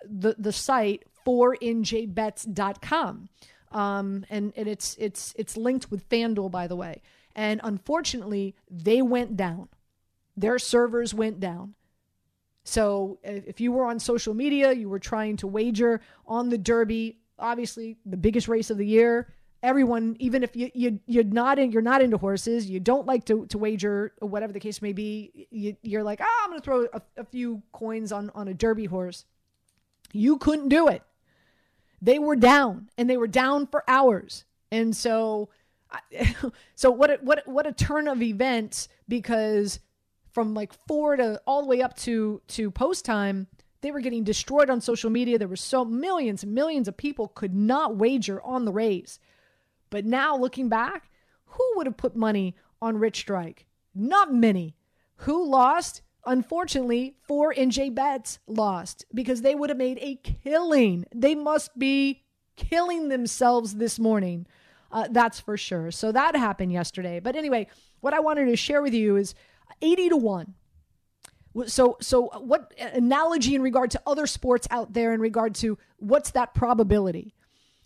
the 0.08 0.34
the 0.38 0.52
site 0.52 1.04
4njbets.com. 1.26 3.28
Um, 3.72 4.24
and, 4.30 4.52
and 4.56 4.68
it's 4.68 4.96
it's 5.00 5.34
it's 5.36 5.56
linked 5.56 5.90
with 5.90 6.08
FanDuel, 6.08 6.50
by 6.50 6.68
the 6.68 6.76
way. 6.76 7.02
And 7.34 7.60
unfortunately, 7.64 8.54
they 8.70 9.02
went 9.02 9.36
down. 9.36 9.68
Their 10.36 10.58
servers 10.58 11.14
went 11.14 11.40
down. 11.40 11.74
So 12.64 13.18
if 13.22 13.60
you 13.60 13.72
were 13.72 13.84
on 13.84 13.98
social 13.98 14.34
media, 14.34 14.72
you 14.72 14.88
were 14.88 14.98
trying 14.98 15.36
to 15.38 15.46
wager 15.46 16.00
on 16.26 16.48
the 16.48 16.58
Derby, 16.58 17.18
obviously 17.38 17.98
the 18.06 18.16
biggest 18.16 18.48
race 18.48 18.70
of 18.70 18.78
the 18.78 18.86
year, 18.86 19.28
everyone, 19.64 20.16
even 20.18 20.42
if 20.42 20.54
you, 20.54 20.70
you 20.74 21.00
you're 21.06 21.24
not 21.24 21.58
in, 21.58 21.72
you're 21.72 21.82
not 21.82 22.02
into 22.02 22.18
horses, 22.18 22.68
you 22.68 22.78
don't 22.78 23.06
like 23.06 23.24
to, 23.24 23.46
to 23.46 23.58
wager, 23.58 24.12
whatever 24.20 24.52
the 24.52 24.60
case 24.60 24.80
may 24.82 24.92
be, 24.92 25.46
you, 25.50 25.76
you're 25.82 26.02
like, 26.02 26.20
oh, 26.22 26.40
I'm 26.44 26.50
going 26.50 26.60
to 26.60 26.64
throw 26.64 26.86
a, 26.92 27.02
a 27.16 27.24
few 27.24 27.62
coins 27.72 28.12
on 28.12 28.30
on 28.34 28.46
a 28.48 28.54
Derby 28.54 28.84
horse. 28.84 29.24
You 30.12 30.38
couldn't 30.38 30.68
do 30.68 30.88
it. 30.88 31.02
They 32.00 32.18
were 32.18 32.36
down, 32.36 32.90
and 32.98 33.08
they 33.08 33.16
were 33.16 33.26
down 33.26 33.66
for 33.66 33.82
hours, 33.88 34.44
and 34.70 34.94
so, 34.94 35.48
so 36.74 36.90
what? 36.90 37.10
A, 37.10 37.14
what? 37.22 37.48
What 37.48 37.66
a 37.66 37.72
turn 37.72 38.08
of 38.08 38.22
events 38.22 38.88
because 39.08 39.80
from 40.34 40.52
like 40.52 40.72
four 40.86 41.16
to 41.16 41.40
all 41.46 41.62
the 41.62 41.68
way 41.68 41.80
up 41.80 41.96
to 41.96 42.42
to 42.48 42.70
post 42.70 43.04
time 43.04 43.46
they 43.80 43.90
were 43.90 44.00
getting 44.00 44.24
destroyed 44.24 44.68
on 44.68 44.80
social 44.80 45.10
media 45.10 45.38
there 45.38 45.48
were 45.48 45.56
so 45.56 45.84
millions 45.84 46.42
and 46.42 46.52
millions 46.52 46.88
of 46.88 46.96
people 46.96 47.28
could 47.28 47.54
not 47.54 47.96
wager 47.96 48.42
on 48.42 48.64
the 48.64 48.72
race 48.72 49.18
but 49.94 50.04
now 50.04 50.36
looking 50.36 50.68
back, 50.68 51.08
who 51.44 51.72
would 51.76 51.86
have 51.86 51.96
put 51.96 52.16
money 52.16 52.56
on 52.82 52.98
Rich 52.98 53.18
Strike? 53.18 53.64
Not 53.94 54.34
many. 54.34 54.74
Who 55.18 55.48
lost? 55.48 56.02
Unfortunately, 56.26 57.14
four 57.28 57.54
NJ 57.54 57.94
bets 57.94 58.40
lost 58.48 59.04
because 59.14 59.42
they 59.42 59.54
would 59.54 59.70
have 59.70 59.78
made 59.78 59.98
a 60.00 60.16
killing. 60.16 61.04
They 61.14 61.36
must 61.36 61.78
be 61.78 62.24
killing 62.56 63.08
themselves 63.08 63.76
this 63.76 64.00
morning. 64.00 64.48
Uh, 64.90 65.06
that's 65.12 65.38
for 65.38 65.56
sure. 65.56 65.92
So 65.92 66.10
that 66.10 66.34
happened 66.34 66.72
yesterday. 66.72 67.20
But 67.20 67.36
anyway, 67.36 67.68
what 68.00 68.14
I 68.14 68.18
wanted 68.18 68.46
to 68.46 68.56
share 68.56 68.82
with 68.82 68.94
you 68.94 69.14
is 69.14 69.36
80 69.84 70.08
to 70.08 70.16
1. 70.16 70.54
So, 71.66 71.98
so 72.00 72.30
what 72.40 72.74
analogy 72.78 73.54
in 73.54 73.62
regard 73.62 73.90
to 73.92 74.02
other 74.06 74.26
sports 74.26 74.66
out 74.70 74.92
there 74.92 75.12
in 75.12 75.20
regard 75.20 75.54
to 75.56 75.78
what's 75.98 76.32
that 76.32 76.54
probability? 76.54 77.34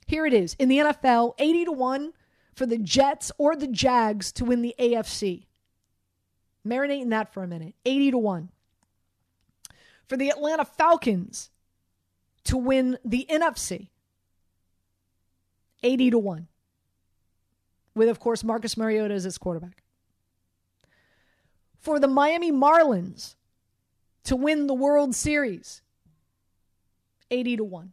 Here 0.06 0.24
it 0.24 0.32
is 0.32 0.54
in 0.58 0.68
the 0.70 0.78
NFL 0.78 1.34
80 1.38 1.66
to 1.66 1.72
1 1.72 2.12
for 2.54 2.64
the 2.64 2.78
Jets 2.78 3.30
or 3.36 3.54
the 3.54 3.66
Jags 3.66 4.32
to 4.32 4.44
win 4.44 4.62
the 4.62 4.74
AFC. 4.78 5.44
Marinate 6.66 7.02
in 7.02 7.10
that 7.10 7.32
for 7.32 7.42
a 7.42 7.46
minute 7.46 7.74
80 7.84 8.12
to 8.12 8.18
1. 8.18 8.48
For 10.06 10.16
the 10.16 10.30
Atlanta 10.30 10.64
Falcons 10.64 11.50
to 12.44 12.56
win 12.56 12.98
the 13.04 13.26
NFC 13.30 13.88
80 15.82 16.10
to 16.10 16.18
1. 16.18 16.48
With, 17.94 18.08
of 18.08 18.18
course, 18.18 18.42
Marcus 18.42 18.76
Mariota 18.76 19.12
as 19.12 19.26
its 19.26 19.36
quarterback. 19.36 19.82
For 21.78 21.98
the 21.98 22.08
Miami 22.08 22.52
Marlins 22.52 23.34
to 24.24 24.36
win 24.36 24.66
the 24.66 24.74
World 24.74 25.14
Series 25.14 25.82
80 27.30 27.58
to 27.58 27.64
1 27.64 27.92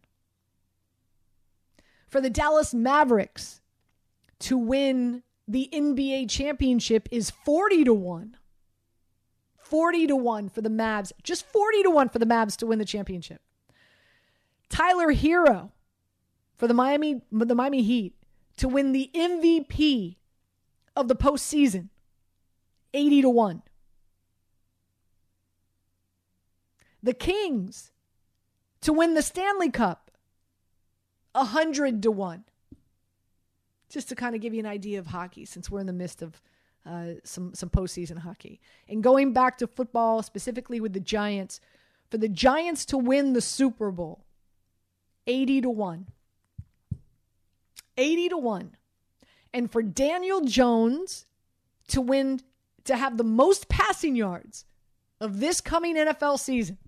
for 2.07 2.21
the 2.21 2.29
Dallas 2.29 2.73
Mavericks 2.73 3.59
to 4.39 4.57
win 4.57 5.23
the 5.47 5.69
NBA 5.73 6.29
championship 6.29 7.09
is 7.11 7.29
40 7.29 7.83
to 7.83 7.93
1. 7.93 8.37
40 9.57 10.07
to 10.07 10.15
1 10.15 10.49
for 10.49 10.61
the 10.61 10.69
Mavs. 10.69 11.11
Just 11.23 11.45
40 11.45 11.83
to 11.83 11.89
1 11.89 12.09
for 12.09 12.19
the 12.19 12.25
Mavs 12.25 12.55
to 12.57 12.65
win 12.65 12.79
the 12.79 12.85
championship. 12.85 13.41
Tyler 14.69 15.13
Herro 15.13 15.71
for 16.55 16.67
the 16.67 16.73
Miami 16.73 17.21
the 17.31 17.53
Miami 17.53 17.83
Heat 17.83 18.15
to 18.57 18.67
win 18.67 18.93
the 18.93 19.11
MVP 19.13 20.15
of 20.95 21.09
the 21.09 21.15
postseason, 21.15 21.89
80 22.93 23.23
to 23.23 23.29
1. 23.29 23.61
The 27.05 27.13
Kings 27.13 27.91
to 28.81 28.91
win 28.91 29.13
the 29.13 29.21
Stanley 29.21 29.69
Cup, 29.69 30.09
100 31.33 32.01
to 32.01 32.09
1. 32.09 32.43
Just 33.89 34.09
to 34.09 34.15
kind 34.15 34.33
of 34.33 34.41
give 34.41 34.55
you 34.55 34.59
an 34.59 34.65
idea 34.65 34.97
of 34.97 35.05
hockey, 35.05 35.45
since 35.45 35.69
we're 35.69 35.81
in 35.81 35.85
the 35.85 35.93
midst 35.93 36.23
of 36.23 36.41
uh, 36.83 37.13
some, 37.23 37.53
some 37.53 37.69
postseason 37.69 38.17
hockey. 38.17 38.59
And 38.89 39.03
going 39.03 39.33
back 39.33 39.59
to 39.59 39.67
football, 39.67 40.23
specifically 40.23 40.81
with 40.81 40.93
the 40.93 40.99
Giants, 40.99 41.59
for 42.09 42.17
the 42.17 42.27
Giants 42.27 42.85
to 42.85 42.97
win 42.97 43.33
the 43.33 43.41
Super 43.41 43.91
Bowl, 43.91 44.25
80 45.27 45.61
to 45.61 45.69
1. 45.69 46.07
80 47.97 48.29
to 48.29 48.37
1. 48.37 48.75
And 49.53 49.71
for 49.71 49.83
Daniel 49.83 50.41
Jones 50.41 51.27
to 51.89 52.01
win, 52.01 52.41
to 52.85 52.95
have 52.95 53.17
the 53.17 53.23
most 53.23 53.69
passing 53.69 54.15
yards 54.15 54.65
of 55.21 55.39
this 55.39 55.61
coming 55.61 55.95
NFL 55.95 56.39
season, 56.39 56.79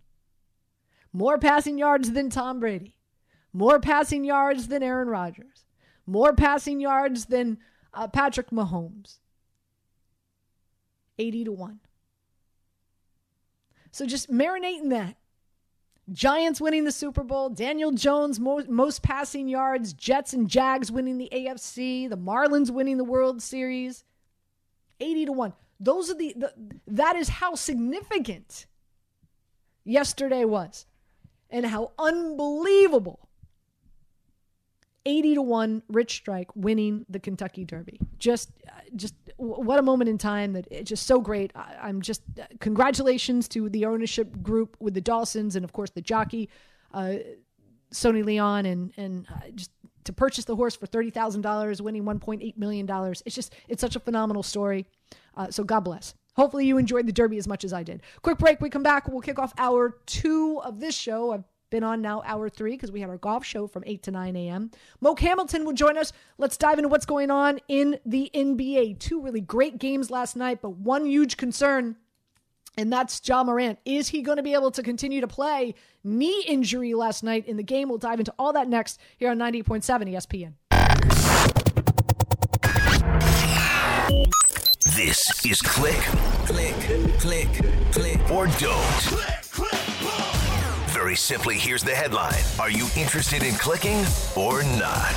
more 1.13 1.37
passing 1.37 1.77
yards 1.77 2.11
than 2.11 2.29
Tom 2.29 2.59
Brady, 2.59 2.95
more 3.53 3.79
passing 3.79 4.23
yards 4.23 4.67
than 4.67 4.83
Aaron 4.83 5.07
Rodgers, 5.07 5.65
more 6.05 6.33
passing 6.33 6.79
yards 6.79 7.25
than 7.25 7.57
uh, 7.93 8.07
Patrick 8.07 8.49
Mahomes. 8.51 9.19
80 11.19 11.45
to 11.45 11.51
1. 11.51 11.79
So 13.91 14.05
just 14.05 14.31
marinate 14.31 14.81
in 14.81 14.89
that. 14.89 15.15
Giants 16.13 16.61
winning 16.61 16.85
the 16.85 16.91
Super 16.91 17.23
Bowl, 17.23 17.49
Daniel 17.49 17.91
Jones 17.91 18.39
most, 18.39 18.69
most 18.69 19.03
passing 19.03 19.49
yards, 19.49 19.91
Jets 19.91 20.33
and 20.33 20.49
Jags 20.49 20.89
winning 20.89 21.17
the 21.17 21.29
AFC, 21.33 22.09
the 22.09 22.17
Marlins 22.17 22.69
winning 22.69 22.97
the 22.97 23.03
World 23.03 23.41
Series. 23.41 24.05
80 24.99 25.25
to 25.25 25.31
1. 25.33 25.53
Those 25.79 26.09
are 26.09 26.15
the, 26.15 26.33
the 26.37 26.53
that 26.87 27.15
is 27.15 27.29
how 27.29 27.55
significant 27.55 28.67
yesterday 29.83 30.43
was 30.45 30.85
and 31.49 31.65
how 31.65 31.91
unbelievable 31.97 33.27
80 35.05 35.35
to 35.35 35.41
1 35.41 35.83
Rich 35.87 36.15
Strike 36.15 36.53
winning 36.55 37.05
the 37.09 37.19
Kentucky 37.19 37.63
Derby. 37.63 37.99
Just 38.19 38.51
just 38.95 39.15
what 39.37 39.79
a 39.79 39.81
moment 39.81 40.09
in 40.09 40.17
time 40.17 40.53
that 40.53 40.67
it's 40.69 40.89
just 40.89 41.07
so 41.07 41.21
great. 41.21 41.51
I, 41.55 41.89
am 41.89 42.01
just 42.01 42.21
congratulations 42.59 43.47
to 43.49 43.69
the 43.69 43.85
ownership 43.85 44.41
group 44.41 44.75
with 44.79 44.93
the 44.93 45.01
Dawsons 45.01 45.55
and 45.55 45.63
of 45.63 45.71
course 45.71 45.91
the 45.91 46.01
jockey 46.01 46.49
uh, 46.93 47.15
Sonny 47.91 48.21
Leon 48.23 48.65
and 48.65 48.91
and 48.97 49.25
uh, 49.33 49.49
just 49.55 49.71
to 50.03 50.13
purchase 50.13 50.45
the 50.45 50.55
horse 50.55 50.73
for 50.75 50.87
$30,000 50.87 51.81
winning 51.81 52.03
1.8 52.03 52.57
million 52.57 52.85
dollars. 52.85 53.23
It's 53.25 53.35
just 53.35 53.53
it's 53.69 53.81
such 53.81 53.95
a 53.95 53.99
phenomenal 53.99 54.43
story. 54.43 54.85
Uh, 55.35 55.51
so 55.51 55.63
God 55.63 55.81
bless. 55.81 56.15
Hopefully 56.37 56.65
you 56.65 56.77
enjoyed 56.77 57.07
the 57.07 57.11
Derby 57.11 57.37
as 57.37 57.47
much 57.47 57.63
as 57.63 57.73
I 57.73 57.83
did. 57.83 58.01
Quick 58.21 58.37
break. 58.37 58.61
We 58.61 58.69
come 58.69 58.83
back. 58.83 59.07
We'll 59.07 59.21
kick 59.21 59.39
off 59.39 59.53
hour 59.57 59.97
two 60.05 60.61
of 60.63 60.79
this 60.79 60.95
show. 60.95 61.33
I've 61.33 61.43
been 61.69 61.83
on 61.83 62.01
now 62.01 62.21
hour 62.25 62.47
three 62.49 62.71
because 62.71 62.91
we 62.91 63.01
have 63.01 63.09
our 63.09 63.17
golf 63.17 63.43
show 63.45 63.67
from 63.67 63.83
8 63.85 64.03
to 64.03 64.11
9 64.11 64.35
a.m. 64.35 64.71
Moke 65.01 65.19
Hamilton 65.19 65.65
will 65.65 65.73
join 65.73 65.97
us. 65.97 66.13
Let's 66.37 66.57
dive 66.57 66.77
into 66.77 66.89
what's 66.89 67.05
going 67.05 67.31
on 67.31 67.59
in 67.67 67.99
the 68.05 68.31
NBA. 68.33 68.99
Two 68.99 69.21
really 69.21 69.41
great 69.41 69.79
games 69.79 70.09
last 70.09 70.35
night, 70.35 70.61
but 70.61 70.69
one 70.69 71.05
huge 71.05 71.37
concern, 71.37 71.97
and 72.77 72.93
that's 72.93 73.21
Ja 73.27 73.43
Morant. 73.43 73.79
Is 73.83 74.09
he 74.09 74.21
going 74.21 74.37
to 74.37 74.43
be 74.43 74.53
able 74.53 74.71
to 74.71 74.83
continue 74.83 75.21
to 75.21 75.27
play? 75.27 75.75
Knee 76.03 76.43
injury 76.47 76.93
last 76.93 77.23
night 77.23 77.47
in 77.47 77.57
the 77.57 77.63
game. 77.63 77.89
We'll 77.89 77.97
dive 77.97 78.19
into 78.19 78.33
all 78.39 78.53
that 78.53 78.69
next 78.69 78.99
here 79.17 79.31
on 79.31 79.37
90.7 79.37 79.83
ESPN. 79.83 80.76
This 84.97 85.45
is 85.45 85.61
Click, 85.61 85.93
Click, 86.47 86.73
Click, 87.19 87.47
Click, 87.91 88.31
or 88.31 88.47
Don't. 88.47 89.03
Click, 89.03 89.41
click, 89.51 89.79
Very 90.87 91.15
simply, 91.15 91.55
here's 91.55 91.83
the 91.83 91.93
headline 91.93 92.33
Are 92.59 92.71
you 92.71 92.87
interested 92.97 93.43
in 93.43 93.53
clicking 93.53 94.03
or 94.35 94.63
not? 94.79 95.13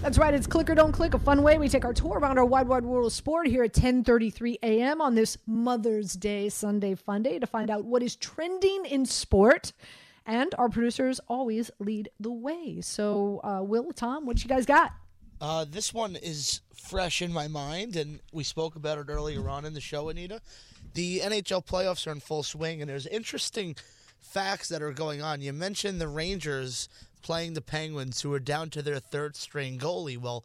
That's 0.00 0.16
right. 0.16 0.32
It's 0.32 0.46
click 0.46 0.70
or 0.70 0.74
don't 0.74 0.92
click. 0.92 1.12
A 1.12 1.18
fun 1.18 1.42
way 1.42 1.58
we 1.58 1.68
take 1.68 1.84
our 1.84 1.92
tour 1.92 2.18
around 2.18 2.38
our 2.38 2.46
wide, 2.46 2.68
wide 2.68 2.86
world 2.86 3.04
of 3.04 3.12
sport 3.12 3.48
here 3.48 3.64
at 3.64 3.74
10:33 3.74 4.60
a.m. 4.62 5.02
on 5.02 5.14
this 5.14 5.36
Mother's 5.46 6.14
Day 6.14 6.48
Sunday 6.48 6.94
Fun 6.94 7.22
Day 7.22 7.38
to 7.38 7.46
find 7.46 7.70
out 7.70 7.84
what 7.84 8.02
is 8.02 8.16
trending 8.16 8.86
in 8.86 9.04
sport. 9.04 9.74
And 10.24 10.54
our 10.56 10.70
producers 10.70 11.20
always 11.28 11.70
lead 11.80 12.08
the 12.18 12.32
way. 12.32 12.80
So, 12.80 13.42
uh, 13.44 13.62
Will, 13.62 13.92
Tom, 13.92 14.24
what 14.24 14.42
you 14.42 14.48
guys 14.48 14.64
got? 14.64 14.92
Uh, 15.40 15.66
this 15.68 15.92
one 15.92 16.16
is 16.16 16.62
fresh 16.74 17.20
in 17.20 17.32
my 17.32 17.48
mind, 17.48 17.96
and 17.96 18.20
we 18.32 18.44
spoke 18.44 18.76
about 18.76 18.98
it 18.98 19.06
earlier 19.08 19.48
on 19.48 19.64
in 19.64 19.74
the 19.74 19.80
show, 19.80 20.08
Anita. 20.08 20.40
The 20.94 21.20
NHL 21.20 21.66
playoffs 21.66 22.06
are 22.06 22.12
in 22.12 22.20
full 22.20 22.42
swing, 22.42 22.80
and 22.80 22.88
there's 22.88 23.06
interesting 23.06 23.76
facts 24.20 24.68
that 24.68 24.82
are 24.82 24.92
going 24.92 25.22
on. 25.22 25.40
You 25.40 25.52
mentioned 25.52 26.00
the 26.00 26.08
Rangers 26.08 26.88
playing 27.22 27.54
the 27.54 27.60
Penguins, 27.60 28.22
who 28.22 28.32
are 28.32 28.40
down 28.40 28.70
to 28.70 28.82
their 28.82 28.98
third 28.98 29.36
string 29.36 29.78
goalie. 29.78 30.16
Well, 30.16 30.44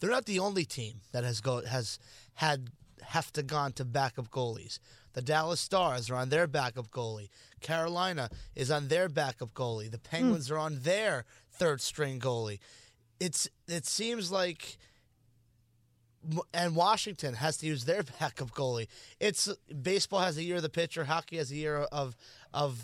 they're 0.00 0.10
not 0.10 0.26
the 0.26 0.40
only 0.40 0.64
team 0.64 1.02
that 1.12 1.24
has 1.24 1.40
go 1.40 1.64
has 1.64 1.98
had 2.34 2.70
have 3.02 3.32
to 3.34 3.42
gone 3.42 3.72
to 3.74 3.84
backup 3.84 4.30
goalies. 4.30 4.78
The 5.12 5.22
Dallas 5.22 5.60
Stars 5.60 6.10
are 6.10 6.16
on 6.16 6.30
their 6.30 6.46
backup 6.46 6.90
goalie. 6.90 7.28
Carolina 7.60 8.30
is 8.56 8.70
on 8.70 8.88
their 8.88 9.08
backup 9.08 9.52
goalie. 9.52 9.90
The 9.90 9.98
Penguins 9.98 10.48
mm. 10.48 10.52
are 10.52 10.58
on 10.58 10.80
their 10.80 11.26
third 11.52 11.80
string 11.80 12.18
goalie 12.18 12.58
it's 13.22 13.48
it 13.68 13.86
seems 13.86 14.32
like 14.32 14.76
and 16.52 16.74
Washington 16.74 17.34
has 17.34 17.56
to 17.58 17.66
use 17.66 17.84
their 17.84 18.02
backup 18.20 18.50
goalie. 18.50 18.88
It's 19.20 19.48
baseball 19.82 20.20
has 20.20 20.36
a 20.36 20.42
year 20.42 20.56
of 20.56 20.62
the 20.62 20.68
pitcher, 20.68 21.04
hockey 21.04 21.36
has 21.36 21.50
a 21.50 21.56
year 21.56 21.76
of 21.92 22.16
of 22.52 22.82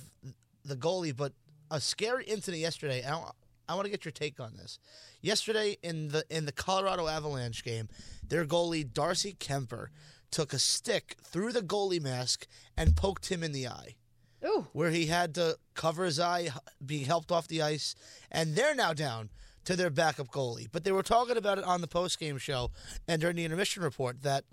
the 0.64 0.76
goalie. 0.76 1.16
But 1.16 1.32
a 1.70 1.80
scary 1.80 2.24
incident 2.24 2.60
yesterday. 2.60 3.04
I, 3.04 3.30
I 3.68 3.74
want 3.74 3.84
to 3.84 3.90
get 3.90 4.04
your 4.04 4.12
take 4.12 4.40
on 4.40 4.56
this. 4.56 4.78
Yesterday 5.20 5.76
in 5.82 6.08
the 6.08 6.24
in 6.30 6.46
the 6.46 6.52
Colorado 6.52 7.08
Avalanche 7.08 7.64
game, 7.64 7.88
their 8.26 8.46
goalie 8.46 8.90
Darcy 8.90 9.34
Kuemper 9.34 9.88
took 10.30 10.52
a 10.52 10.58
stick 10.58 11.16
through 11.22 11.52
the 11.52 11.62
goalie 11.62 12.02
mask 12.02 12.46
and 12.76 12.94
poked 12.94 13.30
him 13.30 13.42
in 13.42 13.52
the 13.52 13.66
eye. 13.66 13.96
Ooh. 14.44 14.68
Where 14.72 14.90
he 14.90 15.06
had 15.06 15.34
to 15.34 15.58
cover 15.74 16.04
his 16.04 16.20
eye, 16.20 16.50
being 16.84 17.06
helped 17.06 17.32
off 17.32 17.48
the 17.48 17.60
ice, 17.60 17.96
and 18.30 18.54
they're 18.54 18.74
now 18.74 18.92
down 18.92 19.30
to 19.68 19.76
their 19.76 19.90
backup 19.90 20.28
goalie. 20.28 20.66
But 20.72 20.84
they 20.84 20.92
were 20.92 21.02
talking 21.02 21.36
about 21.36 21.58
it 21.58 21.64
on 21.64 21.82
the 21.82 21.86
post-game 21.86 22.38
show 22.38 22.70
and 23.06 23.20
during 23.20 23.36
the 23.36 23.44
intermission 23.44 23.82
report 23.82 24.22
that 24.22 24.44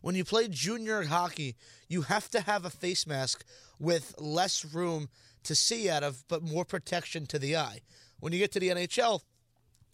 when 0.00 0.14
you 0.14 0.24
play 0.24 0.48
junior 0.48 1.02
hockey, 1.02 1.54
you 1.86 2.00
have 2.02 2.30
to 2.30 2.40
have 2.40 2.64
a 2.64 2.70
face 2.70 3.06
mask 3.06 3.44
with 3.78 4.14
less 4.18 4.64
room 4.64 5.10
to 5.42 5.54
see 5.54 5.90
out 5.90 6.02
of, 6.02 6.24
but 6.28 6.42
more 6.42 6.64
protection 6.64 7.26
to 7.26 7.38
the 7.38 7.58
eye. 7.58 7.80
When 8.20 8.32
you 8.32 8.38
get 8.38 8.52
to 8.52 8.60
the 8.60 8.70
NHL, 8.70 9.20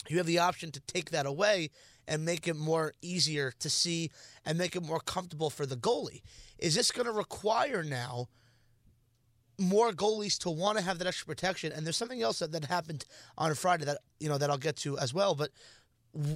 you 0.08 0.18
have 0.18 0.26
the 0.26 0.38
option 0.38 0.70
to 0.70 0.80
take 0.82 1.10
that 1.10 1.26
away 1.26 1.70
and 2.06 2.24
make 2.24 2.46
it 2.46 2.54
more 2.54 2.94
easier 3.02 3.52
to 3.58 3.68
see 3.68 4.12
and 4.44 4.56
make 4.56 4.76
it 4.76 4.84
more 4.84 5.00
comfortable 5.00 5.50
for 5.50 5.66
the 5.66 5.76
goalie. 5.76 6.22
Is 6.60 6.76
this 6.76 6.92
going 6.92 7.06
to 7.06 7.12
require 7.12 7.82
now 7.82 8.28
more 9.58 9.92
goalies 9.92 10.38
to 10.40 10.50
want 10.50 10.78
to 10.78 10.84
have 10.84 10.98
that 10.98 11.06
extra 11.06 11.26
protection. 11.26 11.72
And 11.72 11.84
there's 11.84 11.96
something 11.96 12.22
else 12.22 12.40
that, 12.40 12.52
that 12.52 12.64
happened 12.66 13.04
on 13.38 13.54
Friday 13.54 13.84
that 13.84 13.98
you 14.20 14.28
know 14.28 14.38
that 14.38 14.50
I'll 14.50 14.58
get 14.58 14.76
to 14.78 14.98
as 14.98 15.14
well. 15.14 15.34
But 15.34 15.50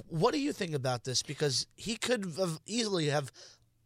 what 0.09 0.33
do 0.33 0.39
you 0.39 0.53
think 0.53 0.73
about 0.73 1.03
this? 1.03 1.23
Because 1.23 1.67
he 1.75 1.95
could 1.95 2.33
have 2.37 2.59
easily 2.65 3.07
have 3.07 3.31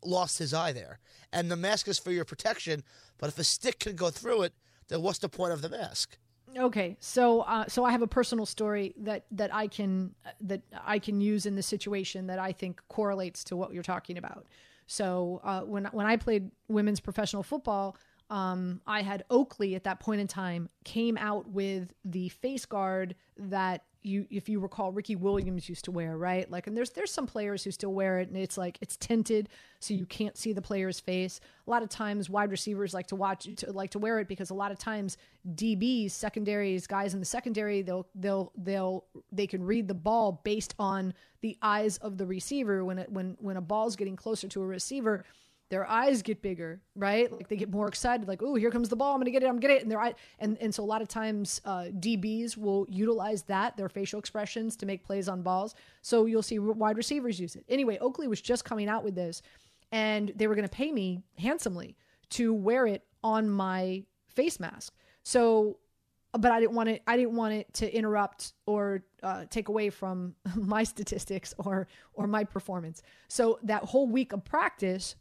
lost 0.03 0.39
his 0.39 0.53
eye 0.53 0.71
there, 0.71 0.99
and 1.31 1.49
the 1.49 1.55
mask 1.55 1.88
is 1.88 1.99
for 1.99 2.11
your 2.11 2.25
protection. 2.25 2.83
But 3.17 3.29
if 3.29 3.39
a 3.39 3.43
stick 3.43 3.79
can 3.79 3.95
go 3.95 4.09
through 4.09 4.43
it, 4.43 4.53
then 4.88 5.01
what's 5.01 5.19
the 5.19 5.29
point 5.29 5.53
of 5.53 5.61
the 5.61 5.69
mask? 5.69 6.17
Okay, 6.57 6.95
so 6.99 7.41
uh, 7.41 7.65
so 7.67 7.83
I 7.83 7.91
have 7.91 8.01
a 8.01 8.07
personal 8.07 8.45
story 8.45 8.93
that 8.97 9.25
that 9.31 9.53
I 9.53 9.67
can 9.67 10.15
that 10.41 10.61
I 10.86 10.99
can 10.99 11.19
use 11.19 11.45
in 11.45 11.55
this 11.55 11.67
situation 11.67 12.27
that 12.27 12.39
I 12.39 12.51
think 12.53 12.81
correlates 12.88 13.43
to 13.45 13.57
what 13.57 13.73
you're 13.73 13.83
talking 13.83 14.17
about. 14.17 14.45
So 14.88 15.41
uh, 15.43 15.61
when 15.61 15.86
when 15.86 16.05
I 16.05 16.15
played 16.15 16.51
women's 16.67 16.99
professional 16.99 17.43
football, 17.43 17.97
um, 18.30 18.82
I 18.88 19.01
had 19.01 19.23
Oakley 19.30 19.76
at 19.76 19.84
that 19.84 19.99
point 19.99 20.21
in 20.21 20.28
time 20.28 20.69
came 20.84 21.17
out 21.17 21.49
with 21.49 21.93
the 22.03 22.30
face 22.30 22.65
guard 22.65 23.15
that 23.38 23.84
you, 24.05 24.28
if 24.30 24.47
you 24.47 24.59
recall, 24.59 24.91
Ricky 24.91 25.15
Williams 25.15 25.67
used 25.67 25.86
to 25.86 25.91
wear, 25.91 26.15
right? 26.15 26.49
Like, 26.49 26.67
and 26.67 26.78
there's 26.78 26.91
there's 26.91 27.11
some 27.11 27.26
players 27.26 27.63
who 27.63 27.71
still 27.71 27.91
wear 27.91 28.19
it, 28.19 28.28
and 28.30 28.38
it's 28.38 28.57
like 28.57 28.78
it's 28.80 28.97
tinted, 28.97 29.49
so 29.80 29.95
you 29.95 30.05
can't 30.05 30.38
see 30.38 30.53
the 30.53 30.61
player's 30.61 30.99
face. 30.99 31.39
A 31.65 31.69
lot 31.69 31.82
of 31.82 31.89
times, 31.89 32.30
wide 32.30 32.51
receivers 32.51 32.93
like 32.93 33.07
to 33.07 33.15
watch, 33.15 33.47
to, 33.57 33.71
like 33.71 33.89
to 33.91 33.99
wear 33.99 34.19
it 34.19 34.28
because 34.28 34.51
a 34.51 34.53
lot 34.53 34.71
of 34.71 34.78
times 34.78 35.17
DBs, 35.55 36.11
secondaries, 36.11 36.86
guys 36.86 37.15
in 37.15 37.19
the 37.19 37.26
secondary, 37.26 37.82
they'll 37.82 38.07
they'll 38.13 38.51
they'll 38.55 39.05
they 39.32 39.47
can 39.47 39.63
read 39.63 39.88
the 39.88 39.95
ball 39.95 40.39
based 40.43 40.76
on 40.78 41.13
the 41.41 41.57
eyes 41.63 41.97
of 41.97 42.17
the 42.19 42.28
receiver 42.28 42.86
when 42.86 42.99
it 42.99 43.11
when 43.11 43.36
when 43.39 43.57
a 43.57 43.61
ball's 43.61 43.95
getting 43.95 44.15
closer 44.15 44.47
to 44.47 44.61
a 44.61 44.65
receiver 44.65 45.26
their 45.70 45.89
eyes 45.89 46.22
get 46.22 46.41
bigger, 46.41 46.82
right? 46.95 47.32
Like 47.32 47.47
they 47.47 47.55
get 47.55 47.72
more 47.72 47.88
excited, 47.88 48.28
like, 48.28 48.43
oh, 48.43 48.55
here 48.55 48.70
comes 48.70 48.89
the 48.89 48.95
ball, 48.95 49.13
I'm 49.13 49.20
gonna 49.20 49.32
get 49.32 49.41
it, 49.43 49.47
I'm 49.47 49.55
gonna 49.55 49.61
get 49.61 49.72
it. 49.72 49.82
And 49.82 49.91
their 49.91 49.99
eye 49.99 50.13
and, 50.39 50.57
and 50.61 50.74
so 50.74 50.84
a 50.84 50.86
lot 50.86 51.01
of 51.01 51.07
times 51.07 51.59
uh, 51.66 51.86
DBs 51.99 52.55
will 52.57 52.86
utilize 52.89 53.43
that, 53.43 53.76
their 53.76 53.89
facial 53.89 54.20
expressions 54.20 54.76
to 54.78 54.86
make 54.86 55.03
plays 55.03 55.28
on 55.28 55.41
balls. 55.41 55.74
So 56.01 56.26
you'll 56.26 56.43
see 56.43 56.59
wide 56.59 56.97
receivers 56.97 57.39
use 57.39 57.55
it. 57.55 57.66
Anyway, 57.68 57.97
Oakley 57.99 58.28
was 58.28 58.41
just 58.41 58.63
coming 58.63 58.88
out 58.88 59.03
with 59.03 59.16
this, 59.16 59.41
and 59.91 60.32
they 60.36 60.47
were 60.47 60.55
gonna 60.55 60.68
pay 60.68 60.91
me 60.91 61.24
handsomely 61.38 61.95
to 62.32 62.53
wear 62.53 62.86
it 62.86 63.03
on 63.24 63.49
my 63.49 64.03
face 64.28 64.59
mask. 64.59 64.93
So 65.24 65.78
but 66.38 66.51
I 66.51 66.59
didn't 66.59 66.76
want 66.76 66.89
it. 66.89 67.01
I 67.07 67.18
didn't 67.18 67.36
want 67.36 67.53
it 67.53 67.74
to 67.76 67.95
interrupt 67.95 68.53
or 68.66 69.03
uh, 69.24 69.45
take 69.49 69.70
away 69.70 69.89
from 69.89 70.36
my 70.55 70.84
statistics 70.84 71.53
or 71.57 71.88
or 72.13 72.28
my 72.28 72.43
performance. 72.43 73.01
So 73.28 73.59
that 73.63 73.84
whole 73.84 74.07
week 74.07 74.34
of 74.34 74.43
practice, 74.43 75.16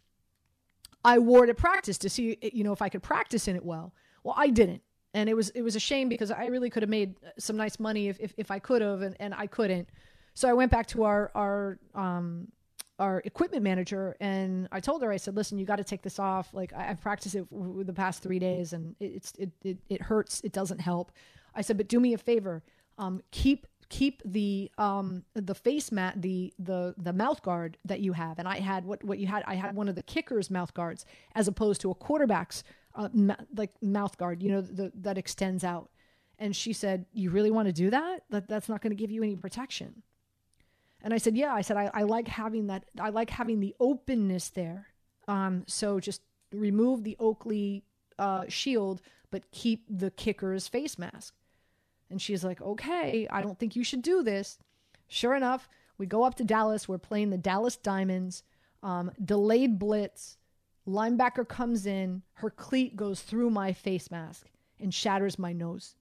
I 1.04 1.18
wore 1.18 1.44
it 1.44 1.50
at 1.50 1.56
practice 1.56 1.98
to 1.98 2.08
see 2.08 2.38
you 2.40 2.64
know 2.64 2.72
if 2.72 2.82
I 2.82 2.88
could 2.88 3.02
practice 3.02 3.48
in 3.48 3.56
it 3.56 3.64
well. 3.64 3.92
Well, 4.22 4.34
I 4.36 4.48
didn't, 4.48 4.82
and 5.12 5.28
it 5.28 5.34
was 5.34 5.50
it 5.50 5.62
was 5.62 5.76
a 5.76 5.80
shame 5.80 6.08
because 6.08 6.30
I 6.30 6.46
really 6.46 6.70
could 6.70 6.82
have 6.82 6.90
made 6.90 7.16
some 7.38 7.56
nice 7.56 7.78
money 7.78 8.08
if 8.08 8.18
if, 8.20 8.34
if 8.36 8.50
I 8.50 8.58
could 8.58 8.82
have, 8.82 9.02
and, 9.02 9.16
and 9.20 9.34
I 9.34 9.46
couldn't. 9.46 9.88
So 10.34 10.48
I 10.48 10.52
went 10.52 10.70
back 10.70 10.86
to 10.88 11.04
our 11.04 11.30
our 11.34 11.78
um, 11.94 12.48
our 12.98 13.22
equipment 13.24 13.62
manager 13.62 14.16
and 14.20 14.68
I 14.70 14.80
told 14.80 15.02
her, 15.02 15.10
I 15.10 15.16
said, 15.16 15.34
listen, 15.34 15.58
you 15.58 15.66
got 15.66 15.76
to 15.76 15.84
take 15.84 16.02
this 16.02 16.18
off. 16.18 16.54
Like 16.54 16.72
I, 16.72 16.84
have 16.84 17.00
practiced 17.00 17.34
it 17.34 17.46
for 17.50 17.82
the 17.82 17.92
past 17.92 18.22
three 18.22 18.38
days 18.38 18.72
and 18.72 18.94
it's, 19.00 19.32
it, 19.38 19.50
it, 19.64 19.78
it 19.88 20.02
hurts. 20.02 20.40
It 20.44 20.52
doesn't 20.52 20.80
help. 20.80 21.10
I 21.54 21.62
said, 21.62 21.76
but 21.76 21.88
do 21.88 21.98
me 21.98 22.14
a 22.14 22.18
favor. 22.18 22.62
Um, 22.98 23.20
keep, 23.32 23.66
keep 23.94 24.20
the, 24.24 24.68
um, 24.76 25.22
the 25.34 25.54
face 25.54 25.92
mat, 25.92 26.20
the, 26.20 26.52
the, 26.58 26.96
the 26.98 27.12
mouth 27.12 27.40
guard 27.42 27.78
that 27.84 28.00
you 28.00 28.12
have. 28.12 28.40
And 28.40 28.48
I 28.48 28.58
had 28.58 28.84
what, 28.84 29.04
what 29.04 29.18
you 29.20 29.28
had, 29.28 29.44
I 29.46 29.54
had 29.54 29.76
one 29.76 29.88
of 29.88 29.94
the 29.94 30.02
kickers 30.02 30.50
mouth 30.50 30.74
guards 30.74 31.06
as 31.36 31.46
opposed 31.46 31.80
to 31.82 31.92
a 31.92 31.94
quarterback's, 31.94 32.64
uh, 32.96 33.08
ma- 33.12 33.36
like 33.56 33.70
mouth 33.80 34.18
guard, 34.18 34.42
you 34.42 34.50
know, 34.50 34.60
the, 34.60 34.90
that 34.96 35.16
extends 35.16 35.62
out. 35.62 35.90
And 36.40 36.56
she 36.56 36.72
said, 36.72 37.06
you 37.12 37.30
really 37.30 37.52
want 37.52 37.68
to 37.68 37.72
do 37.72 37.88
that? 37.90 38.24
That 38.30 38.48
that's 38.48 38.68
not 38.68 38.82
going 38.82 38.90
to 38.90 38.96
give 38.96 39.12
you 39.12 39.22
any 39.22 39.36
protection. 39.36 40.02
And 41.00 41.14
I 41.14 41.18
said, 41.18 41.36
yeah, 41.36 41.54
I 41.54 41.60
said, 41.60 41.76
I, 41.76 41.88
I 41.94 42.02
like 42.02 42.26
having 42.26 42.66
that. 42.66 42.86
I 42.98 43.10
like 43.10 43.30
having 43.30 43.60
the 43.60 43.76
openness 43.78 44.48
there. 44.48 44.88
Um, 45.28 45.62
so 45.68 46.00
just 46.00 46.20
remove 46.52 47.04
the 47.04 47.16
Oakley 47.20 47.84
uh, 48.18 48.46
shield, 48.48 49.02
but 49.30 49.52
keep 49.52 49.84
the 49.88 50.10
kicker's 50.10 50.66
face 50.66 50.98
mask. 50.98 51.34
And 52.14 52.22
she's 52.22 52.44
like, 52.44 52.62
okay, 52.62 53.26
I 53.28 53.42
don't 53.42 53.58
think 53.58 53.74
you 53.74 53.82
should 53.82 54.00
do 54.00 54.22
this. 54.22 54.56
Sure 55.08 55.34
enough, 55.34 55.68
we 55.98 56.06
go 56.06 56.22
up 56.22 56.36
to 56.36 56.44
Dallas. 56.44 56.88
We're 56.88 56.96
playing 56.96 57.30
the 57.30 57.36
Dallas 57.36 57.76
Diamonds. 57.76 58.44
Um, 58.84 59.10
delayed 59.24 59.80
blitz. 59.80 60.38
Linebacker 60.86 61.48
comes 61.48 61.86
in. 61.86 62.22
Her 62.34 62.50
cleat 62.50 62.94
goes 62.94 63.20
through 63.20 63.50
my 63.50 63.72
face 63.72 64.12
mask 64.12 64.46
and 64.78 64.94
shatters 64.94 65.40
my 65.40 65.52
nose. 65.52 65.96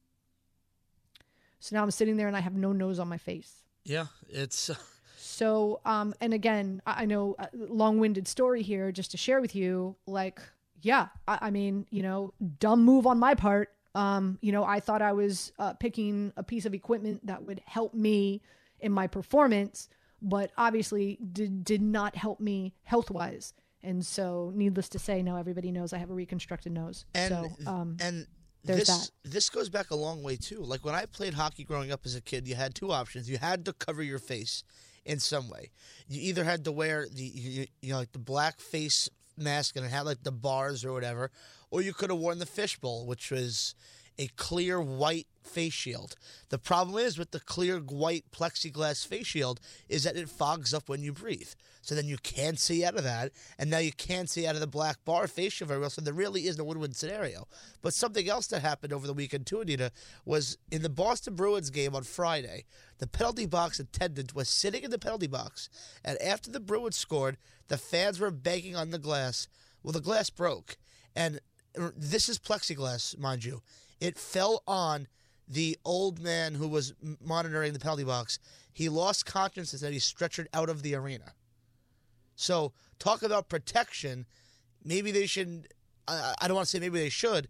So 1.60 1.76
now 1.76 1.82
I'm 1.82 1.90
sitting 1.90 2.16
there 2.16 2.28
and 2.28 2.38
I 2.38 2.42
have 2.42 2.54
no 2.54 2.74
nose 2.74 3.00
on 3.00 3.08
my 3.08 3.18
face. 3.18 3.64
Yeah, 3.84 4.06
it's. 4.30 4.70
So, 5.26 5.80
um, 5.84 6.14
and 6.22 6.32
again, 6.32 6.82
I, 6.86 7.06
know 7.06 7.36
a 7.40 7.48
long-winded 7.54 8.28
story 8.28 8.62
here, 8.62 8.92
just 8.92 9.12
to 9.12 9.18
share 9.18 9.42
with 9.42 9.56
you. 9.56 9.96
Like, 10.06 10.42
yeah, 10.82 11.08
I, 11.28 11.40
I 11.44 11.50
mean, 11.50 11.88
you 11.90 12.04
know, 12.04 12.34
dumb 12.60 12.84
move 12.84 13.08
on 13.08 13.18
my 13.18 13.34
part. 13.34 13.74
Um, 13.96 14.40
you 14.42 14.52
know, 14.52 14.64
I 14.64 14.80
thought 14.80 15.02
I 15.02 15.14
was 15.14 15.52
uh, 15.60 15.74
picking 15.74 16.34
a 16.36 16.44
piece 16.44 16.66
of 16.66 16.74
equipment 16.74 17.26
that 17.28 17.44
would 17.44 17.62
help 17.66 17.94
me 17.94 18.42
in 18.80 18.92
my 18.92 19.08
performance, 19.08 19.90
but 20.22 20.52
obviously 20.58 21.20
did 21.32 21.64
did 21.64 21.82
not 21.82 22.16
help 22.16 22.40
me 22.40 22.74
health 22.84 23.12
wise. 23.12 23.54
And 23.84 24.06
so, 24.06 24.52
needless 24.56 24.88
to 24.90 25.00
say, 25.00 25.22
now 25.22 25.36
everybody 25.36 25.72
knows 25.72 25.92
I 25.92 25.98
have 25.98 26.10
a 26.10 26.14
reconstructed 26.14 26.72
nose. 26.72 27.06
And 27.14 27.34
so, 27.34 27.52
um, 27.68 27.98
and 28.00 28.26
there's 28.64 28.88
this 28.88 29.12
that. 29.24 29.32
this 29.32 29.50
goes 29.50 29.70
back 29.70 29.92
a 29.92 29.96
long 29.96 30.24
way 30.24 30.38
too. 30.38 30.62
Like 30.62 30.86
when 30.86 30.96
I 30.96 31.06
played 31.06 31.34
hockey 31.34 31.64
growing 31.64 31.92
up 31.92 32.02
as 32.06 32.16
a 32.16 32.22
kid, 32.22 32.48
you 32.48 32.56
had 32.56 32.74
two 32.74 32.92
options. 32.92 33.30
You 33.30 33.38
had 33.38 33.66
to 33.66 33.74
cover 33.74 34.02
your 34.02 34.20
face 34.20 34.64
in 35.06 35.20
some 35.20 35.50
way. 35.50 35.72
You 36.08 36.22
either 36.22 36.44
had 36.44 36.64
to 36.66 36.72
wear 36.72 37.08
the 37.12 37.24
you, 37.24 37.68
you 37.82 37.92
know 37.92 38.00
like 38.00 38.14
the 38.14 38.20
black 38.20 38.60
face 38.60 39.10
mask 39.38 39.76
and 39.76 39.86
it 39.86 39.90
had 39.90 40.02
like 40.06 40.24
the 40.24 40.32
bars 40.32 40.86
or 40.86 40.94
whatever, 40.94 41.32
or 41.72 41.82
you 41.82 41.94
could 41.94 42.10
have 42.10 42.20
worn 42.20 42.40
the 42.40 42.46
fishbowl, 42.46 43.06
which 43.06 43.32
was 43.32 43.76
a 44.18 44.28
clear 44.36 44.80
white 44.82 45.28
face 45.46 45.74
shield. 45.74 46.16
The 46.50 46.58
problem 46.58 46.98
is 46.98 47.18
with 47.18 47.32
the 47.32 47.40
clear 47.40 47.80
white 47.80 48.26
plexiglass 48.32 49.06
face 49.06 49.28
shield 49.28 49.60
is 49.90 50.04
that 50.04 50.16
it 50.16 50.30
fogs 50.30 50.74
up 50.74 50.90
when 50.90 51.02
you 51.02 51.14
breathe. 51.14 51.52
So 51.82 51.96
then 51.96 52.08
you 52.08 52.18
can't 52.18 52.58
see 52.58 52.86
out 52.86 52.96
of 52.96 53.04
that, 53.04 53.34
and 53.60 53.70
now 53.70 53.80
you 53.80 53.92
can't 53.92 54.30
see 54.30 54.48
out 54.48 54.56
of 54.56 54.62
the 54.62 54.68
black 54.68 55.04
bar 55.04 55.28
face 55.28 55.54
shield 55.54 55.68
very 55.68 55.82
well. 55.82 55.90
So 55.90 56.02
there 56.02 56.14
really 56.14 56.48
is 56.48 56.58
no 56.58 56.64
win-win 56.64 56.94
scenario. 56.94 57.48
But 57.82 57.94
something 57.94 58.30
else 58.30 58.48
that 58.48 58.62
happened 58.62 58.94
over 58.94 59.06
the 59.06 59.14
weekend 59.14 59.46
too, 59.46 59.60
Anita, 59.60 59.92
was 60.24 60.58
in 60.72 60.82
the 60.82 60.90
Boston 60.90 61.36
Bruins 61.36 61.70
game 61.70 61.94
on 61.94 62.04
Friday. 62.04 62.66
The 63.00 63.08
penalty 63.08 63.46
box 63.46 63.80
attendant 63.80 64.34
was 64.34 64.48
sitting 64.48 64.84
in 64.84 64.92
the 64.92 65.00
penalty 65.00 65.28
box, 65.28 65.70
and 66.06 66.22
after 66.22 66.50
the 66.50 66.62
Bruins 66.62 66.96
scored, 66.96 67.38
the 67.68 67.78
fans 67.78 68.20
were 68.20 68.32
banging 68.32 68.76
on 68.78 68.92
the 68.92 69.00
glass. 69.00 69.48
Well, 69.84 69.92
the 69.92 70.00
glass 70.00 70.30
broke, 70.30 70.78
and 71.16 71.42
this 71.98 72.30
is 72.30 72.40
plexiglass, 72.40 73.18
mind 73.18 73.44
you. 73.44 73.62
It 74.00 74.18
fell 74.18 74.64
on 74.68 75.08
the 75.48 75.78
old 75.84 76.20
man 76.20 76.56
who 76.56 76.68
was 76.68 76.94
monitoring 77.24 77.74
the 77.74 77.80
penalty 77.80 78.04
box. 78.04 78.40
He 78.72 78.90
lost 78.90 79.26
consciousness 79.26 79.84
and 79.84 79.94
he 79.94 80.00
stretchered 80.00 80.48
out 80.54 80.70
of 80.70 80.82
the 80.82 80.96
arena. 80.96 81.34
So, 82.36 82.74
talk 82.98 83.22
about 83.22 83.50
protection. 83.50 84.26
Maybe 84.84 85.12
they 85.12 85.28
should, 85.28 85.68
I, 86.08 86.34
I 86.42 86.48
don't 86.48 86.56
want 86.56 86.68
to 86.68 86.72
say 86.72 86.80
maybe 86.80 87.00
they 87.00 87.10
should. 87.10 87.48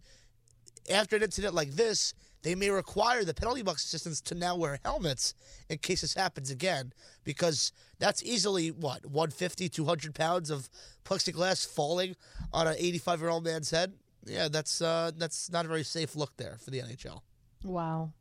After 0.90 1.16
an 1.16 1.22
incident 1.22 1.54
like 1.54 1.70
this, 1.70 2.12
they 2.42 2.54
may 2.54 2.68
require 2.68 3.24
the 3.24 3.32
penalty 3.32 3.62
box 3.62 3.84
assistants 3.86 4.20
to 4.20 4.34
now 4.34 4.54
wear 4.54 4.78
helmets 4.84 5.32
in 5.70 5.78
case 5.78 6.02
this 6.02 6.12
happens 6.12 6.50
again, 6.50 6.92
because 7.24 7.72
that's 7.98 8.22
easily, 8.22 8.70
what, 8.70 9.06
150, 9.06 9.70
200 9.70 10.14
pounds 10.14 10.50
of 10.50 10.68
plexiglass 11.06 11.66
falling 11.66 12.14
on 12.52 12.66
an 12.66 12.74
85 12.76 13.20
year 13.20 13.30
old 13.30 13.44
man's 13.44 13.70
head? 13.70 13.94
Yeah, 14.26 14.48
that's 14.48 14.82
uh, 14.82 15.10
that's 15.16 15.50
not 15.50 15.64
a 15.64 15.68
very 15.68 15.82
safe 15.82 16.16
look 16.16 16.36
there 16.36 16.58
for 16.62 16.70
the 16.70 16.80
NHL. 16.80 17.20
Wow. 17.64 18.12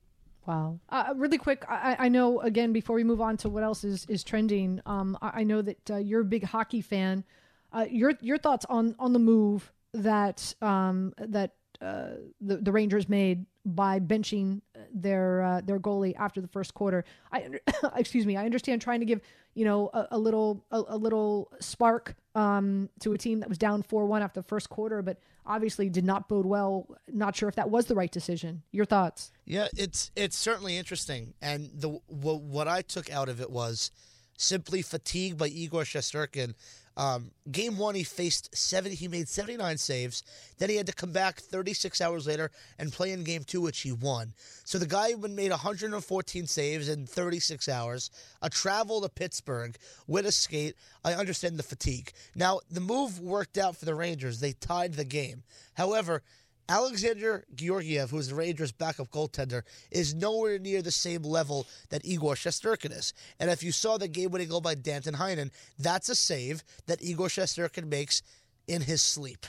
Wow. 0.45 0.79
Uh, 0.89 1.13
really 1.15 1.37
quick, 1.37 1.63
I, 1.69 1.95
I, 1.99 2.09
know 2.09 2.41
again 2.41 2.73
before 2.73 2.97
we 2.97 3.05
move 3.05 3.21
on 3.21 3.37
to 3.37 3.49
what 3.49 3.63
else 3.63 3.85
is 3.85 4.05
is 4.07 4.25
trending. 4.25 4.81
Um, 4.85 5.17
I, 5.21 5.41
I 5.41 5.43
know 5.43 5.61
that 5.61 5.91
uh, 5.91 5.97
you're 5.97 6.19
a 6.21 6.25
big 6.25 6.43
hockey 6.43 6.81
fan. 6.81 7.23
Uh, 7.71 7.85
your 7.89 8.13
your 8.19 8.37
thoughts 8.37 8.65
on 8.67 8.93
on 8.99 9.13
the 9.13 9.19
move 9.19 9.71
that 9.93 10.53
um, 10.61 11.13
that 11.17 11.55
uh, 11.83 12.15
the 12.39 12.57
the 12.57 12.71
Rangers 12.71 13.09
made 13.09 13.45
by 13.65 13.99
benching 13.99 14.61
their 14.93 15.41
uh, 15.41 15.61
their 15.61 15.79
goalie 15.79 16.15
after 16.17 16.41
the 16.41 16.47
first 16.47 16.73
quarter. 16.73 17.03
I 17.31 17.47
excuse 17.95 18.25
me. 18.25 18.37
I 18.37 18.45
understand 18.45 18.81
trying 18.81 19.01
to 19.01 19.05
give 19.05 19.21
you 19.53 19.65
know 19.65 19.89
a, 19.93 20.07
a 20.11 20.17
little 20.17 20.65
a, 20.71 20.81
a, 20.87 20.97
little 20.97 21.51
spark 21.59 22.15
um, 22.35 22.89
to 23.01 23.13
a 23.13 23.17
team 23.17 23.41
that 23.41 23.49
was 23.49 23.57
down 23.57 23.83
four 23.83 24.05
one 24.05 24.21
after 24.21 24.39
the 24.39 24.47
first 24.47 24.69
quarter, 24.69 25.01
but 25.01 25.17
obviously 25.45 25.89
did 25.89 26.05
not 26.05 26.29
bode 26.29 26.45
well. 26.45 26.87
Not 27.07 27.35
sure 27.35 27.49
if 27.49 27.55
that 27.55 27.69
was 27.69 27.87
the 27.87 27.95
right 27.95 28.11
decision. 28.11 28.63
Your 28.71 28.85
thoughts? 28.85 29.31
Yeah, 29.45 29.67
it's 29.75 30.11
it's 30.15 30.37
certainly 30.37 30.77
interesting, 30.77 31.33
and 31.41 31.69
the 31.73 31.89
what 32.07 32.67
I 32.67 32.81
took 32.81 33.11
out 33.11 33.29
of 33.29 33.41
it 33.41 33.49
was 33.49 33.91
simply 34.37 34.81
fatigue 34.81 35.37
by 35.37 35.47
Igor 35.47 35.83
Shesterkin 35.83 36.53
um, 36.95 37.31
game 37.51 37.77
one, 37.77 37.95
he 37.95 38.03
faced 38.03 38.55
70. 38.55 38.95
He 38.95 39.07
made 39.07 39.27
79 39.27 39.77
saves. 39.77 40.23
Then 40.57 40.69
he 40.69 40.75
had 40.75 40.85
to 40.87 40.93
come 40.93 41.11
back 41.11 41.39
36 41.39 41.99
hours 42.01 42.27
later 42.27 42.51
and 42.77 42.91
play 42.91 43.11
in 43.11 43.23
game 43.23 43.43
two, 43.43 43.61
which 43.61 43.81
he 43.81 43.91
won. 43.91 44.33
So 44.63 44.77
the 44.77 44.85
guy 44.85 45.13
made 45.15 45.49
114 45.49 46.47
saves 46.47 46.89
in 46.89 47.07
36 47.07 47.67
hours. 47.67 48.11
A 48.41 48.49
travel 48.49 49.01
to 49.01 49.09
Pittsburgh 49.09 49.75
with 50.07 50.25
a 50.25 50.31
skate. 50.31 50.75
I 51.03 51.13
understand 51.13 51.57
the 51.57 51.63
fatigue. 51.63 52.11
Now 52.35 52.59
the 52.69 52.81
move 52.81 53.19
worked 53.19 53.57
out 53.57 53.75
for 53.75 53.85
the 53.85 53.95
Rangers. 53.95 54.39
They 54.39 54.53
tied 54.53 54.93
the 54.93 55.05
game. 55.05 55.43
However, 55.73 56.21
Alexander 56.69 57.43
Georgiev, 57.53 58.09
who 58.09 58.17
is 58.17 58.29
the 58.29 58.35
Rangers' 58.35 58.71
backup 58.71 59.09
goaltender, 59.11 59.63
is 59.91 60.15
nowhere 60.15 60.57
near 60.59 60.81
the 60.81 60.91
same 60.91 61.23
level 61.23 61.67
that 61.89 62.05
Igor 62.05 62.35
Shesterkin 62.35 62.97
is. 62.97 63.13
And 63.39 63.49
if 63.49 63.63
you 63.63 63.71
saw 63.71 63.97
the 63.97 64.07
game-winning 64.07 64.49
goal 64.49 64.61
by 64.61 64.75
Danton 64.75 65.15
Heinen, 65.15 65.51
that's 65.77 66.09
a 66.09 66.15
save 66.15 66.63
that 66.87 67.03
Igor 67.03 67.27
Shesterkin 67.27 67.87
makes 67.87 68.21
in 68.67 68.81
his 68.81 69.01
sleep. 69.01 69.45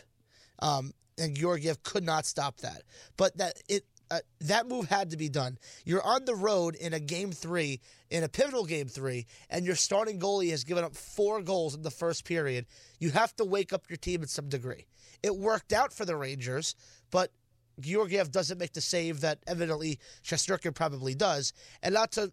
Um, 0.58 0.92
and 1.16 1.36
Georgiev 1.36 1.82
could 1.82 2.04
not 2.04 2.26
stop 2.26 2.58
that. 2.58 2.82
But 3.16 3.36
that 3.38 3.62
it 3.68 3.84
uh, 4.10 4.20
that 4.40 4.68
move 4.68 4.88
had 4.88 5.10
to 5.10 5.16
be 5.16 5.28
done. 5.28 5.58
You're 5.84 6.02
on 6.02 6.24
the 6.24 6.34
road 6.34 6.74
in 6.74 6.92
a 6.92 7.00
game 7.00 7.32
three, 7.32 7.80
in 8.10 8.22
a 8.22 8.28
pivotal 8.28 8.66
game 8.66 8.86
three, 8.86 9.26
and 9.48 9.64
your 9.64 9.76
starting 9.76 10.20
goalie 10.20 10.50
has 10.50 10.62
given 10.62 10.84
up 10.84 10.94
four 10.94 11.40
goals 11.40 11.74
in 11.74 11.82
the 11.82 11.90
first 11.90 12.24
period. 12.24 12.66
You 12.98 13.10
have 13.10 13.34
to 13.36 13.44
wake 13.44 13.72
up 13.72 13.88
your 13.88 13.96
team 13.96 14.20
in 14.22 14.28
some 14.28 14.48
degree. 14.48 14.86
It 15.22 15.34
worked 15.34 15.72
out 15.72 15.92
for 15.92 16.04
the 16.04 16.16
Rangers, 16.16 16.74
but 17.14 17.30
Georgiev 17.78 18.32
doesn't 18.32 18.58
make 18.58 18.72
the 18.72 18.80
save 18.80 19.20
that 19.20 19.38
evidently 19.46 20.00
Shesterkin 20.24 20.74
probably 20.74 21.14
does. 21.14 21.52
And 21.80 21.94
not 21.94 22.10
to 22.12 22.32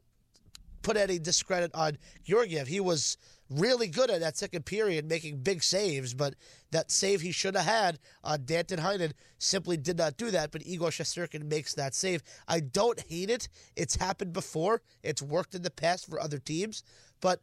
put 0.81 0.97
any 0.97 1.19
discredit 1.19 1.69
on 1.75 1.99
Georgiev. 2.23 2.67
He 2.67 2.79
was 2.79 3.15
really 3.47 3.85
good 3.85 4.09
at 4.09 4.21
that 4.21 4.37
second 4.37 4.65
period, 4.65 5.07
making 5.07 5.43
big 5.43 5.61
saves, 5.61 6.15
but 6.15 6.33
that 6.71 6.89
save 6.89 7.21
he 7.21 7.31
should 7.31 7.55
have 7.55 7.65
had 7.65 7.99
on 8.23 8.45
Danton 8.45 8.79
Heinen 8.79 9.11
simply 9.37 9.77
did 9.77 9.99
not 9.99 10.17
do 10.17 10.31
that. 10.31 10.49
But 10.49 10.65
Igor 10.65 10.89
Shesterkin 10.89 11.43
makes 11.43 11.75
that 11.75 11.93
save. 11.93 12.23
I 12.47 12.59
don't 12.59 12.99
hate 13.07 13.29
it. 13.29 13.49
It's 13.75 13.97
happened 13.97 14.33
before. 14.33 14.81
It's 15.03 15.21
worked 15.21 15.53
in 15.53 15.61
the 15.61 15.69
past 15.69 16.09
for 16.09 16.19
other 16.19 16.39
teams, 16.39 16.81
but 17.21 17.39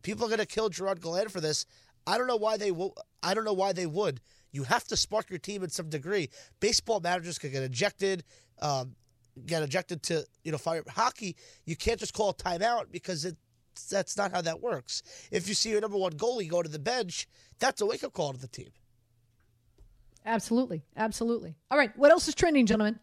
people 0.00 0.24
are 0.24 0.28
going 0.28 0.38
to 0.38 0.46
kill 0.46 0.70
Gerard 0.70 1.02
Gallant 1.02 1.30
for 1.30 1.42
this. 1.42 1.66
I 2.06 2.16
don't 2.16 2.28
know 2.28 2.36
why 2.36 2.56
they. 2.56 2.72
I 3.22 3.34
don't 3.34 3.44
know 3.44 3.52
why 3.52 3.74
they 3.74 3.84
would. 3.84 4.22
You 4.52 4.64
have 4.64 4.84
to 4.84 4.96
spark 4.96 5.30
your 5.30 5.38
team 5.38 5.62
in 5.62 5.70
some 5.70 5.88
degree. 5.88 6.30
Baseball 6.60 7.00
managers 7.00 7.38
could 7.38 7.52
get 7.52 7.62
ejected. 7.62 8.24
Um, 8.60 8.96
get 9.46 9.62
ejected 9.62 10.02
to 10.02 10.24
you 10.42 10.50
know 10.50 10.58
fire 10.58 10.82
hockey 10.88 11.36
you 11.64 11.76
can't 11.76 12.00
just 12.00 12.12
call 12.12 12.30
a 12.30 12.34
timeout 12.34 12.86
because 12.90 13.24
it 13.24 13.36
that's 13.88 14.16
not 14.16 14.32
how 14.32 14.40
that 14.40 14.60
works 14.60 15.00
if 15.30 15.46
you 15.46 15.54
see 15.54 15.70
your 15.70 15.80
number 15.80 15.96
one 15.96 16.10
goalie 16.14 16.48
go 16.48 16.60
to 16.60 16.68
the 16.68 16.80
bench 16.80 17.28
that's 17.60 17.80
a 17.80 17.86
wake-up 17.86 18.12
call 18.12 18.32
to 18.32 18.40
the 18.40 18.48
team 18.48 18.70
Absolutely. 20.28 20.82
Absolutely. 20.94 21.56
All 21.70 21.78
right. 21.78 21.96
What 21.96 22.10
else 22.10 22.28
is 22.28 22.34
trending, 22.34 22.66
gentlemen? 22.66 23.00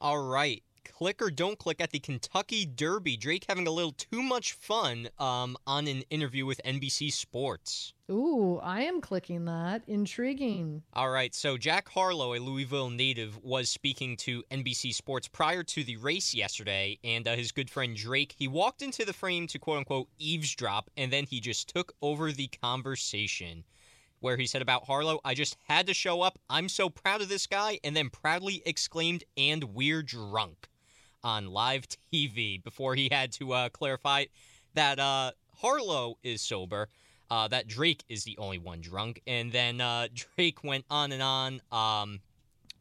All 0.00 0.18
right. 0.18 0.62
Click 0.84 1.22
or 1.22 1.30
don't 1.30 1.58
click 1.58 1.80
at 1.80 1.90
the 1.90 1.98
Kentucky 1.98 2.64
Derby. 2.66 3.16
Drake 3.16 3.46
having 3.48 3.66
a 3.66 3.70
little 3.70 3.92
too 3.92 4.22
much 4.22 4.52
fun 4.52 5.08
um, 5.18 5.56
on 5.66 5.86
an 5.86 6.02
interview 6.10 6.46
with 6.46 6.60
NBC 6.64 7.12
Sports. 7.12 7.94
Ooh, 8.10 8.58
I 8.62 8.82
am 8.82 9.00
clicking 9.00 9.46
that. 9.46 9.82
Intriguing. 9.88 10.82
All 10.92 11.10
right, 11.10 11.34
so 11.34 11.56
Jack 11.56 11.88
Harlow, 11.88 12.34
a 12.34 12.38
Louisville 12.38 12.90
native, 12.90 13.42
was 13.42 13.70
speaking 13.70 14.16
to 14.18 14.44
NBC 14.50 14.94
Sports 14.94 15.26
prior 15.26 15.62
to 15.62 15.82
the 15.82 15.96
race 15.96 16.34
yesterday, 16.34 16.98
and 17.02 17.26
uh, 17.26 17.34
his 17.34 17.50
good 17.50 17.70
friend 17.70 17.96
Drake, 17.96 18.34
he 18.36 18.46
walked 18.46 18.82
into 18.82 19.04
the 19.04 19.14
frame 19.14 19.46
to 19.48 19.58
quote 19.58 19.78
unquote 19.78 20.08
eavesdrop, 20.18 20.90
and 20.96 21.12
then 21.12 21.24
he 21.24 21.40
just 21.40 21.68
took 21.68 21.94
over 22.02 22.30
the 22.30 22.48
conversation. 22.62 23.64
Where 24.20 24.36
he 24.36 24.46
said 24.46 24.62
about 24.62 24.86
Harlow, 24.86 25.20
I 25.24 25.34
just 25.34 25.56
had 25.68 25.86
to 25.86 25.94
show 25.94 26.22
up. 26.22 26.38
I'm 26.48 26.68
so 26.68 26.88
proud 26.88 27.20
of 27.20 27.28
this 27.28 27.46
guy, 27.46 27.78
and 27.82 27.96
then 27.96 28.10
proudly 28.10 28.62
exclaimed, 28.64 29.24
and 29.36 29.64
we're 29.74 30.02
drunk 30.02 30.68
on 31.24 31.50
live 31.50 31.86
TV 32.12 32.62
before 32.62 32.94
he 32.94 33.08
had 33.10 33.32
to 33.32 33.52
uh, 33.52 33.68
clarify 33.70 34.26
that 34.74 34.98
uh, 34.98 35.32
Harlow 35.56 36.18
is 36.22 36.42
sober, 36.42 36.88
uh, 37.30 37.48
that 37.48 37.66
Drake 37.66 38.04
is 38.08 38.24
the 38.24 38.36
only 38.38 38.58
one 38.58 38.80
drunk, 38.80 39.22
and 39.26 39.50
then 39.50 39.80
uh, 39.80 40.08
Drake 40.14 40.62
went 40.62 40.84
on 40.90 41.10
and 41.10 41.22
on, 41.22 41.60
um, 41.72 42.20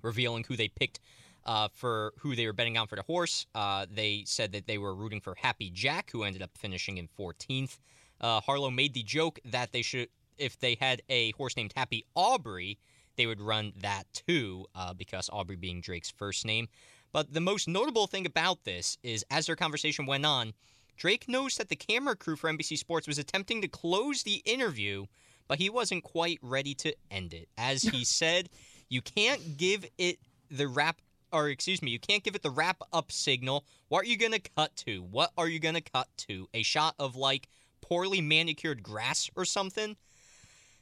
revealing 0.01 0.43
who 0.47 0.55
they 0.55 0.67
picked 0.67 0.99
uh, 1.45 1.69
for 1.73 2.13
who 2.19 2.35
they 2.35 2.45
were 2.45 2.53
betting 2.53 2.77
on 2.77 2.87
for 2.87 2.95
the 2.95 3.03
horse. 3.03 3.45
Uh, 3.55 3.85
they 3.89 4.23
said 4.25 4.51
that 4.51 4.67
they 4.67 4.77
were 4.77 4.93
rooting 4.93 5.21
for 5.21 5.35
Happy 5.35 5.69
Jack, 5.69 6.11
who 6.11 6.23
ended 6.23 6.41
up 6.41 6.51
finishing 6.57 6.97
in 6.97 7.07
14th. 7.17 7.79
Uh, 8.19 8.41
Harlow 8.41 8.69
made 8.69 8.93
the 8.93 9.03
joke 9.03 9.39
that 9.45 9.71
they 9.71 9.81
should, 9.81 10.09
if 10.37 10.59
they 10.59 10.75
had 10.79 11.01
a 11.09 11.31
horse 11.31 11.55
named 11.55 11.73
Happy 11.75 12.05
Aubrey, 12.15 12.77
they 13.15 13.25
would 13.27 13.41
run 13.41 13.73
that 13.81 14.05
too, 14.13 14.65
because 14.97 15.29
Aubrey 15.31 15.55
being 15.55 15.81
Drake's 15.81 16.09
first 16.09 16.45
name. 16.45 16.67
But 17.13 17.31
the 17.31 17.39
most 17.39 17.67
notable 17.67 18.07
thing 18.07 18.25
about 18.25 18.63
this 18.65 18.97
is, 19.03 19.23
as 19.29 19.45
their 19.45 19.55
conversation 19.55 20.07
went 20.07 20.25
on, 20.25 20.53
Drake 20.97 21.29
knows 21.29 21.55
that 21.57 21.69
the 21.69 21.75
camera 21.75 22.15
crew 22.15 22.35
for 22.35 22.51
NBC 22.51 22.77
Sports 22.77 23.07
was 23.07 23.19
attempting 23.19 23.61
to 23.61 23.67
close 23.67 24.23
the 24.23 24.41
interview, 24.45 25.05
but 25.47 25.59
he 25.59 25.69
wasn't 25.69 26.03
quite 26.03 26.39
ready 26.41 26.73
to 26.75 26.95
end 27.11 27.33
it. 27.33 27.49
As 27.55 27.83
he 27.83 28.03
said, 28.03 28.49
you 28.89 29.01
can't 29.01 29.57
give 29.57 29.85
it 29.99 30.17
the 30.49 30.67
wrap, 30.67 31.01
or 31.31 31.49
excuse 31.49 31.83
me, 31.83 31.91
you 31.91 31.99
can't 31.99 32.23
give 32.23 32.35
it 32.35 32.41
the 32.41 32.49
wrap 32.49 32.81
up 32.91 33.11
signal. 33.11 33.63
What 33.89 34.05
are 34.05 34.07
you 34.07 34.17
going 34.17 34.31
to 34.33 34.49
cut 34.55 34.75
to? 34.87 35.03
What 35.03 35.31
are 35.37 35.47
you 35.47 35.59
going 35.59 35.75
to 35.75 35.81
cut 35.81 36.07
to? 36.29 36.49
A 36.55 36.63
shot 36.63 36.95
of 36.97 37.15
like 37.15 37.47
poorly 37.81 38.21
manicured 38.21 38.81
grass 38.81 39.29
or 39.35 39.45
something? 39.45 39.95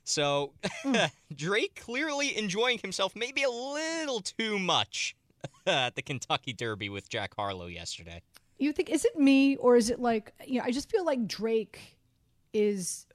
So, 0.06 0.54
hmm. 0.82 0.96
Drake 1.36 1.82
clearly 1.84 2.38
enjoying 2.38 2.80
himself 2.80 3.18
maybe 3.18 3.44
a 3.44 3.50
little 3.50 4.22
too 4.22 4.58
much 4.58 5.16
at 5.68 5.96
the 5.96 6.02
Kentucky 6.02 6.54
Derby 6.54 6.90
with 6.90 7.10
Jack 7.10 7.36
Harlow 7.36 7.68
yesterday. 7.68 8.22
You 8.58 8.72
think 8.74 8.90
is 8.90 9.06
it 9.06 9.18
me 9.18 9.56
or 9.56 9.76
is 9.76 9.90
it 9.90 10.00
like 10.00 10.34
you 10.46 10.60
know? 10.60 10.66
I 10.66 10.72
just 10.72 10.90
feel 10.90 11.06
like 11.06 11.28
Drake 11.28 11.98
is 12.54 13.06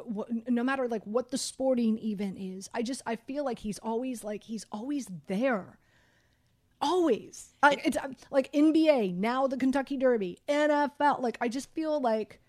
no 0.49 0.64
matter 0.64 0.89
like 0.89 1.05
what 1.05 1.31
the 1.31 1.39
sporting 1.39 1.99
event 1.99 2.39
is. 2.39 2.68
I 2.74 2.83
just 2.83 3.03
I 3.07 3.16
feel 3.16 3.45
like 3.45 3.59
he's 3.59 3.79
always 3.79 4.24
like 4.24 4.43
he's 4.43 4.66
always 4.72 5.09
there. 5.27 5.79
Always. 6.81 7.55
Like 7.62 7.87
it's 7.87 7.97
um, 8.03 8.16
like 8.31 8.53
NBA, 8.53 9.14
now 9.14 9.47
the 9.47 9.57
Kentucky 9.57 9.97
Derby, 9.97 10.39
NFL. 10.49 11.20
Like 11.20 11.39
I 11.41 11.49
just 11.49 11.70
feel 11.74 12.01
like 12.01 12.41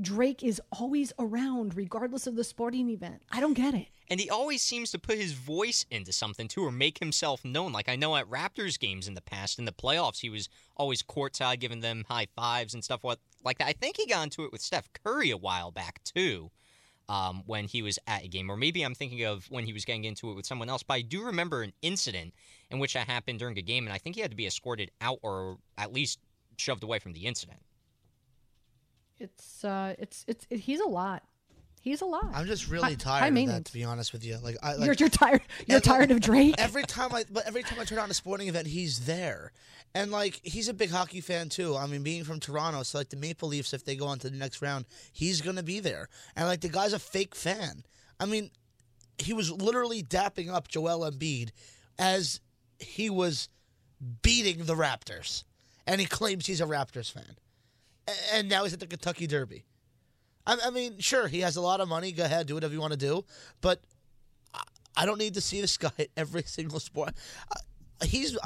Drake 0.00 0.42
is 0.42 0.60
always 0.72 1.12
around 1.18 1.76
regardless 1.76 2.26
of 2.26 2.36
the 2.36 2.44
sporting 2.44 2.88
event. 2.88 3.22
I 3.30 3.40
don't 3.40 3.54
get 3.54 3.74
it. 3.74 3.88
And 4.08 4.20
he 4.20 4.28
always 4.28 4.60
seems 4.60 4.90
to 4.90 4.98
put 4.98 5.16
his 5.16 5.32
voice 5.32 5.86
into 5.90 6.12
something 6.12 6.46
too, 6.46 6.64
or 6.64 6.70
make 6.70 6.98
himself 6.98 7.44
known. 7.44 7.72
Like 7.72 7.88
I 7.88 7.96
know 7.96 8.16
at 8.16 8.28
Raptors 8.28 8.78
games 8.78 9.08
in 9.08 9.14
the 9.14 9.22
past, 9.22 9.58
in 9.58 9.64
the 9.64 9.72
playoffs, 9.72 10.20
he 10.20 10.28
was 10.28 10.48
always 10.76 11.02
courtside, 11.02 11.60
giving 11.60 11.80
them 11.80 12.04
high 12.08 12.26
fives 12.36 12.74
and 12.74 12.84
stuff 12.84 13.02
like 13.02 13.58
that. 13.58 13.68
I 13.68 13.72
think 13.72 13.96
he 13.96 14.06
got 14.06 14.24
into 14.24 14.44
it 14.44 14.52
with 14.52 14.60
Steph 14.60 14.92
Curry 14.92 15.30
a 15.30 15.36
while 15.36 15.70
back 15.70 16.02
too, 16.04 16.50
um, 17.08 17.42
when 17.46 17.66
he 17.66 17.80
was 17.80 17.98
at 18.06 18.24
a 18.24 18.28
game. 18.28 18.50
Or 18.50 18.56
maybe 18.56 18.82
I'm 18.82 18.94
thinking 18.94 19.24
of 19.24 19.46
when 19.50 19.64
he 19.64 19.72
was 19.72 19.84
getting 19.84 20.04
into 20.04 20.30
it 20.30 20.34
with 20.34 20.46
someone 20.46 20.68
else. 20.68 20.82
But 20.82 20.94
I 20.94 21.00
do 21.00 21.24
remember 21.24 21.62
an 21.62 21.72
incident 21.80 22.34
in 22.70 22.78
which 22.78 22.94
that 22.94 23.06
happened 23.06 23.38
during 23.38 23.56
a 23.58 23.62
game, 23.62 23.86
and 23.86 23.92
I 23.92 23.98
think 23.98 24.16
he 24.16 24.22
had 24.22 24.30
to 24.30 24.36
be 24.36 24.46
escorted 24.46 24.90
out 25.00 25.18
or 25.22 25.58
at 25.78 25.92
least 25.92 26.18
shoved 26.56 26.82
away 26.82 26.98
from 26.98 27.14
the 27.14 27.26
incident. 27.26 27.60
It's 29.18 29.64
uh 29.64 29.94
it's 29.98 30.24
it's 30.28 30.46
it, 30.50 30.60
he's 30.60 30.80
a 30.80 30.88
lot. 30.88 31.22
He's 31.84 32.00
alive. 32.00 32.30
I'm 32.32 32.46
just 32.46 32.70
really 32.70 32.96
tired 32.96 33.36
of 33.36 33.46
that, 33.46 33.66
to 33.66 33.72
be 33.74 33.84
honest 33.84 34.14
with 34.14 34.24
you. 34.24 34.38
Like, 34.42 34.56
I, 34.62 34.72
like 34.76 34.86
You're 34.86 34.94
you're 34.94 35.08
tired. 35.10 35.42
You're 35.66 35.76
every- 35.76 35.86
tired 35.86 36.10
of 36.10 36.20
Drake. 36.20 36.54
Every 36.56 36.82
time 36.82 37.14
I, 37.14 37.24
but 37.30 37.46
every 37.46 37.62
time 37.62 37.78
I 37.78 37.84
turn 37.84 37.98
on 37.98 38.10
a 38.10 38.14
sporting 38.14 38.48
event, 38.48 38.66
he's 38.68 39.00
there, 39.00 39.52
and 39.94 40.10
like 40.10 40.40
he's 40.42 40.68
a 40.68 40.72
big 40.72 40.90
hockey 40.90 41.20
fan 41.20 41.50
too. 41.50 41.76
I 41.76 41.86
mean, 41.86 42.02
being 42.02 42.24
from 42.24 42.40
Toronto, 42.40 42.84
so 42.84 42.96
like 42.96 43.10
the 43.10 43.18
Maple 43.18 43.50
Leafs, 43.50 43.74
if 43.74 43.84
they 43.84 43.96
go 43.96 44.06
on 44.06 44.18
to 44.20 44.30
the 44.30 44.36
next 44.38 44.62
round, 44.62 44.86
he's 45.12 45.42
gonna 45.42 45.62
be 45.62 45.78
there, 45.78 46.08
and 46.34 46.46
like 46.46 46.62
the 46.62 46.70
guy's 46.70 46.94
a 46.94 46.98
fake 46.98 47.34
fan. 47.34 47.84
I 48.18 48.24
mean, 48.24 48.50
he 49.18 49.34
was 49.34 49.52
literally 49.52 50.02
dapping 50.02 50.50
up 50.50 50.68
Joel 50.68 51.00
Embiid 51.10 51.50
as 51.98 52.40
he 52.78 53.10
was 53.10 53.50
beating 54.22 54.64
the 54.64 54.74
Raptors, 54.74 55.44
and 55.86 56.00
he 56.00 56.06
claims 56.06 56.46
he's 56.46 56.62
a 56.62 56.66
Raptors 56.66 57.12
fan, 57.12 57.36
and 58.32 58.48
now 58.48 58.64
he's 58.64 58.72
at 58.72 58.80
the 58.80 58.86
Kentucky 58.86 59.26
Derby. 59.26 59.66
I, 60.46 60.58
I 60.66 60.70
mean, 60.70 60.98
sure, 60.98 61.26
he 61.28 61.40
has 61.40 61.56
a 61.56 61.60
lot 61.60 61.80
of 61.80 61.88
money. 61.88 62.12
Go 62.12 62.24
ahead, 62.24 62.46
do 62.46 62.54
whatever 62.54 62.72
you 62.74 62.80
want 62.80 62.92
to 62.92 62.98
do, 62.98 63.24
but 63.60 63.80
I 64.96 65.06
don't 65.06 65.18
need 65.18 65.34
to 65.34 65.40
see 65.40 65.60
this 65.60 65.76
guy 65.78 65.90
at 65.98 66.08
every 66.16 66.42
single 66.42 66.80
sport. 66.80 67.10
Uh, 67.50 68.04
he's, 68.06 68.36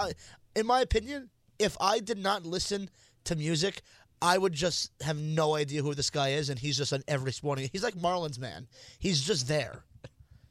in 0.56 0.66
my 0.66 0.80
opinion, 0.80 1.30
if 1.58 1.76
I 1.80 2.00
did 2.00 2.18
not 2.18 2.46
listen 2.46 2.88
to 3.24 3.36
music, 3.36 3.82
I 4.20 4.38
would 4.38 4.52
just 4.52 4.90
have 5.02 5.16
no 5.18 5.54
idea 5.54 5.82
who 5.82 5.94
this 5.94 6.10
guy 6.10 6.30
is, 6.30 6.48
and 6.50 6.58
he's 6.58 6.76
just 6.76 6.92
on 6.92 7.02
every 7.06 7.32
sporting. 7.32 7.68
He's 7.72 7.82
like 7.84 7.94
Marlins 7.94 8.38
man. 8.38 8.66
He's 8.98 9.20
just 9.20 9.46
there. 9.48 9.84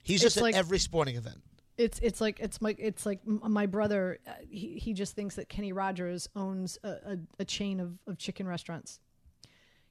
He's 0.04 0.24
It's 0.24 0.36
just 0.36 0.42
like- 0.44 0.56
at 0.56 0.60
every 0.60 0.80
sporting 0.80 1.16
event. 1.16 1.42
It's 1.78 2.00
it's 2.00 2.20
like 2.20 2.40
it's 2.40 2.60
my 2.60 2.76
it's 2.80 3.06
like 3.06 3.20
my 3.28 3.68
brother. 3.68 4.18
Uh, 4.28 4.32
he 4.50 4.80
he 4.80 4.94
just 4.94 5.16
thinks 5.16 5.36
that 5.36 5.48
Kenny 5.48 5.74
Rogers 5.74 6.28
owns 6.36 6.80
a, 6.84 6.90
a, 6.90 7.18
a 7.40 7.46
chain 7.46 7.80
of, 7.80 8.00
of 8.08 8.18
chicken 8.18 8.48
restaurants. 8.48 9.00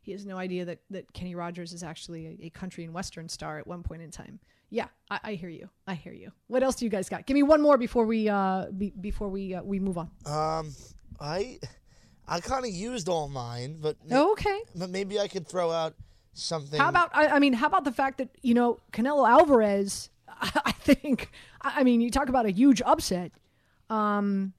He 0.06 0.12
has 0.12 0.24
no 0.24 0.36
idea 0.38 0.64
that, 0.64 0.78
that 0.90 1.12
Kenny 1.12 1.34
Rogers 1.34 1.72
is 1.72 1.82
actually 1.82 2.38
a, 2.40 2.46
a 2.46 2.50
country 2.50 2.84
and 2.84 2.94
western 2.94 3.28
star 3.28 3.58
at 3.58 3.66
one 3.66 3.82
point 3.82 4.02
in 4.02 4.12
time. 4.12 4.38
Yeah, 4.70 4.86
I, 5.10 5.18
I 5.24 5.34
hear 5.34 5.48
you. 5.48 5.68
I 5.88 5.94
hear 5.94 6.12
you. 6.12 6.30
What 6.46 6.62
else 6.62 6.76
do 6.76 6.84
you 6.84 6.90
guys 6.90 7.08
got? 7.08 7.26
Give 7.26 7.34
me 7.34 7.42
one 7.42 7.60
more 7.60 7.76
before 7.76 8.06
we 8.06 8.28
uh 8.28 8.66
be, 8.70 8.90
before 9.00 9.28
we 9.28 9.54
uh, 9.54 9.64
we 9.64 9.80
move 9.80 9.98
on. 9.98 10.08
Um, 10.24 10.72
I, 11.20 11.58
I 12.28 12.38
kind 12.38 12.64
of 12.64 12.70
used 12.70 13.08
all 13.08 13.28
mine, 13.28 13.78
but 13.80 13.96
Oh, 14.12 14.30
okay. 14.32 14.60
but 14.76 14.90
maybe 14.90 15.18
I 15.18 15.26
could 15.26 15.48
throw 15.48 15.72
out 15.72 15.94
something. 16.34 16.78
How 16.80 16.88
about 16.88 17.10
I, 17.12 17.26
I 17.26 17.38
mean, 17.40 17.52
how 17.52 17.66
about 17.66 17.82
the 17.82 17.92
fact 17.92 18.18
that 18.18 18.28
you 18.42 18.54
know 18.54 18.78
Canelo 18.92 19.28
Alvarez? 19.28 20.08
I 20.40 20.70
think 20.70 21.32
I 21.62 21.80
I 21.80 21.82
mean 21.82 22.00
you 22.00 22.12
talk 22.12 22.28
about 22.28 22.46
a 22.46 22.50
huge 22.52 22.80
upset. 22.82 23.32
Um, 23.90 24.52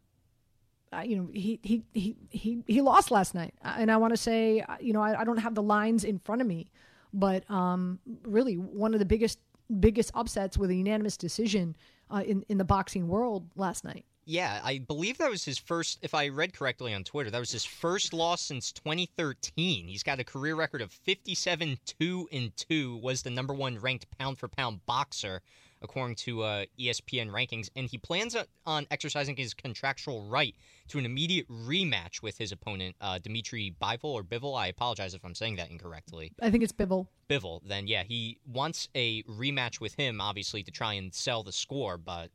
you 1.06 1.16
know 1.18 1.30
he 1.34 1.60
he 1.64 1.84
he 1.94 2.16
he 2.30 2.64
he 2.68 2.82
lost 2.82 3.12
last 3.12 3.36
night, 3.36 3.54
and 3.64 3.92
I 3.92 3.98
want 3.98 4.14
to 4.14 4.18
say 4.18 4.62
uh, 4.62 4.76
you 4.80 4.94
know 4.94 5.02
I, 5.02 5.22
I 5.22 5.24
don't 5.24 5.38
have 5.38 5.56
the 5.56 5.64
lines 5.64 6.04
in 6.04 6.20
front 6.20 6.42
of 6.42 6.48
me, 6.48 6.68
but 7.14 7.50
um, 7.50 8.00
really 8.24 8.56
one 8.56 8.94
of 8.94 9.00
the 9.00 9.06
biggest 9.06 9.40
biggest 9.80 10.12
upsets 10.14 10.58
with 10.58 10.70
a 10.70 10.76
unanimous 10.76 11.18
decision 11.18 11.76
uh, 12.10 12.24
in 12.26 12.44
in 12.50 12.58
the 12.58 12.66
boxing 12.66 13.08
world 13.08 13.50
last 13.56 13.84
night. 13.84 14.06
Yeah, 14.30 14.60
I 14.62 14.80
believe 14.80 15.20
that 15.20 15.30
was 15.30 15.46
his 15.46 15.58
first, 15.58 16.00
if 16.02 16.14
I 16.14 16.28
read 16.28 16.54
correctly 16.54 16.94
on 16.94 17.06
Twitter, 17.06 17.32
that 17.32 17.40
was 17.40 17.54
his 17.54 17.64
first 17.64 18.12
loss 18.12 18.42
since 18.42 18.74
2013. 18.74 19.88
He's 19.88 20.04
got 20.04 20.20
a 20.20 20.26
career 20.26 20.54
record 20.54 20.82
of 20.82 20.92
57 20.92 21.80
2 21.98 22.30
and 22.34 22.58
2, 22.58 22.98
was 22.98 23.22
the 23.22 23.30
number 23.30 23.54
one 23.54 23.80
ranked 23.80 24.06
pound 24.20 24.38
for 24.38 24.50
pound 24.50 24.86
boxer 24.86 25.42
according 25.82 26.16
to 26.16 26.44
uh, 26.44 26.66
ESPN 26.80 27.30
rankings, 27.30 27.70
and 27.76 27.90
he 27.90 27.98
plans 27.98 28.36
on 28.66 28.88
exercising 28.92 29.36
his 29.36 29.54
contractual 29.54 30.28
right 30.28 30.56
to 30.88 30.98
an 30.98 31.06
immediate 31.06 31.48
rematch 31.50 32.22
with 32.22 32.38
his 32.38 32.52
opponent, 32.52 32.96
uh, 33.02 33.20
Dimitri 33.20 33.76
Bivol 33.82 34.06
or 34.06 34.24
Bivol. 34.24 34.58
I 34.58 34.68
apologize 34.68 35.14
if 35.14 35.24
I'm 35.24 35.36
saying 35.36 35.58
that 35.58 35.70
incorrectly. 35.70 36.34
I 36.42 36.50
think 36.50 36.64
it's 36.64 36.74
Bivol. 36.74 37.08
Bivol. 37.30 37.62
Then 37.66 37.88
yeah, 37.88 38.04
he 38.04 38.40
wants 38.46 38.90
a 38.96 39.24
rematch 39.24 39.80
with 39.80 39.94
him, 39.96 40.22
obviously 40.22 40.64
to 40.64 40.72
try 40.72 40.94
and 40.94 41.14
sell 41.14 41.44
the 41.44 41.54
score, 41.54 41.98
but. 41.98 42.30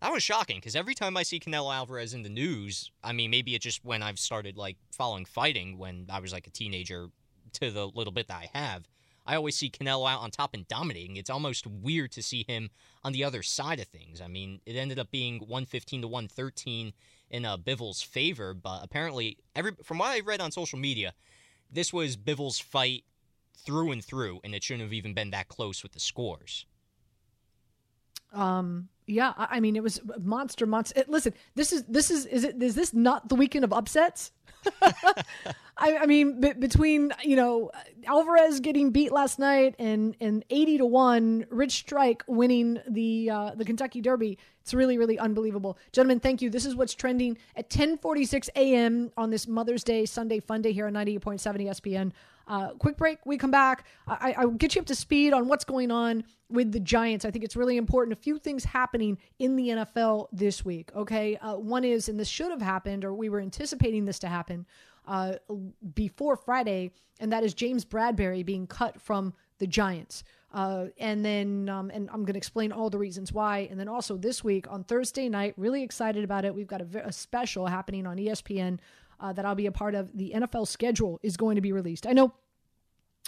That 0.00 0.12
was 0.12 0.24
shocking 0.24 0.56
because 0.56 0.74
every 0.74 0.96
time 0.96 1.16
I 1.16 1.22
see 1.22 1.38
Canelo 1.38 1.72
Alvarez 1.72 2.12
in 2.12 2.24
the 2.24 2.28
news, 2.28 2.90
I 3.04 3.12
mean, 3.12 3.30
maybe 3.30 3.54
it's 3.54 3.62
just 3.62 3.84
when 3.84 4.02
I've 4.02 4.18
started 4.18 4.56
like 4.56 4.76
following 4.90 5.24
fighting 5.24 5.78
when 5.78 6.06
I 6.10 6.18
was 6.18 6.32
like 6.32 6.48
a 6.48 6.50
teenager 6.50 7.06
to 7.52 7.70
the 7.70 7.86
little 7.86 8.12
bit 8.12 8.26
that 8.28 8.48
I 8.52 8.58
have. 8.58 8.88
I 9.26 9.36
always 9.36 9.56
see 9.56 9.70
Canelo 9.70 10.10
out 10.10 10.20
on 10.20 10.30
top 10.30 10.54
and 10.54 10.66
dominating. 10.66 11.16
It's 11.16 11.30
almost 11.30 11.66
weird 11.66 12.12
to 12.12 12.22
see 12.22 12.44
him 12.46 12.70
on 13.04 13.12
the 13.12 13.24
other 13.24 13.42
side 13.42 13.80
of 13.80 13.86
things. 13.86 14.20
I 14.20 14.28
mean, 14.28 14.60
it 14.66 14.76
ended 14.76 14.98
up 14.98 15.10
being 15.10 15.38
115 15.40 16.02
to 16.02 16.08
113 16.08 16.92
in 17.30 17.44
uh, 17.44 17.56
Bivol's 17.56 18.02
favor, 18.02 18.52
but 18.54 18.80
apparently, 18.82 19.38
every 19.54 19.72
from 19.82 19.98
what 19.98 20.10
I 20.10 20.20
read 20.20 20.40
on 20.40 20.50
social 20.50 20.78
media, 20.78 21.14
this 21.70 21.92
was 21.92 22.16
Bivol's 22.16 22.58
fight 22.58 23.04
through 23.64 23.92
and 23.92 24.04
through, 24.04 24.40
and 24.44 24.54
it 24.54 24.62
shouldn't 24.62 24.82
have 24.82 24.92
even 24.92 25.14
been 25.14 25.30
that 25.30 25.48
close 25.48 25.82
with 25.82 25.92
the 25.92 26.00
scores. 26.00 26.66
Um, 28.32 28.88
yeah, 29.06 29.32
I 29.36 29.60
mean 29.60 29.76
it 29.76 29.82
was 29.82 30.00
monster, 30.20 30.66
monster. 30.66 31.04
Listen, 31.08 31.34
this 31.54 31.72
is 31.72 31.84
this 31.84 32.10
is 32.10 32.26
is 32.26 32.44
it 32.44 32.62
is 32.62 32.74
this 32.74 32.94
not 32.94 33.28
the 33.28 33.34
weekend 33.34 33.64
of 33.64 33.72
upsets? 33.72 34.32
I, 35.78 35.96
I, 35.98 36.06
mean, 36.06 36.40
b- 36.40 36.52
between 36.52 37.12
you 37.24 37.36
know 37.36 37.70
Alvarez 38.06 38.60
getting 38.60 38.90
beat 38.90 39.12
last 39.12 39.38
night 39.38 39.74
and 39.78 40.14
and 40.20 40.44
eighty 40.50 40.78
to 40.78 40.86
one, 40.86 41.46
Rich 41.50 41.72
Strike 41.72 42.22
winning 42.26 42.80
the 42.88 43.30
uh, 43.30 43.50
the 43.56 43.64
Kentucky 43.64 44.00
Derby, 44.00 44.38
it's 44.60 44.74
really 44.74 44.98
really 44.98 45.18
unbelievable, 45.18 45.78
gentlemen. 45.92 46.20
Thank 46.20 46.42
you. 46.42 46.50
This 46.50 46.66
is 46.66 46.76
what's 46.76 46.94
trending 46.94 47.38
at 47.56 47.70
ten 47.70 47.98
forty 47.98 48.24
six 48.24 48.48
a.m. 48.54 49.10
on 49.16 49.30
this 49.30 49.48
Mother's 49.48 49.82
Day 49.82 50.04
Sunday 50.06 50.40
Fun 50.40 50.62
Day 50.62 50.72
here 50.72 50.86
on 50.86 50.92
ninety 50.92 51.14
eight 51.14 51.22
point 51.22 51.40
seven 51.40 51.60
ESPN. 51.60 52.12
Uh, 52.46 52.70
quick 52.74 52.96
break. 52.96 53.18
We 53.24 53.38
come 53.38 53.50
back. 53.50 53.86
I, 54.06 54.34
I 54.38 54.44
will 54.44 54.54
get 54.54 54.74
you 54.74 54.80
up 54.80 54.86
to 54.86 54.94
speed 54.94 55.32
on 55.32 55.48
what's 55.48 55.64
going 55.64 55.90
on 55.90 56.24
with 56.50 56.72
the 56.72 56.80
Giants. 56.80 57.24
I 57.24 57.30
think 57.30 57.44
it's 57.44 57.56
really 57.56 57.76
important. 57.76 58.16
A 58.16 58.20
few 58.20 58.38
things 58.38 58.64
happening 58.64 59.18
in 59.38 59.56
the 59.56 59.68
NFL 59.68 60.28
this 60.32 60.64
week. 60.64 60.90
Okay, 60.94 61.36
uh, 61.36 61.56
one 61.56 61.84
is, 61.84 62.08
and 62.08 62.18
this 62.18 62.28
should 62.28 62.50
have 62.50 62.62
happened, 62.62 63.04
or 63.04 63.14
we 63.14 63.28
were 63.28 63.40
anticipating 63.40 64.04
this 64.04 64.18
to 64.20 64.28
happen 64.28 64.66
uh, 65.06 65.34
before 65.94 66.36
Friday, 66.36 66.92
and 67.20 67.32
that 67.32 67.44
is 67.44 67.54
James 67.54 67.84
Bradberry 67.84 68.44
being 68.44 68.66
cut 68.66 69.00
from 69.00 69.32
the 69.58 69.66
Giants. 69.66 70.24
Uh, 70.52 70.86
and 70.98 71.24
then, 71.24 71.68
um, 71.68 71.90
and 71.90 72.10
I'm 72.10 72.24
going 72.24 72.34
to 72.34 72.38
explain 72.38 72.72
all 72.72 72.90
the 72.90 72.98
reasons 72.98 73.32
why. 73.32 73.68
And 73.70 73.80
then 73.80 73.88
also 73.88 74.16
this 74.16 74.44
week 74.44 74.70
on 74.70 74.84
Thursday 74.84 75.28
night, 75.28 75.54
really 75.56 75.82
excited 75.82 76.24
about 76.24 76.44
it. 76.44 76.54
We've 76.54 76.66
got 76.66 76.82
a, 76.82 77.06
a 77.06 77.12
special 77.12 77.66
happening 77.66 78.06
on 78.06 78.18
ESPN 78.18 78.78
uh, 79.22 79.32
that 79.32 79.46
I'll 79.46 79.54
be 79.54 79.66
a 79.66 79.72
part 79.72 79.94
of. 79.94 80.10
The 80.14 80.32
NFL 80.34 80.68
schedule 80.68 81.20
is 81.22 81.36
going 81.36 81.54
to 81.54 81.62
be 81.62 81.72
released. 81.72 82.06
I 82.06 82.12
know 82.12 82.34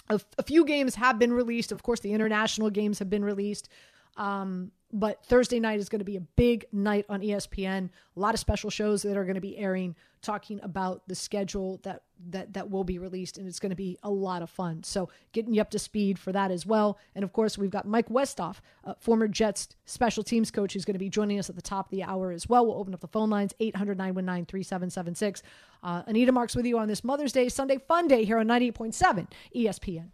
a, 0.09 0.19
a 0.37 0.43
few 0.43 0.65
games 0.65 0.95
have 0.95 1.17
been 1.17 1.33
released. 1.33 1.71
Of 1.71 1.81
course, 1.81 2.01
the 2.01 2.13
international 2.13 2.69
games 2.69 2.99
have 2.99 3.09
been 3.09 3.23
released. 3.23 3.69
Um, 4.17 4.71
but 4.93 5.25
Thursday 5.25 5.59
night 5.59 5.79
is 5.79 5.89
going 5.89 5.99
to 5.99 6.05
be 6.05 6.17
a 6.17 6.21
big 6.21 6.65
night 6.71 7.05
on 7.09 7.21
ESPN. 7.21 7.89
A 8.15 8.19
lot 8.19 8.33
of 8.33 8.39
special 8.39 8.69
shows 8.69 9.01
that 9.01 9.17
are 9.17 9.25
going 9.25 9.35
to 9.35 9.41
be 9.41 9.57
airing, 9.57 9.95
talking 10.21 10.59
about 10.63 11.01
the 11.07 11.15
schedule 11.15 11.79
that 11.83 12.03
that 12.29 12.53
that 12.53 12.69
will 12.69 12.83
be 12.83 12.97
released, 12.97 13.37
and 13.37 13.47
it's 13.47 13.59
going 13.59 13.71
to 13.71 13.75
be 13.75 13.97
a 14.03 14.09
lot 14.09 14.41
of 14.41 14.49
fun. 14.49 14.83
So 14.83 15.09
getting 15.33 15.53
you 15.53 15.61
up 15.61 15.69
to 15.71 15.79
speed 15.79 16.17
for 16.17 16.31
that 16.31 16.49
as 16.49 16.65
well. 16.65 16.97
And 17.13 17.23
of 17.23 17.33
course, 17.33 17.57
we've 17.57 17.69
got 17.69 17.85
Mike 17.85 18.09
Westhoff, 18.09 18.57
uh, 18.85 18.93
former 18.99 19.27
Jets 19.27 19.69
special 19.85 20.23
teams 20.23 20.49
coach, 20.49 20.73
who's 20.73 20.85
going 20.85 20.93
to 20.93 20.99
be 20.99 21.09
joining 21.09 21.39
us 21.39 21.49
at 21.49 21.55
the 21.55 21.61
top 21.61 21.87
of 21.87 21.91
the 21.91 22.03
hour 22.03 22.31
as 22.31 22.47
well. 22.47 22.65
We'll 22.65 22.77
open 22.77 22.93
up 22.93 23.01
the 23.01 23.07
phone 23.07 23.29
lines 23.29 23.53
800-919-3776. 23.59 25.41
Uh, 25.83 26.03
Anita 26.07 26.31
Marks 26.31 26.55
with 26.55 26.65
you 26.65 26.79
on 26.79 26.87
this 26.87 27.03
Mother's 27.03 27.33
Day 27.33 27.49
Sunday 27.49 27.79
Fun 27.79 28.07
Day 28.07 28.23
here 28.23 28.37
on 28.37 28.47
98.7 28.47 29.27
ESPN. 29.55 30.09